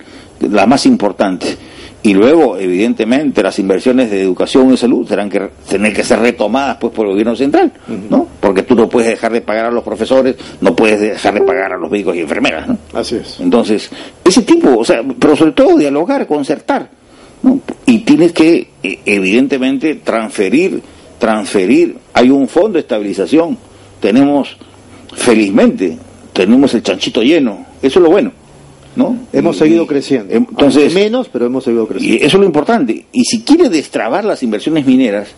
las 0.50 0.68
más 0.68 0.86
importantes. 0.86 1.58
Y 2.06 2.14
luego, 2.14 2.58
evidentemente, 2.58 3.42
las 3.42 3.58
inversiones 3.60 4.12
de 4.12 4.22
educación 4.22 4.74
y 4.74 4.78
salud 4.78 5.08
tendrán 5.08 5.30
que 5.30 5.50
tener 5.70 5.94
que 5.94 6.04
ser 6.04 6.20
retomadas 6.20 6.76
pues 6.76 6.92
por 6.92 7.06
el 7.06 7.14
gobierno 7.14 7.34
central, 7.34 7.72
¿no? 8.10 8.28
Porque 8.42 8.64
tú 8.64 8.76
no 8.76 8.90
puedes 8.90 9.10
dejar 9.10 9.32
de 9.32 9.40
pagar 9.40 9.68
a 9.68 9.72
los 9.72 9.86
profesores, 9.86 10.36
no 10.60 10.76
puedes 10.76 11.00
dejar 11.00 11.34
de 11.36 11.42
pagar 11.42 11.72
a 11.72 11.78
los 11.78 11.90
médicos 11.90 12.18
y 12.18 12.20
enfermeras, 12.20 12.68
¿no? 12.68 12.78
Así 12.94 13.16
es. 13.16 13.40
Entonces, 13.40 13.90
ese 14.22 14.42
tipo, 14.42 14.78
o 14.78 14.84
sea, 14.84 15.02
pero 15.18 15.34
sobre 15.38 15.54
todo 15.54 15.78
dialogar, 15.78 16.28
concertar, 16.28 16.90
¿no? 17.42 17.62
Y 17.86 18.00
tienes 18.00 18.34
que, 18.34 18.68
eh, 18.84 19.00
evidentemente, 19.06 19.96
transferir, 19.96 20.82
transferir. 21.20 21.96
Hay 22.14 22.30
un 22.30 22.50
fondo 22.50 22.74
de 22.74 22.80
estabilización. 22.82 23.58
Tenemos, 24.02 24.58
felizmente, 25.16 25.98
tenemos 26.34 26.74
el 26.74 26.84
chanchito 26.84 27.24
lleno. 27.24 27.66
Eso 27.82 28.00
es 28.00 28.04
lo 28.04 28.10
bueno, 28.10 28.34
¿no? 28.96 29.18
Hemos 29.34 29.56
Y- 29.56 29.60
seguido 29.60 29.88
creciendo. 29.88 30.34
em- 30.34 30.46
Entonces, 30.50 30.94
menos, 30.94 31.30
pero 31.30 31.46
hemos 31.46 31.64
seguido 31.64 31.88
creciendo. 31.88 32.16
y 32.24 32.26
eso 32.26 32.38
es 32.38 32.42
lo 32.42 32.46
importante. 32.46 33.06
Y 33.12 33.24
si 33.26 33.42
quiere 33.44 33.70
destrabar 33.70 34.24
las 34.26 34.44
inversiones 34.44 34.86
mineras, 34.86 35.30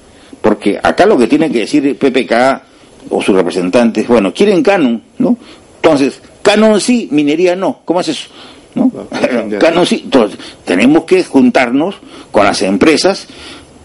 porque 0.42 0.80
acá 0.82 1.06
lo 1.06 1.18
que 1.18 1.28
tiene 1.28 1.52
que 1.52 1.60
decir 1.60 1.98
PPK 1.98 2.62
o 3.10 3.22
sus 3.22 3.36
representantes, 3.36 4.08
bueno, 4.08 4.34
quieren 4.34 4.62
canon, 4.64 5.02
¿no? 5.20 5.38
Entonces, 5.78 6.22
canon 6.42 6.80
sí, 6.82 7.08
minería 7.12 7.56
no. 7.56 7.80
¿Cómo 7.86 8.02
es 8.02 8.10
eso? 8.10 8.30
¿No? 8.76 8.92
canon 9.60 9.86
sí. 9.86 10.02
Entonces, 10.04 10.38
tenemos 10.66 11.06
que 11.06 11.24
juntarnos 11.24 11.96
con 12.32 12.44
las 12.46 12.62
empresas, 12.64 13.28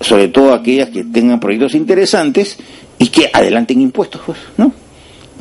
sobre 0.00 0.28
todo 0.28 0.52
aquellas 0.54 0.88
que 0.90 1.04
tengan 1.04 1.38
proyectos 1.38 1.74
interesantes 1.74 2.58
y 2.98 3.08
que 3.08 3.30
adelanten 3.32 3.80
impuestos, 3.80 4.20
pues, 4.26 4.38
¿no? 4.56 4.72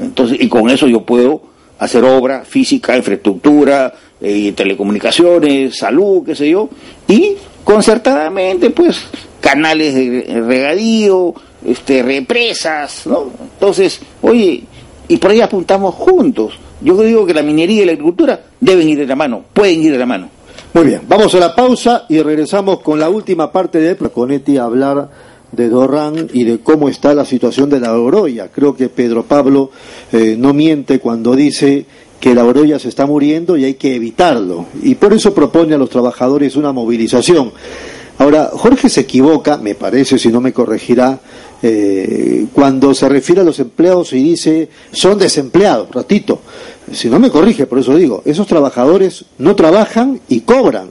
Entonces, 0.01 0.37
y 0.39 0.47
con 0.47 0.69
eso 0.69 0.87
yo 0.87 1.01
puedo 1.01 1.41
hacer 1.79 2.03
obra 2.03 2.43
física, 2.45 2.95
infraestructura, 2.95 3.93
eh, 4.21 4.51
telecomunicaciones, 4.53 5.77
salud, 5.77 6.23
qué 6.25 6.35
sé 6.35 6.49
yo, 6.49 6.69
y 7.07 7.35
concertadamente, 7.63 8.69
pues, 8.69 8.97
canales 9.39 9.95
de 9.95 10.41
regadío, 10.41 11.33
este, 11.65 12.03
represas, 12.03 13.05
¿no? 13.05 13.29
Entonces, 13.53 13.99
oye, 14.21 14.63
y 15.07 15.17
por 15.17 15.31
ahí 15.31 15.41
apuntamos 15.41 15.95
juntos. 15.95 16.53
Yo 16.81 17.01
digo 17.01 17.25
que 17.25 17.33
la 17.33 17.43
minería 17.43 17.83
y 17.83 17.85
la 17.85 17.91
agricultura 17.91 18.39
deben 18.59 18.87
ir 18.87 18.99
de 18.99 19.07
la 19.07 19.15
mano, 19.15 19.43
pueden 19.53 19.83
ir 19.83 19.91
de 19.91 19.97
la 19.97 20.05
mano. 20.05 20.29
Muy 20.73 20.85
bien, 20.85 21.01
vamos 21.07 21.33
a 21.33 21.39
la 21.39 21.55
pausa 21.55 22.05
y 22.09 22.21
regresamos 22.21 22.79
con 22.81 22.99
la 22.99 23.09
última 23.09 23.51
parte 23.51 23.79
de 23.79 23.95
Proconetti 23.95 24.57
a 24.57 24.65
hablar 24.65 25.09
de 25.51 25.67
Dorran 25.67 26.29
y 26.31 26.43
de 26.43 26.59
cómo 26.59 26.89
está 26.89 27.13
la 27.13 27.25
situación 27.25 27.69
de 27.69 27.79
la 27.79 27.97
Oroya. 27.97 28.49
Creo 28.49 28.75
que 28.75 28.87
Pedro 28.87 29.23
Pablo 29.23 29.71
eh, 30.11 30.35
no 30.37 30.53
miente 30.53 30.99
cuando 30.99 31.35
dice 31.35 31.87
que 32.19 32.35
la 32.35 32.43
Oroya 32.43 32.79
se 32.79 32.89
está 32.89 33.05
muriendo 33.05 33.57
y 33.57 33.65
hay 33.65 33.75
que 33.75 33.95
evitarlo. 33.95 34.65
Y 34.83 34.95
por 34.95 35.13
eso 35.13 35.33
propone 35.33 35.75
a 35.75 35.77
los 35.77 35.89
trabajadores 35.89 36.55
una 36.55 36.71
movilización. 36.71 37.51
Ahora, 38.17 38.49
Jorge 38.51 38.89
se 38.89 39.01
equivoca, 39.01 39.57
me 39.57 39.75
parece, 39.75 40.19
si 40.19 40.27
no 40.27 40.41
me 40.41 40.51
corregirá, 40.51 41.19
eh, 41.61 42.47
cuando 42.53 42.93
se 42.93 43.07
refiere 43.07 43.41
a 43.41 43.45
los 43.45 43.59
empleados 43.59 44.13
y 44.13 44.23
dice 44.23 44.69
son 44.91 45.17
desempleados, 45.17 45.89
ratito. 45.91 46.41
Si 46.91 47.09
no 47.09 47.19
me 47.19 47.29
corrige, 47.29 47.65
por 47.65 47.79
eso 47.79 47.95
digo, 47.95 48.21
esos 48.25 48.47
trabajadores 48.47 49.25
no 49.37 49.55
trabajan 49.55 50.19
y 50.27 50.41
cobran. 50.41 50.89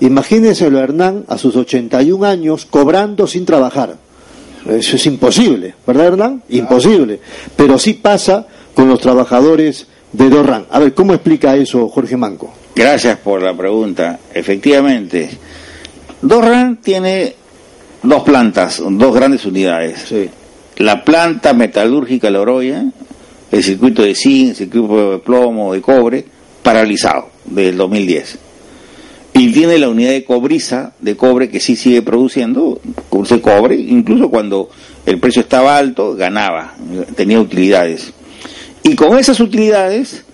Imagínenselo 0.00 0.78
Hernán 0.78 1.24
a 1.28 1.36
sus 1.36 1.56
81 1.56 2.26
años 2.26 2.66
cobrando 2.66 3.26
sin 3.26 3.44
trabajar. 3.44 3.96
Eso 4.66 4.96
es 4.96 5.06
imposible, 5.06 5.74
¿verdad 5.86 6.06
Hernán? 6.06 6.42
Imposible. 6.48 7.20
Pero 7.54 7.78
sí 7.78 7.94
pasa 7.94 8.46
con 8.74 8.88
los 8.88 9.00
trabajadores 9.00 9.88
de 10.12 10.28
Dorran. 10.28 10.66
A 10.70 10.78
ver, 10.78 10.94
¿cómo 10.94 11.14
explica 11.14 11.56
eso 11.56 11.88
Jorge 11.88 12.16
Manco? 12.16 12.52
Gracias 12.74 13.18
por 13.18 13.42
la 13.42 13.56
pregunta. 13.56 14.18
Efectivamente, 14.32 15.30
Dorran 16.20 16.78
tiene 16.78 17.34
dos 18.02 18.22
plantas, 18.22 18.82
dos 18.84 19.14
grandes 19.14 19.44
unidades. 19.44 20.14
La 20.78 21.04
planta 21.04 21.52
metalúrgica 21.52 22.30
Loroya, 22.30 22.84
el 23.50 23.62
circuito 23.62 24.02
de 24.02 24.14
zinc, 24.14 24.50
el 24.50 24.56
circuito 24.56 25.12
de 25.12 25.18
plomo, 25.18 25.72
de 25.72 25.80
cobre, 25.80 26.24
paralizado 26.62 27.28
desde 27.44 27.70
el 27.70 27.76
2010. 27.76 28.38
Y 29.34 29.50
tiene 29.52 29.78
la 29.78 29.88
unidad 29.88 30.10
de 30.10 30.24
cobriza, 30.24 30.92
de 31.00 31.16
cobre, 31.16 31.48
que 31.48 31.60
sí 31.60 31.74
sigue 31.74 32.02
produciendo, 32.02 32.80
produce 33.10 33.40
cobre, 33.40 33.76
incluso 33.76 34.28
cuando 34.28 34.68
el 35.06 35.18
precio 35.18 35.42
estaba 35.42 35.78
alto, 35.78 36.14
ganaba, 36.14 36.74
tenía 37.16 37.40
utilidades. 37.40 38.12
Y 38.82 38.96
con 38.96 39.18
esas 39.18 39.38
utilidades 39.40 40.24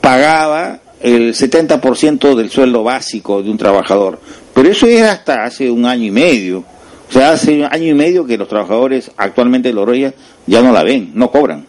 pagaba 0.00 0.80
el 1.00 1.34
70% 1.34 2.34
del 2.34 2.50
sueldo 2.50 2.82
básico 2.82 3.42
de 3.42 3.50
un 3.50 3.58
trabajador. 3.58 4.18
Pero 4.54 4.68
eso 4.70 4.86
es 4.86 5.02
hasta 5.02 5.44
hace 5.44 5.70
un 5.70 5.86
año 5.86 6.04
y 6.04 6.10
medio. 6.10 6.64
O 7.08 7.12
sea, 7.12 7.32
hace 7.32 7.60
un 7.60 7.64
año 7.64 7.88
y 7.88 7.94
medio 7.94 8.26
que 8.26 8.36
los 8.36 8.48
trabajadores 8.48 9.10
actualmente 9.16 9.68
de 9.68 9.74
Loroya 9.74 10.14
ya 10.46 10.62
no 10.62 10.72
la 10.72 10.82
ven, 10.82 11.12
no 11.14 11.30
cobran. 11.30 11.64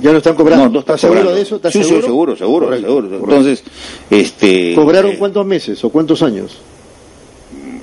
Ya 0.00 0.10
no 0.10 0.18
están 0.18 0.34
cobrando. 0.34 0.68
No, 0.68 0.80
¿Estás 0.80 1.00
seguro 1.00 1.34
de 1.34 1.42
eso? 1.42 1.60
sí, 1.70 1.84
seguro? 1.84 2.36
seguro, 2.36 2.36
seguro, 2.36 2.76
seguro. 2.78 3.16
Entonces, 3.16 3.62
este... 4.10 4.74
¿Cobraron 4.74 5.12
eh, 5.12 5.16
cuántos 5.18 5.46
meses 5.46 5.84
o 5.84 5.90
cuántos 5.90 6.22
años? 6.22 6.58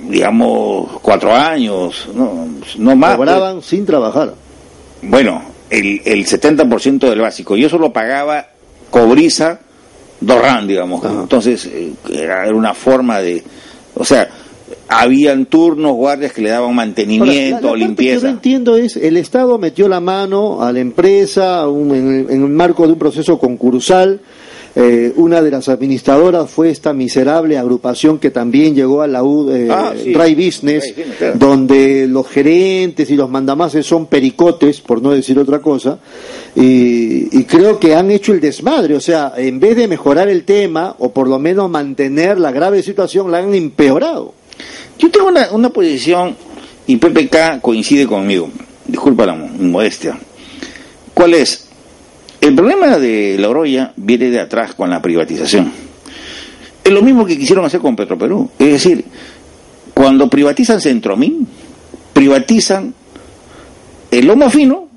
Digamos, 0.08 0.90
cuatro 1.00 1.32
años, 1.32 2.08
no, 2.14 2.48
no 2.78 2.96
más. 2.96 3.16
Cobraban 3.16 3.56
pues. 3.56 3.66
sin 3.66 3.86
trabajar. 3.86 4.34
Bueno, 5.02 5.40
el, 5.70 6.02
el 6.04 6.26
70% 6.26 7.08
del 7.08 7.20
básico. 7.20 7.56
Y 7.56 7.64
eso 7.64 7.78
lo 7.78 7.92
pagaba 7.92 8.48
Cobriza 8.90 9.60
Dorran, 10.20 10.66
digamos. 10.66 11.02
Entonces, 11.04 11.66
eh, 11.66 11.92
era 12.12 12.48
una 12.54 12.74
forma 12.74 13.20
de... 13.20 13.42
O 13.94 14.04
sea, 14.04 14.28
habían 14.88 15.46
turnos, 15.46 15.94
guardias 15.94 16.32
que 16.32 16.42
le 16.42 16.50
daban 16.50 16.74
mantenimiento, 16.74 17.74
limpieza. 17.74 18.14
Lo 18.14 18.20
que 18.20 18.26
yo 18.26 18.28
entiendo 18.28 18.76
es, 18.76 18.96
el 18.96 19.16
Estado 19.16 19.56
metió 19.58 19.88
la 19.88 20.00
mano 20.00 20.62
a 20.62 20.72
la 20.72 20.80
empresa 20.80 21.64
en, 21.64 22.26
el 22.28 22.38
marco 22.40 22.86
de 22.86 22.92
un 22.92 22.98
proceso 22.98 23.38
concursal. 23.38 24.20
Eh, 24.76 25.12
una 25.16 25.42
de 25.42 25.50
las 25.50 25.68
administradoras 25.68 26.48
fue 26.48 26.70
esta 26.70 26.92
miserable 26.92 27.58
agrupación 27.58 28.18
que 28.18 28.30
también 28.30 28.74
llegó 28.74 29.02
a 29.02 29.08
la 29.08 29.24
U, 29.24 29.50
eh, 29.50 29.68
ah, 29.70 29.92
Dry 29.94 30.34
Business, 30.34 30.94
donde 31.34 32.06
los 32.06 32.28
gerentes 32.28 33.10
y 33.10 33.16
los 33.16 33.28
mandamases 33.28 33.84
son 33.84 34.06
pericotes, 34.06 34.80
por 34.80 35.02
no 35.02 35.10
decir 35.10 35.38
otra 35.40 35.58
cosa, 35.58 35.98
y, 36.54 37.36
y, 37.36 37.44
creo 37.44 37.80
que 37.80 37.94
han 37.94 38.10
hecho 38.10 38.32
el 38.32 38.40
desmadre, 38.40 38.94
o 38.94 39.00
sea, 39.00 39.32
en 39.36 39.58
vez 39.58 39.76
de 39.76 39.88
mejorar 39.88 40.28
el 40.28 40.44
tema, 40.44 40.94
o 40.98 41.10
por 41.10 41.26
lo 41.28 41.38
menos 41.38 41.68
mantener 41.68 42.38
la 42.38 42.52
grave 42.52 42.82
situación, 42.82 43.30
la 43.30 43.38
han 43.38 43.54
empeorado. 43.54 44.34
Yo 44.98 45.10
tengo 45.10 45.28
una, 45.28 45.50
una 45.50 45.70
posición, 45.70 46.36
y 46.86 46.96
PPK 46.96 47.60
coincide 47.60 48.06
conmigo, 48.06 48.50
disculpa 48.86 49.26
la 49.26 49.34
modestia. 49.34 50.18
¿Cuál 51.12 51.34
es? 51.34 51.69
El 52.40 52.54
problema 52.54 52.98
de 52.98 53.36
la 53.38 53.48
Oroya 53.48 53.92
viene 53.96 54.30
de 54.30 54.40
atrás 54.40 54.74
con 54.74 54.90
la 54.90 55.02
privatización. 55.02 55.72
Es 56.82 56.92
lo 56.92 57.02
mismo 57.02 57.26
que 57.26 57.38
quisieron 57.38 57.64
hacer 57.64 57.80
con 57.80 57.94
Petroperú. 57.94 58.50
Es 58.58 58.72
decir, 58.72 59.04
cuando 59.92 60.28
privatizan 60.28 60.80
Centromín, 60.80 61.46
privatizan 62.12 62.94
el 64.10 64.26
lomo 64.26 64.48
fino, 64.48 64.88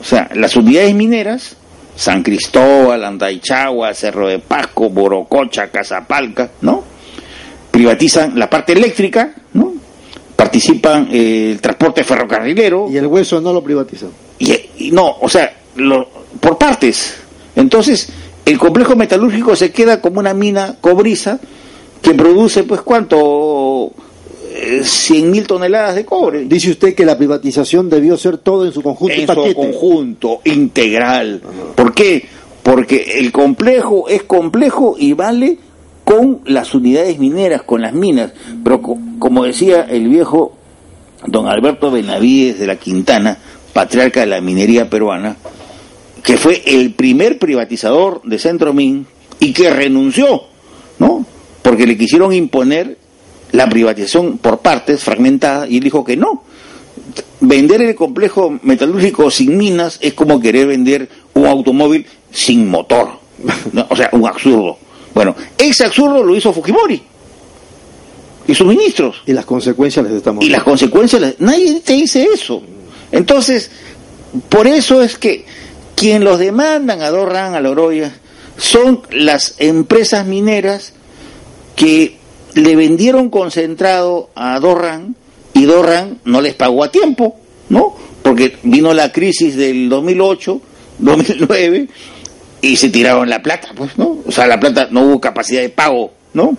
o 0.00 0.04
sea, 0.04 0.30
las 0.34 0.54
unidades 0.56 0.94
mineras, 0.94 1.56
San 1.96 2.22
Cristóbal, 2.22 3.04
Andaichagua, 3.04 3.94
Cerro 3.94 4.28
de 4.28 4.38
Pasco, 4.38 4.90
Borococha, 4.90 5.68
Casapalca, 5.68 6.50
¿no? 6.60 6.96
privatizan 7.76 8.38
la 8.38 8.48
parte 8.48 8.72
eléctrica, 8.72 9.34
¿no? 9.52 9.74
Participan 10.34 11.08
eh, 11.12 11.50
el 11.52 11.60
transporte 11.60 12.04
ferrocarrilero. 12.04 12.88
Y 12.90 12.96
el 12.96 13.06
hueso 13.06 13.38
no 13.42 13.52
lo 13.52 13.62
privatizan. 13.62 14.08
Y, 14.38 14.90
no, 14.92 15.18
o 15.20 15.28
sea, 15.28 15.52
lo, 15.76 16.08
por 16.40 16.58
partes. 16.58 17.14
Entonces, 17.54 18.08
el 18.44 18.58
complejo 18.58 18.96
metalúrgico 18.96 19.56
se 19.56 19.72
queda 19.72 20.00
como 20.00 20.20
una 20.20 20.34
mina 20.34 20.76
cobriza 20.80 21.38
que 22.02 22.14
produce, 22.14 22.64
pues, 22.64 22.82
¿cuánto? 22.82 23.92
100 24.82 25.24
eh, 25.24 25.28
mil 25.28 25.46
toneladas 25.46 25.94
de 25.96 26.04
cobre. 26.04 26.44
Dice 26.44 26.70
usted 26.70 26.94
que 26.94 27.04
la 27.04 27.18
privatización 27.18 27.90
debió 27.90 28.16
ser 28.16 28.38
todo 28.38 28.64
en 28.64 28.72
su 28.72 28.82
conjunto. 28.82 29.14
En 29.14 29.26
su 29.26 29.54
conjunto, 29.54 30.40
integral. 30.44 31.42
¿Por 31.74 31.92
qué? 31.92 32.24
Porque 32.62 33.18
el 33.18 33.32
complejo 33.32 34.08
es 34.08 34.22
complejo 34.22 34.96
y 34.98 35.12
vale 35.12 35.58
con 36.04 36.40
las 36.44 36.74
unidades 36.74 37.18
mineras, 37.18 37.62
con 37.62 37.82
las 37.82 37.92
minas. 37.92 38.32
Pero 38.62 38.80
como 39.18 39.44
decía 39.44 39.86
el 39.88 40.08
viejo 40.08 40.56
don 41.26 41.48
Alberto 41.48 41.90
Benavides 41.90 42.58
de 42.58 42.66
la 42.66 42.76
Quintana, 42.76 43.38
patriarca 43.72 44.20
de 44.20 44.26
la 44.26 44.40
minería 44.40 44.88
peruana, 44.88 45.36
que 46.26 46.36
fue 46.36 46.60
el 46.66 46.92
primer 46.92 47.38
privatizador 47.38 48.20
de 48.24 48.40
Centromin 48.40 49.06
y 49.38 49.52
que 49.52 49.70
renunció, 49.70 50.42
¿no? 50.98 51.24
Porque 51.62 51.86
le 51.86 51.96
quisieron 51.96 52.32
imponer 52.32 52.98
la 53.52 53.68
privatización 53.68 54.38
por 54.38 54.58
partes, 54.58 55.04
fragmentada, 55.04 55.68
y 55.68 55.76
él 55.76 55.84
dijo 55.84 56.04
que 56.04 56.16
no. 56.16 56.42
Vender 57.38 57.80
el 57.80 57.94
complejo 57.94 58.58
metalúrgico 58.62 59.30
sin 59.30 59.56
minas 59.56 59.98
es 60.02 60.14
como 60.14 60.40
querer 60.40 60.66
vender 60.66 61.08
un 61.34 61.46
automóvil 61.46 62.04
sin 62.32 62.68
motor. 62.68 63.08
O 63.88 63.94
sea, 63.94 64.08
un 64.10 64.26
absurdo. 64.26 64.78
Bueno, 65.14 65.36
ese 65.56 65.84
absurdo 65.84 66.24
lo 66.24 66.34
hizo 66.34 66.52
Fujimori 66.52 67.02
y 68.48 68.54
sus 68.54 68.66
ministros. 68.66 69.22
Y 69.26 69.32
las 69.32 69.44
consecuencias 69.44 70.04
les 70.04 70.14
estamos. 70.14 70.44
Y 70.44 70.48
las 70.48 70.64
consecuencias, 70.64 71.36
nadie 71.38 71.80
te 71.84 71.92
dice 71.92 72.26
eso. 72.34 72.62
Entonces, 73.12 73.70
por 74.48 74.66
eso 74.66 75.02
es 75.02 75.16
que 75.16 75.44
quien 75.96 76.22
los 76.22 76.38
demandan 76.38 77.02
a 77.02 77.10
Dorran, 77.10 77.54
a 77.54 77.60
Loroya, 77.60 78.12
son 78.56 79.02
las 79.10 79.56
empresas 79.58 80.26
mineras 80.26 80.92
que 81.74 82.18
le 82.54 82.76
vendieron 82.76 83.28
concentrado 83.30 84.30
a 84.34 84.58
Dorran 84.60 85.16
y 85.54 85.64
Dorran 85.64 86.20
no 86.24 86.40
les 86.40 86.54
pagó 86.54 86.84
a 86.84 86.92
tiempo, 86.92 87.36
¿no? 87.70 87.96
Porque 88.22 88.56
vino 88.62 88.94
la 88.94 89.10
crisis 89.10 89.56
del 89.56 89.88
2008, 89.88 90.60
2009 90.98 91.88
y 92.62 92.76
se 92.76 92.90
tiraron 92.90 93.28
la 93.28 93.42
plata, 93.42 93.68
pues, 93.74 93.96
¿no? 93.98 94.18
O 94.26 94.30
sea, 94.30 94.46
la 94.46 94.60
plata 94.60 94.88
no 94.90 95.02
hubo 95.02 95.20
capacidad 95.20 95.62
de 95.62 95.70
pago, 95.70 96.12
¿no? 96.34 96.56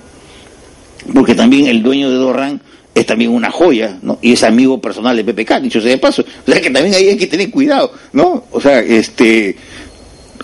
Porque 1.13 1.35
también 1.35 1.67
el 1.67 1.83
dueño 1.83 2.09
de 2.09 2.17
Dorran 2.17 2.61
es 2.99 3.05
también 3.05 3.31
una 3.31 3.51
joya, 3.51 3.99
¿no? 4.01 4.17
Y 4.21 4.33
es 4.33 4.43
amigo 4.43 4.81
personal 4.81 5.15
de 5.15 5.23
PPK, 5.23 5.61
dicho 5.61 5.81
sea 5.81 5.91
de 5.91 5.97
paso. 5.97 6.23
O 6.23 6.51
sea 6.51 6.61
que 6.61 6.69
también 6.69 6.95
ahí 6.95 7.09
hay 7.09 7.17
que 7.17 7.27
tener 7.27 7.51
cuidado, 7.51 7.91
¿no? 8.13 8.45
O 8.51 8.59
sea, 8.59 8.79
este, 8.79 9.55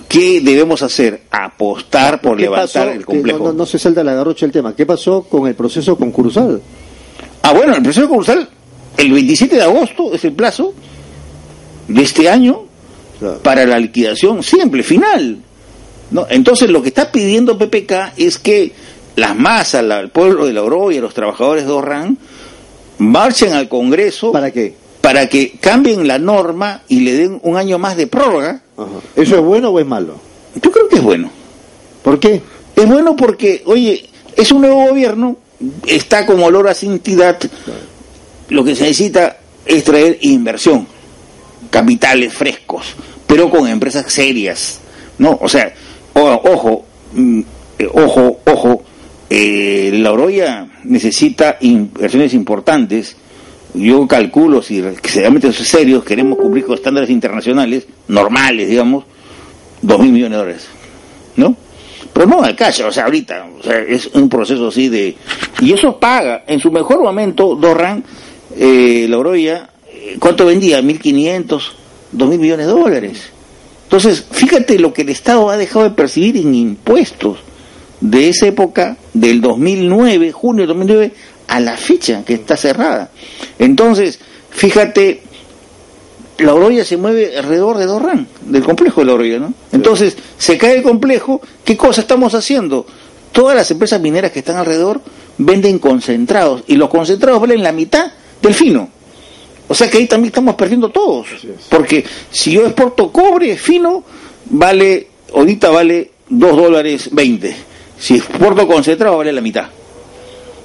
¿qué 0.08 0.42
debemos 0.42 0.82
hacer? 0.82 1.22
Apostar 1.32 2.22
por 2.22 2.40
levantar 2.40 2.90
el 2.90 3.06
complejo. 3.06 3.54
No, 3.54 3.66
se 3.66 3.80
salta 3.80 4.04
la 4.04 4.14
garrocha 4.14 4.46
el 4.46 4.52
tema. 4.52 4.76
¿Qué 4.76 4.86
pasó 4.86 5.24
con 5.24 5.48
el 5.48 5.56
proceso 5.56 5.96
concursal? 5.96 6.62
Ah, 7.42 7.54
bueno, 7.54 7.76
el 7.76 7.82
proceso 7.82 8.08
concursal, 8.08 8.48
el 8.98 9.12
27 9.12 9.56
de 9.56 9.64
agosto 9.64 10.14
es 10.14 10.24
el 10.26 10.34
plazo 10.34 10.74
de 11.88 12.02
este 12.02 12.30
año 12.30 12.66
para 13.42 13.66
la 13.66 13.80
liquidación 13.80 14.44
simple, 14.44 14.84
final. 14.84 15.40
¿no? 16.12 16.28
Entonces 16.30 16.70
lo 16.70 16.82
que 16.82 16.90
está 16.90 17.12
pidiendo 17.12 17.58
PPK 17.58 18.14
es 18.18 18.38
que 18.38 18.74
las 19.16 19.36
masas, 19.36 19.84
el 19.84 20.10
pueblo 20.10 20.46
de 20.46 20.54
la 20.54 20.64
y 20.92 21.00
los 21.00 21.14
trabajadores 21.14 21.66
de 21.66 21.72
Orran, 21.72 22.18
marchen 22.98 23.54
al 23.54 23.70
Congreso. 23.70 24.32
¿Para 24.32 24.52
qué? 24.52 24.76
Para 25.02 25.28
que 25.28 25.58
cambien 25.60 26.08
la 26.08 26.20
norma 26.20 26.82
y 26.88 27.02
le 27.02 27.14
den 27.14 27.40
un 27.44 27.58
año 27.58 27.78
más 27.78 27.98
de 27.98 28.08
prórroga. 28.08 28.62
¿Eso 29.16 29.36
es 29.36 29.42
bueno 29.42 29.70
o 29.70 29.80
es 29.80 29.86
malo? 29.86 30.16
Yo 30.62 30.72
creo 30.72 30.88
que 30.88 30.96
es 30.96 31.04
bueno. 31.04 31.30
¿Por 32.04 32.20
qué? 32.20 32.42
Es 32.76 32.88
bueno 32.88 33.16
porque, 33.16 33.62
oye, 33.66 34.10
es 34.36 34.52
un 34.52 34.62
nuevo 34.62 34.88
gobierno, 34.88 35.38
está 35.86 36.26
como 36.26 36.46
olor 36.46 36.68
a 36.68 36.74
santidad. 36.74 37.38
Lo 38.50 38.64
que 38.64 38.76
se 38.76 38.84
necesita 38.84 39.38
es 39.66 39.84
traer 39.84 40.18
inversión, 40.22 40.88
capitales 41.70 42.34
frescos, 42.34 42.88
pero 43.28 43.50
con 43.50 43.68
empresas 43.68 44.12
serias. 44.12 44.80
¿no? 45.18 45.38
O 45.42 45.50
sea, 45.50 45.74
ojo, 46.14 46.86
mm, 47.14 47.42
eh, 47.80 47.90
ojo, 47.94 48.40
ojo, 48.46 48.84
eh, 49.30 49.92
la 49.94 50.12
Oroya 50.12 50.68
necesita 50.84 51.58
inversiones 51.62 52.34
importantes. 52.34 53.16
Yo 53.74 54.08
calculo, 54.08 54.62
si 54.62 54.82
realmente 54.82 55.52
son 55.52 55.66
serios, 55.66 56.04
queremos 56.04 56.38
cumplir 56.38 56.66
con 56.66 56.76
estándares 56.76 57.10
internacionales, 57.10 57.88
normales, 58.08 58.70
digamos, 58.70 59.06
dos 59.82 60.00
mil 60.00 60.12
millones 60.12 60.32
de 60.32 60.38
dólares. 60.38 60.68
¿No? 61.36 61.56
Pero 62.14 62.28
no 62.28 62.44
alcanza, 62.44 62.86
o 62.86 62.92
sea, 62.92 63.06
ahorita, 63.06 63.48
o 63.60 63.64
sea, 63.64 63.80
es 63.80 64.08
un 64.14 64.30
proceso 64.30 64.68
así 64.68 64.88
de... 64.88 65.16
Y 65.62 65.74
eso 65.74 65.98
paga, 66.00 66.44
en 66.46 66.60
su 66.60 66.70
mejor 66.70 67.02
momento, 67.02 67.56
Dorran, 67.56 68.04
eh, 68.56 69.08
la 69.10 69.18
Oroya, 69.18 69.70
eh, 69.92 70.18
¿cuánto 70.20 70.46
vendía? 70.46 70.80
1.500, 70.80 71.62
mil 72.12 72.40
millones 72.40 72.68
de 72.68 72.72
dólares. 72.72 73.24
Entonces, 73.86 74.26
fíjate 74.30 74.78
lo 74.78 74.94
que 74.94 75.02
el 75.02 75.10
Estado 75.10 75.50
ha 75.50 75.58
dejado 75.58 75.86
de 75.86 75.92
percibir 75.92 76.38
en 76.38 76.54
impuestos 76.54 77.40
de 78.04 78.28
esa 78.28 78.48
época, 78.48 78.98
del 79.14 79.40
2009, 79.40 80.34
junio 80.34 80.64
de 80.64 80.68
2009, 80.68 81.14
a 81.48 81.60
la 81.62 81.78
fecha 81.78 82.24
que 82.26 82.34
está 82.34 82.58
cerrada. 82.58 83.12
Entonces, 83.58 84.20
fíjate, 84.50 85.22
la 86.40 86.54
Oroya 86.54 86.84
se 86.84 86.98
mueve 86.98 87.38
alrededor 87.38 87.78
de 87.78 87.86
Dorran, 87.86 88.28
del 88.42 88.64
complejo 88.64 89.00
de 89.02 89.08
la 89.08 89.14
Oroya, 89.14 89.40
¿no? 89.40 89.54
Entonces, 89.72 90.18
se 90.38 90.58
cae 90.58 90.76
el 90.76 90.84
complejo, 90.84 91.40
¿qué 91.64 91.78
cosa 91.78 92.02
estamos 92.02 92.34
haciendo? 92.36 92.86
Todas 93.32 93.56
las 93.56 93.72
empresas 93.72 94.02
mineras 94.02 94.34
que 94.34 94.40
están 94.40 94.58
alrededor 94.58 95.00
venden 95.38 95.80
concentrados, 95.80 96.66
y 96.68 96.76
los 96.76 96.90
concentrados 96.90 97.40
valen 97.40 97.64
la 97.64 97.72
mitad 97.72 98.12
del 98.42 98.54
fino. 98.54 98.90
O 99.70 99.74
sea 99.74 99.90
que 99.90 100.00
ahí 100.00 100.08
también 100.08 100.28
estamos 100.28 100.56
perdiendo 100.56 100.90
todos. 100.90 101.28
Porque 101.70 102.04
si 102.30 102.52
yo 102.52 102.66
exporto 102.66 103.14
cobre 103.14 103.56
fino, 103.56 104.04
vale, 104.50 105.08
ahorita 105.34 105.70
vale 105.70 106.12
2 106.28 106.58
dólares 106.58 107.10
20 107.14 107.73
si 108.04 108.16
exporto 108.16 108.68
concentrado 108.68 109.16
vale 109.16 109.32
la 109.32 109.40
mitad. 109.40 109.68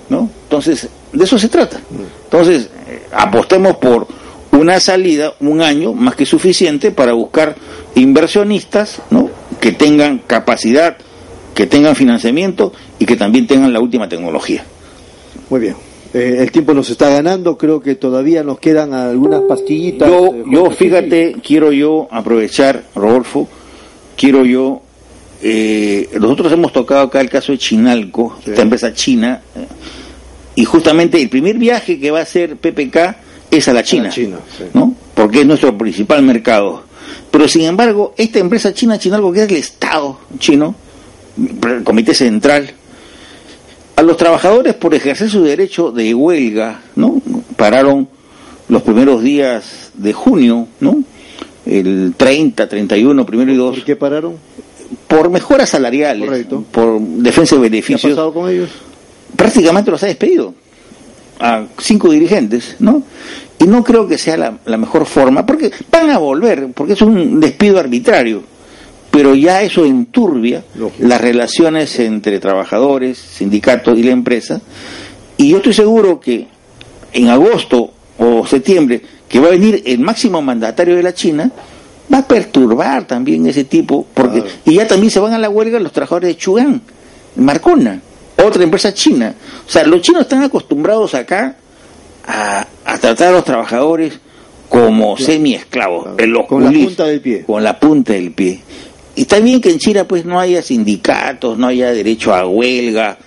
¿No? 0.09 0.29
Entonces, 0.45 0.89
de 1.13 1.25
eso 1.25 1.39
se 1.39 1.49
trata. 1.49 1.81
Entonces, 2.25 2.69
eh, 2.89 3.03
apostemos 3.13 3.77
por 3.77 4.09
una 4.51 4.81
salida, 4.81 5.35
un 5.39 5.63
año 5.63 5.93
más 5.93 6.17
que 6.17 6.27
suficiente 6.27 6.91
para 6.91 7.13
buscar 7.13 7.55
inversionistas, 7.95 9.03
¿no? 9.11 9.31
Que 9.61 9.71
tengan 9.71 10.19
capacidad, 10.27 10.97
que 11.55 11.67
tengan 11.67 11.95
financiamiento 11.95 12.73
y 12.99 13.07
que 13.07 13.15
también 13.15 13.47
tengan 13.47 13.73
la 13.73 13.79
última 13.79 14.09
tecnología. 14.09 14.65
Muy 15.49 15.61
bien. 15.61 15.77
Eh, 16.15 16.39
el 16.41 16.51
tiempo 16.51 16.75
nos 16.75 16.91
está 16.91 17.09
ganando, 17.09 17.57
creo 17.57 17.81
que 17.81 17.95
todavía 17.95 18.43
nos 18.43 18.59
quedan 18.59 18.95
algunas 18.95 19.43
pastillitas. 19.43 20.09
Yo, 20.09 20.35
eh, 20.35 20.43
yo 20.51 20.71
fíjate, 20.73 21.37
quiero 21.47 21.71
yo 21.71 22.09
aprovechar, 22.11 22.83
Rodolfo, 22.97 23.47
quiero 24.17 24.45
yo 24.45 24.83
eh, 25.43 26.09
nosotros 26.21 26.53
hemos 26.53 26.73
tocado 26.73 27.03
acá 27.03 27.21
el 27.21 27.31
caso 27.31 27.53
de 27.53 27.59
Chinalco, 27.59 28.39
esta 28.45 28.63
empresa 28.63 28.93
china, 28.93 29.41
y 30.55 30.65
justamente 30.65 31.21
el 31.21 31.29
primer 31.29 31.57
viaje 31.57 32.01
que 32.01 32.11
va 32.11 32.21
a 32.21 32.23
hacer 32.23 32.57
PPK 32.57 32.97
es 33.51 33.69
a 33.69 33.73
la 33.73 33.83
China, 33.83 34.11
¿no? 34.75 34.95
Porque 35.15 35.41
es 35.41 35.47
nuestro 35.47 35.77
principal 35.79 36.23
mercado. 36.23 36.83
Pero 37.31 37.47
sin 37.47 37.63
embargo, 37.63 38.15
esta 38.17 38.39
empresa 38.39 38.73
china, 38.75 38.99
Chinalco, 38.99 39.33
que 39.33 39.45
es 39.45 39.51
el 39.51 39.57
Estado 39.57 40.19
chino, 40.39 40.75
el 41.63 41.85
Comité 41.85 42.15
Central, 42.15 42.71
a 43.97 44.03
los 44.03 44.17
trabajadores 44.17 44.75
por 44.75 44.95
ejercer 44.95 45.31
su 45.31 45.43
derecho 45.43 45.93
de 45.93 46.15
huelga, 46.15 46.83
¿no? 46.97 47.21
Pararon 47.57 48.09
los 48.69 48.83
primeros 48.83 49.23
días 49.23 49.91
de 49.95 50.13
junio, 50.13 50.69
¿no? 50.81 51.03
El 51.67 52.15
30, 52.17 52.69
31, 52.69 53.27
primero 53.27 53.53
y 53.53 53.57
2. 53.57 53.77
¿Por 53.77 53.85
qué 53.85 53.97
pararon? 53.97 54.37
Por 55.09 55.31
mejoras 55.31 55.71
salariales, 55.71 56.47
por 56.71 57.01
defensa 57.01 57.57
de 57.57 57.63
beneficios. 57.63 58.03
¿Qué 58.03 58.09
ha 58.09 58.11
pasado 58.11 58.35
con 58.35 58.51
ellos? 58.51 58.71
Prácticamente 59.35 59.91
los 59.91 60.03
ha 60.03 60.07
despedido 60.07 60.55
a 61.41 61.65
cinco 61.79 62.11
dirigentes, 62.11 62.77
¿no? 62.79 63.03
Y 63.59 63.65
no 63.65 63.83
creo 63.83 64.07
que 64.07 64.19
sea 64.19 64.37
la, 64.37 64.77
mejor 64.77 65.07
forma, 65.07 65.45
porque 65.45 65.71
van 65.91 66.11
a 66.11 66.19
volver, 66.19 66.69
porque 66.75 66.93
es 66.93 67.03
un 67.03 67.41
despido 67.41 67.79
arbitrario, 67.79 68.43
pero 69.11 69.35
ya 69.35 69.63
eso 69.63 69.85
enturbia 69.85 70.63
las 71.01 71.21
relaciones 71.21 71.99
entre 71.99 72.39
trabajadores, 72.39 73.19
sindicatos 73.19 73.99
y 73.99 74.03
la 74.05 74.13
empresa, 74.13 74.61
y 75.37 75.51
yo 75.51 75.57
estoy 75.59 75.73
seguro 75.73 76.21
que 76.21 76.47
en 77.13 77.29
agosto 77.29 77.93
o 78.19 78.47
septiembre, 78.47 79.01
que 79.29 79.41
va 79.41 79.49
a 79.49 79.51
venir 79.51 79.83
el 79.87 80.01
máximo 80.01 80.41
mandatario 80.43 80.97
de 80.97 81.03
la 81.03 81.15
China, 81.15 81.51
va 82.13 82.19
a 82.19 82.29
perturbar 82.29 83.07
también 83.07 83.47
ese 83.47 83.65
tipo, 83.65 84.07
porque 84.15 84.43
y 84.65 84.75
ya 84.75 84.87
también 84.87 85.11
se 85.11 85.21
van 85.21 85.35
a 85.35 85.39
la 85.39 85.49
huelga 85.49 85.79
los 85.79 85.93
trabajadores 85.93 86.29
de 86.29 86.37
Chugan, 86.37 86.81
Marcona, 87.37 88.01
otra 88.45 88.63
empresa 88.63 88.93
china. 88.95 89.35
O 89.67 89.71
sea, 89.71 89.85
los 89.85 90.01
chinos 90.01 90.23
están 90.23 90.43
acostumbrados 90.43 91.15
acá 91.15 91.57
a, 92.27 92.67
tratar 93.01 93.29
a 93.29 93.33
los 93.33 93.45
trabajadores 93.45 94.19
como 94.69 95.17
semi-esclavos, 95.17 96.09
con 96.47 96.65
la 96.65 96.71
punta 96.71 97.05
del 97.05 97.21
pie. 97.21 97.45
Con 97.47 97.65
la 97.65 97.79
punta 97.79 98.13
del 98.13 98.33
pie. 98.33 98.61
Y 99.17 99.23
está 99.23 99.41
bien 99.41 99.61
que 99.61 99.71
en 99.71 99.79
China 99.79 100.05
pues 100.05 100.25
no 100.25 100.39
haya 100.39 100.63
sindicatos, 100.63 101.59
no 101.59 101.67
haya 101.67 101.91
derecho 101.91 102.35
a 102.35 102.47
huelga, 102.47 103.19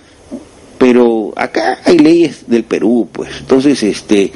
pero 0.78 1.32
acá 1.36 1.78
hay 1.84 1.98
leyes 1.98 2.44
del 2.46 2.64
Perú, 2.64 3.08
pues. 3.12 3.30
Entonces, 3.40 3.82
este, 3.82 4.32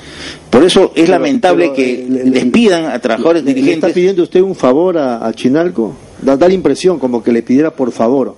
por 0.51 0.65
eso 0.65 0.93
es 0.95 1.09
lamentable 1.09 1.73
que 1.73 2.03
eh, 2.03 2.07
despidan 2.07 2.87
a 2.87 2.99
trabajadores 2.99 3.45
dirigentes. 3.45 3.83
¿Le 3.83 3.89
está 3.89 3.95
pidiendo 3.95 4.23
usted 4.23 4.41
un 4.41 4.55
favor 4.55 4.97
a, 4.99 5.33
Chinalco? 5.35 5.95
Da, 6.23 6.37
la 6.37 6.55
impresión 6.55 6.99
como 6.99 7.23
que 7.23 7.33
le 7.33 7.43
pidiera 7.43 7.71
por 7.71 7.93
favor. 7.93 8.37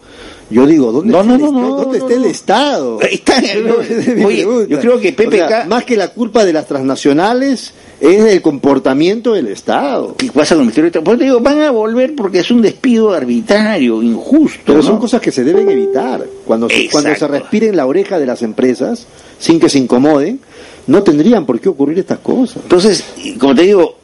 Yo 0.50 0.66
digo, 0.66 0.92
¿dónde, 0.92 1.16
está, 1.16 1.34
el, 1.34 1.40
¿dónde 1.40 1.98
está 1.98 2.14
el 2.14 2.24
Estado? 2.24 3.00
Está, 3.10 3.36
oye, 4.24 4.46
yo 4.68 4.80
creo 4.80 4.98
que 4.98 5.12
PPK... 5.12 5.66
más 5.68 5.84
que 5.84 5.96
la 5.96 6.08
culpa 6.08 6.44
de 6.44 6.54
las 6.54 6.66
transnacionales, 6.66 7.72
es 8.00 8.24
el 8.24 8.40
comportamiento 8.40 9.34
del 9.34 9.48
Estado. 9.48 10.14
¿Qué 10.16 10.30
pasa 10.32 10.54
con 10.54 10.62
el 10.62 10.66
Ministerio 10.66 10.90
de 10.90 11.00
Por 11.02 11.18
digo, 11.18 11.40
van 11.40 11.60
a 11.60 11.70
volver 11.70 12.14
porque 12.14 12.38
es 12.38 12.50
un 12.50 12.62
despido 12.62 13.12
arbitrario, 13.12 14.02
injusto. 14.02 14.60
Pero 14.64 14.82
son 14.82 14.98
cosas 14.98 15.20
que 15.20 15.32
se 15.32 15.44
deben 15.44 15.68
evitar. 15.68 16.24
Cuando 16.46 16.68
se, 16.68 16.88
cuando 16.88 17.14
se 17.14 17.28
respire 17.28 17.68
en 17.68 17.76
la 17.76 17.86
oreja 17.86 18.18
de 18.18 18.26
las 18.26 18.42
empresas, 18.42 19.06
sin 19.38 19.60
que 19.60 19.68
se 19.68 19.78
incomoden, 19.78 20.40
no 20.86 21.02
tendrían 21.02 21.44
por 21.44 21.60
qué 21.60 21.68
ocurrir 21.68 21.98
estas 21.98 22.20
cosas. 22.20 22.62
Entonces, 22.62 23.04
como 23.38 23.54
te 23.54 23.62
digo, 23.62 23.96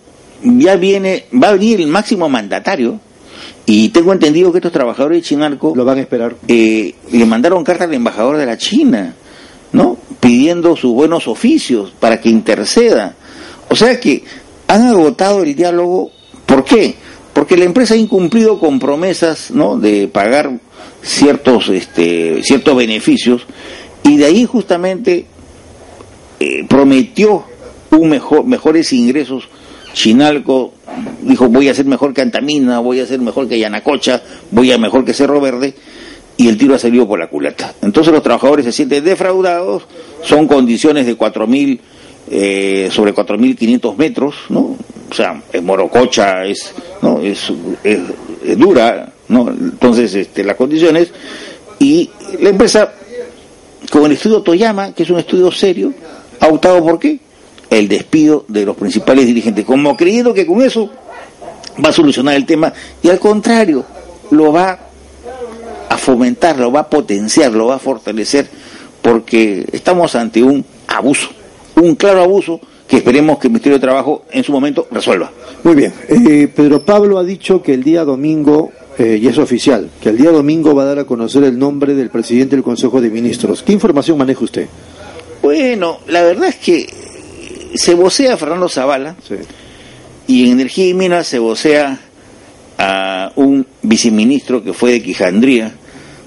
ya 0.42 0.76
viene, 0.76 1.24
va 1.42 1.48
a 1.48 1.52
venir 1.52 1.80
el 1.80 1.86
máximo 1.86 2.28
mandatario, 2.28 3.00
y 3.66 3.88
tengo 3.90 4.12
entendido 4.12 4.52
que 4.52 4.58
estos 4.58 4.72
trabajadores 4.72 5.18
de 5.18 5.22
Chinarco... 5.22 5.72
Lo 5.74 5.84
van 5.84 5.98
a 5.98 6.02
esperar. 6.02 6.36
Eh, 6.48 6.94
le 7.12 7.24
mandaron 7.24 7.64
carta 7.64 7.84
al 7.84 7.94
embajador 7.94 8.36
de 8.36 8.46
la 8.46 8.58
China, 8.58 9.14
¿no? 9.72 9.96
Pidiendo 10.20 10.76
sus 10.76 10.92
buenos 10.92 11.28
oficios 11.28 11.92
para 11.98 12.20
que 12.20 12.28
interceda 12.28 13.16
o 13.74 13.76
sea 13.76 13.98
que 13.98 14.22
han 14.68 14.86
agotado 14.86 15.42
el 15.42 15.54
diálogo. 15.54 16.10
¿Por 16.46 16.64
qué? 16.64 16.94
Porque 17.32 17.56
la 17.56 17.64
empresa 17.64 17.94
ha 17.94 17.96
incumplido 17.96 18.60
con 18.60 18.78
promesas 18.78 19.50
¿no? 19.50 19.76
de 19.76 20.08
pagar 20.08 20.60
ciertos, 21.02 21.68
este, 21.70 22.40
ciertos 22.44 22.76
beneficios 22.76 23.46
y 24.04 24.16
de 24.16 24.26
ahí 24.26 24.44
justamente 24.44 25.26
eh, 26.38 26.64
prometió 26.68 27.44
un 27.90 28.08
mejor, 28.10 28.44
mejores 28.46 28.92
ingresos. 28.92 29.48
Chinalco 29.92 30.72
dijo 31.22 31.48
voy 31.48 31.68
a 31.68 31.74
ser 31.74 31.86
mejor 31.86 32.12
que 32.12 32.22
Antamina, 32.22 32.78
voy 32.80 33.00
a 33.00 33.06
ser 33.06 33.20
mejor 33.20 33.48
que 33.48 33.58
Yanacocha, 33.58 34.22
voy 34.50 34.72
a 34.72 34.78
mejor 34.78 35.04
que 35.04 35.14
Cerro 35.14 35.40
Verde 35.40 35.74
y 36.36 36.48
el 36.48 36.56
tiro 36.56 36.74
ha 36.74 36.78
salido 36.78 37.06
por 37.06 37.18
la 37.18 37.28
culata. 37.28 37.74
Entonces 37.82 38.12
los 38.12 38.22
trabajadores 38.22 38.64
se 38.64 38.72
sienten 38.72 39.04
defraudados, 39.04 39.84
son 40.22 40.46
condiciones 40.46 41.06
de 41.06 41.16
4.000 41.16 41.80
eh, 42.30 42.88
sobre 42.90 43.14
4.500 43.14 43.96
metros, 43.96 44.34
¿no? 44.48 44.76
O 45.10 45.14
sea, 45.14 45.42
es 45.52 45.62
morococha, 45.62 46.44
es, 46.44 46.72
¿no? 47.02 47.20
es, 47.20 47.52
es, 47.84 48.00
dura, 48.56 49.12
¿no? 49.28 49.50
Entonces, 49.50 50.14
este, 50.14 50.42
las 50.42 50.56
condiciones, 50.56 51.12
y 51.78 52.10
la 52.40 52.48
empresa, 52.48 52.92
con 53.90 54.06
el 54.06 54.12
estudio 54.12 54.40
Toyama, 54.40 54.94
que 54.94 55.02
es 55.02 55.10
un 55.10 55.18
estudio 55.18 55.52
serio, 55.52 55.92
ha 56.40 56.48
optado 56.48 56.82
por 56.82 56.98
qué? 56.98 57.20
El 57.70 57.88
despido 57.88 58.44
de 58.48 58.64
los 58.64 58.76
principales 58.76 59.26
dirigentes, 59.26 59.64
como 59.64 59.96
creyendo 59.96 60.34
que 60.34 60.46
con 60.46 60.62
eso 60.62 60.90
va 61.84 61.88
a 61.88 61.92
solucionar 61.92 62.34
el 62.34 62.46
tema, 62.46 62.72
y 63.02 63.08
al 63.08 63.18
contrario, 63.18 63.84
lo 64.30 64.52
va 64.52 64.78
a 65.88 65.96
fomentar, 65.96 66.58
lo 66.58 66.70
va 66.70 66.80
a 66.80 66.90
potenciar, 66.90 67.52
lo 67.52 67.66
va 67.66 67.76
a 67.76 67.78
fortalecer, 67.78 68.48
porque 69.02 69.66
estamos 69.72 70.14
ante 70.14 70.42
un 70.42 70.64
abuso 70.86 71.30
un 71.76 71.94
claro 71.96 72.22
abuso 72.22 72.60
que 72.86 72.96
esperemos 72.96 73.38
que 73.38 73.48
el 73.48 73.52
Ministerio 73.52 73.78
de 73.78 73.82
Trabajo 73.82 74.24
en 74.30 74.44
su 74.44 74.52
momento 74.52 74.86
resuelva. 74.90 75.30
Muy 75.62 75.74
bien. 75.74 75.92
Eh, 76.08 76.48
Pedro 76.54 76.84
Pablo 76.84 77.18
ha 77.18 77.24
dicho 77.24 77.62
que 77.62 77.72
el 77.72 77.82
día 77.82 78.04
domingo, 78.04 78.72
eh, 78.98 79.18
y 79.20 79.26
es 79.26 79.38
oficial, 79.38 79.90
que 80.00 80.10
el 80.10 80.18
día 80.18 80.30
domingo 80.30 80.74
va 80.74 80.82
a 80.82 80.86
dar 80.86 80.98
a 80.98 81.04
conocer 81.04 81.44
el 81.44 81.58
nombre 81.58 81.94
del 81.94 82.10
presidente 82.10 82.56
del 82.56 82.62
Consejo 82.62 83.00
de 83.00 83.10
Ministros. 83.10 83.62
¿Qué 83.62 83.72
información 83.72 84.18
maneja 84.18 84.44
usted? 84.44 84.68
Bueno, 85.42 85.98
la 86.08 86.22
verdad 86.22 86.48
es 86.48 86.56
que 86.56 86.86
se 87.74 87.94
vocea 87.94 88.34
a 88.34 88.36
Fernando 88.36 88.68
Zavala 88.68 89.16
y 90.26 90.46
en 90.46 90.52
Energía 90.52 90.88
y 90.88 90.94
Minas 90.94 91.26
se 91.26 91.38
vocea 91.38 91.98
a 92.78 93.32
un 93.36 93.66
viceministro 93.82 94.62
que 94.62 94.72
fue 94.72 94.92
de 94.92 95.02
Quijandría, 95.02 95.72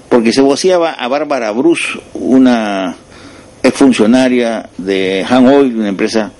porque 0.08 0.32
se 0.32 0.40
voceaba 0.40 0.92
a 0.92 1.08
Bárbara 1.08 1.50
Bruce, 1.50 1.98
una 2.14 2.96
es 3.62 3.74
funcionaria 3.74 4.68
de 4.78 5.24
Han 5.28 5.46
Oil, 5.46 5.76
una 5.76 5.88
empresa 5.88 6.32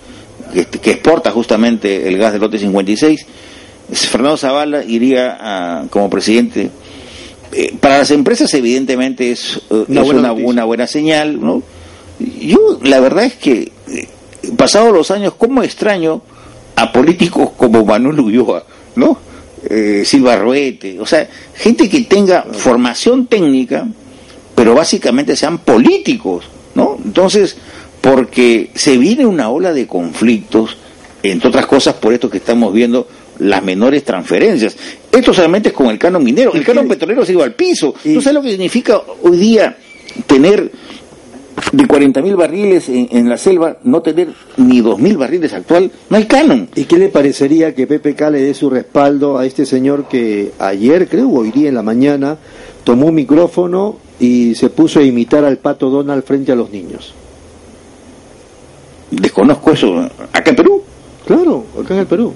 que, 0.53 0.91
exporta 0.91 1.31
justamente 1.31 2.09
el 2.09 2.17
gas 2.17 2.33
del 2.33 2.41
lote 2.41 2.59
56. 2.59 3.27
Fernando 3.93 4.37
Zavala 4.37 4.85
iría 4.85 5.87
como 5.91 6.09
presidente. 6.09 6.71
Eh, 7.53 7.75
para 7.81 7.99
las 7.99 8.11
empresas 8.11 8.53
evidentemente 8.53 9.31
es, 9.31 9.61
eh, 9.71 9.85
una, 9.89 10.33
buena 10.33 10.65
buena 10.65 10.87
señal. 10.87 11.41
¿no? 11.41 11.63
Yo 12.19 12.79
la 12.83 13.01
verdad 13.01 13.25
es 13.25 13.35
que, 13.35 13.73
eh, 13.89 14.09
pasados 14.57 14.93
los 14.93 15.11
años, 15.11 15.35
¿cómo 15.37 15.63
extraño 15.63 16.23
a 16.77 16.93
políticos 16.93 17.51
como 17.57 17.85
Manuel 17.85 18.21
Ulloa? 18.21 18.65
¿no? 18.97 19.19
Silva 20.05 20.37
Ruete, 20.37 20.99
o 21.01 21.07
sea, 21.07 21.29
gente 21.55 21.89
que 21.89 22.03
tenga 22.03 22.45
formación 22.53 23.27
técnica, 23.27 23.87
pero 24.55 24.75
básicamente 24.75 25.37
sean 25.37 25.59
políticos. 25.59 26.45
¿no? 26.75 26.97
Entonces, 27.05 27.57
porque 28.01 28.71
se 28.75 28.97
viene 28.97 29.27
una 29.27 29.51
ola 29.51 29.73
de 29.73 29.87
conflictos, 29.87 30.77
entre 31.23 31.49
otras 31.49 31.67
cosas 31.67 31.95
por 31.95 32.13
esto 32.13 32.31
que 32.31 32.39
estamos 32.39 32.73
viendo, 32.73 33.09
las 33.41 33.63
menores 33.63 34.05
transferencias. 34.05 34.77
Esto 35.11 35.33
solamente 35.33 35.71
es 35.71 35.75
con 35.75 35.89
el 35.89 35.99
canon 35.99 36.23
minero, 36.23 36.53
el 36.55 36.65
canon 36.65 36.89
petrolero 36.89 37.25
se 37.25 37.33
iba 37.33 37.45
al 37.45 37.55
piso. 37.55 37.95
¿Tú 38.03 38.21
sabes 38.21 38.35
lo 38.35 38.43
que 38.43 38.51
significa 38.51 39.01
hoy 39.23 39.37
día 39.37 39.77
tener 40.27 40.71
de 41.73 41.85
40.000 41.85 42.37
barriles 42.37 42.89
en, 42.89 43.29
la 43.29 43.37
selva, 43.39 43.79
no 43.85 44.01
tener 44.03 44.29
ni 44.57 44.81
2.000 44.81 45.17
barriles 45.17 45.53
actual, 45.53 45.91
no 46.11 46.17
hay 46.17 46.25
canon. 46.27 46.69
¿Y 46.75 46.85
qué 46.85 46.99
le 46.99 47.09
parecería 47.09 47.75
que 47.75 47.87
PPK 47.87 48.31
le 48.31 48.43
dé 48.43 48.55
su 48.55 48.71
respaldo 48.71 49.39
a 49.39 49.47
este 49.47 49.67
señor 49.67 50.09
que 50.09 50.53
ayer, 50.59 51.09
creo, 51.09 51.31
hoy 51.31 51.51
día 51.51 51.69
en 51.69 51.75
la 51.75 51.83
mañana, 51.83 52.37
tomó 52.85 53.07
un 53.07 53.15
micrófono 53.15 53.97
y 54.21 54.55
se 54.55 54.71
puso 54.71 55.01
a 55.01 55.03
imitar 55.03 55.45
al 55.45 55.59
pato 55.59 55.91
Donald 55.91 56.25
frente 56.25 56.53
a 56.53 56.57
los 56.57 56.71
niños. 56.71 57.15
Desconozco 59.11 59.73
eso. 59.73 60.09
¿Acá 60.33 60.51
en 60.51 60.57
Perú? 60.57 60.83
Claro, 61.27 61.65
acá 61.81 61.95
en 61.95 62.01
el 62.01 62.07
Perú. 62.07 62.35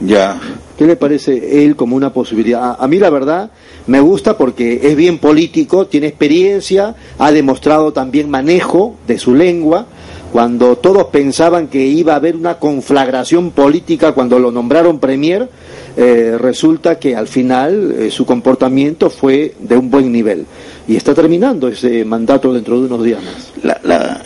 Ya. 0.00 0.38
¿Qué 0.76 0.86
le 0.86 0.96
parece 0.96 1.64
él 1.64 1.74
como 1.74 1.96
una 1.96 2.12
posibilidad? 2.12 2.76
A, 2.78 2.86
mí 2.86 2.98
la 2.98 3.10
verdad 3.10 3.50
me 3.86 4.00
gusta 4.00 4.36
porque 4.36 4.80
es 4.82 4.96
bien 4.96 5.18
político, 5.18 5.86
tiene 5.86 6.08
experiencia, 6.08 6.94
ha 7.18 7.30
demostrado 7.30 7.92
también 7.92 8.28
manejo 8.28 8.96
de 9.06 9.18
su 9.18 9.34
lengua. 9.34 9.86
Cuando 10.32 10.76
todos 10.76 11.04
pensaban 11.06 11.68
que 11.68 11.86
iba 11.86 12.12
a 12.12 12.16
haber 12.16 12.36
una 12.36 12.58
conflagración 12.58 13.52
política 13.52 14.12
cuando 14.12 14.38
lo 14.38 14.50
nombraron 14.50 14.98
premier, 14.98 15.48
eh, 15.96 16.36
resulta 16.38 16.98
que 16.98 17.14
al 17.14 17.28
final 17.28 17.94
eh, 17.96 18.10
su 18.10 18.26
comportamiento 18.26 19.08
fue 19.08 19.54
de 19.60 19.76
un 19.76 19.88
buen 19.88 20.10
nivel. 20.10 20.44
Y 20.88 20.96
está 20.96 21.14
terminando 21.14 21.68
ese 21.68 22.04
mandato 22.04 22.52
dentro 22.52 22.80
de 22.80 22.86
unos 22.86 23.04
días 23.04 23.20
más. 23.22 23.72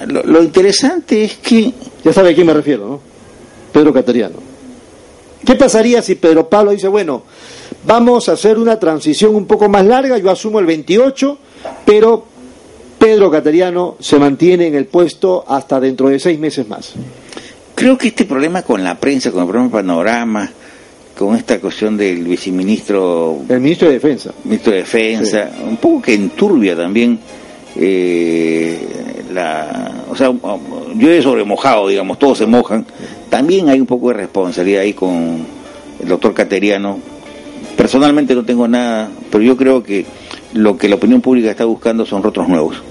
lo, 0.08 0.42
interesante 0.42 1.24
es 1.24 1.36
que... 1.36 1.72
Ya 2.02 2.12
sabe 2.12 2.30
a 2.30 2.34
quién 2.34 2.46
me 2.46 2.54
refiero, 2.54 2.88
¿no? 2.88 3.00
Pedro 3.72 3.92
Cateriano. 3.92 4.36
¿Qué 5.44 5.54
pasaría 5.54 6.02
si 6.02 6.16
Pedro 6.16 6.48
Pablo 6.48 6.72
dice, 6.72 6.88
bueno, 6.88 7.22
vamos 7.84 8.28
a 8.28 8.32
hacer 8.32 8.58
una 8.58 8.78
transición 8.78 9.34
un 9.34 9.46
poco 9.46 9.68
más 9.68 9.84
larga, 9.84 10.18
yo 10.18 10.30
asumo 10.30 10.58
el 10.58 10.66
28, 10.66 11.38
pero 11.84 12.24
Pedro 13.00 13.30
Cateriano 13.30 13.96
se 13.98 14.18
mantiene 14.18 14.66
en 14.66 14.74
el 14.74 14.84
puesto 14.84 15.42
hasta 15.48 15.80
dentro 15.80 16.10
de 16.10 16.20
seis 16.20 16.38
meses 16.38 16.68
más? 16.68 16.92
Creo 17.74 17.96
que 17.96 18.08
este 18.08 18.26
problema 18.26 18.60
con 18.60 18.84
la 18.84 18.94
prensa, 18.98 19.32
con 19.32 19.40
el 19.40 19.48
problema 19.48 19.70
panorama, 19.70 20.50
con 21.16 21.34
esta 21.34 21.58
cuestión 21.58 21.96
del 21.96 22.22
viceministro... 22.24 23.38
El 23.48 23.60
ministro 23.60 23.88
de 23.88 23.94
Defensa. 23.94 24.32
Ministro 24.44 24.72
de 24.72 24.78
Defensa, 24.80 25.50
un 25.66 25.78
poco 25.78 26.02
que 26.02 26.14
enturbia 26.14 26.76
también 26.76 27.18
eh, 27.76 28.78
la... 29.32 30.04
O 30.10 30.14
sea, 30.14 30.30
yo 30.94 31.10
he 31.10 31.22
sobremojado, 31.22 31.88
digamos, 31.88 32.18
todos 32.18 32.36
se 32.36 32.46
mojan. 32.46 32.84
También 33.30 33.70
hay 33.70 33.80
un 33.80 33.86
poco 33.86 34.08
de 34.08 34.14
responsabilidad 34.14 34.82
ahí 34.82 34.92
con 34.92 35.46
el 36.00 36.08
doctor 36.08 36.34
Cateriano. 36.34 36.98
Personalmente 37.76 38.34
no 38.34 38.44
tengo 38.44 38.68
nada, 38.68 39.08
pero 39.30 39.42
yo 39.42 39.56
creo 39.56 39.82
que 39.82 40.04
lo 40.54 40.76
que 40.76 40.88
la 40.88 40.96
opinión 40.96 41.20
pública 41.20 41.50
está 41.50 41.64
buscando 41.64 42.04
son 42.04 42.22
rostros 42.22 42.48
nuevos. 42.48 42.82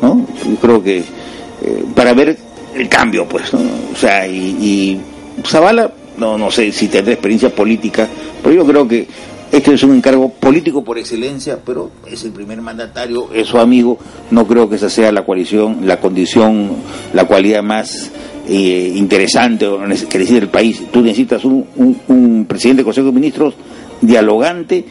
¿no? 0.00 0.26
Yo 0.48 0.56
creo 0.56 0.82
que 0.82 0.98
eh, 0.98 1.84
para 1.94 2.14
ver 2.14 2.36
el 2.74 2.88
cambio, 2.88 3.26
pues, 3.28 3.52
¿no? 3.52 3.60
O 3.92 3.96
sea, 3.96 4.26
y, 4.26 4.56
y 4.60 5.00
Zavala 5.44 5.90
no, 6.18 6.38
no 6.38 6.50
sé 6.50 6.72
si 6.72 6.88
tendrá 6.88 7.12
experiencia 7.12 7.54
política, 7.54 8.08
pero 8.42 8.54
yo 8.54 8.66
creo 8.66 8.88
que 8.88 9.06
este 9.52 9.74
es 9.74 9.82
un 9.82 9.94
encargo 9.94 10.28
político 10.28 10.82
por 10.82 10.98
excelencia, 10.98 11.58
pero 11.64 11.90
es 12.06 12.24
el 12.24 12.32
primer 12.32 12.60
mandatario, 12.60 13.32
es 13.32 13.46
su 13.48 13.58
amigo, 13.58 13.98
no 14.30 14.46
creo 14.46 14.68
que 14.68 14.76
esa 14.76 14.90
sea 14.90 15.12
la 15.12 15.24
coalición, 15.24 15.86
la 15.86 16.00
condición, 16.00 16.70
la 17.12 17.26
cualidad 17.26 17.62
más 17.62 18.10
eh, 18.48 18.92
interesante 18.94 19.66
que 20.10 20.18
decir 20.18 20.42
el 20.42 20.48
país. 20.48 20.82
Tú 20.92 21.00
necesitas 21.00 21.44
un, 21.44 21.66
un 22.08 22.44
presidente 22.46 22.78
del 22.78 22.86
Consejo 22.86 23.06
de 23.06 23.12
Ministros 23.12 23.54
dialogante 24.00 24.84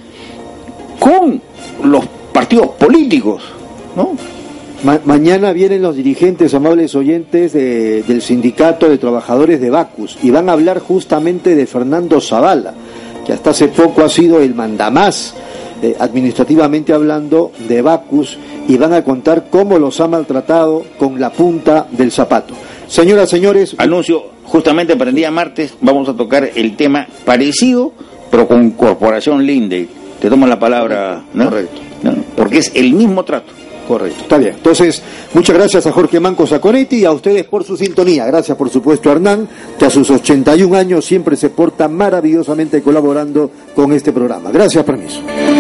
con 1.00 1.42
los 1.84 2.06
partidos 2.34 2.70
políticos, 2.72 3.44
¿no? 3.96 4.16
mañana 5.06 5.52
vienen 5.52 5.82
los 5.82 5.96
dirigentes, 5.96 6.54
amables 6.54 6.96
oyentes, 6.96 7.54
del 7.54 8.22
Sindicato 8.22 8.90
de 8.90 8.98
Trabajadores 8.98 9.60
de 9.60 9.70
Bacus 9.70 10.18
y 10.22 10.30
van 10.30 10.50
a 10.50 10.54
hablar 10.54 10.80
justamente 10.80 11.56
de 11.56 11.66
Fernando 11.66 12.22
Zavala, 12.22 12.74
que 13.26 13.34
hasta 13.34 13.50
hace 13.52 13.70
poco 13.70 14.04
ha 14.04 14.10
sido 14.10 14.42
el 14.42 14.54
mandamás, 14.54 15.34
eh, 15.82 15.96
administrativamente 16.00 16.94
hablando, 16.94 17.52
de 17.68 17.82
Bacus 17.82 18.38
y 18.68 18.78
van 18.78 18.94
a 18.94 19.04
contar 19.04 19.48
cómo 19.50 19.80
los 19.80 20.00
ha 20.02 20.08
maltratado 20.08 20.84
con 21.00 21.20
la 21.20 21.32
punta 21.32 21.88
del 21.92 22.12
zapato. 22.12 22.54
Señoras, 22.88 23.30
señores. 23.30 23.76
Anuncio, 23.80 24.26
justamente 24.44 24.96
para 24.96 25.10
el 25.10 25.16
día 25.16 25.32
martes 25.32 25.74
vamos 25.82 26.08
a 26.08 26.14
tocar 26.14 26.50
el 26.56 26.76
tema 26.76 27.08
parecido, 27.26 27.94
pero 28.30 28.48
con 28.48 28.72
Corporación 28.72 29.46
Linde. 29.46 29.88
Te 30.20 30.30
tomo 30.30 30.48
la 30.48 30.60
palabra, 30.60 31.24
¿no? 31.34 31.46
Correcto. 31.46 31.82
Porque 32.36 32.60
es 32.60 32.72
el 32.76 32.94
mismo 32.94 33.24
trato. 33.24 33.52
Correcto, 33.88 34.24
está 34.24 34.38
bien. 34.38 34.56
Entonence, 34.56 35.02
muchas 35.34 35.56
gracias 35.56 35.86
a 35.86 35.92
Jorge 35.92 36.20
Manco 36.20 36.48
Saconetti 36.48 36.98
y 36.98 37.06
a 37.06 37.12
ustedes 37.12 37.44
por 37.46 37.64
su 37.64 37.78
sintonía. 37.78 38.26
Gracias, 38.26 38.58
por 38.58 38.70
supuesto, 38.70 39.10
a 39.10 39.14
Hernán, 39.14 39.48
que 39.78 39.86
a 39.86 39.90
sus 39.90 40.10
81 40.10 40.76
años 40.76 41.06
siempre 41.06 41.36
se 41.36 41.50
porta 41.50 41.88
maravillosamente 41.88 42.82
colaborando 42.82 43.52
con 43.76 43.94
este 43.94 44.12
programa. 44.12 44.52
Gracias, 44.52 44.84
permiso. 44.84 45.22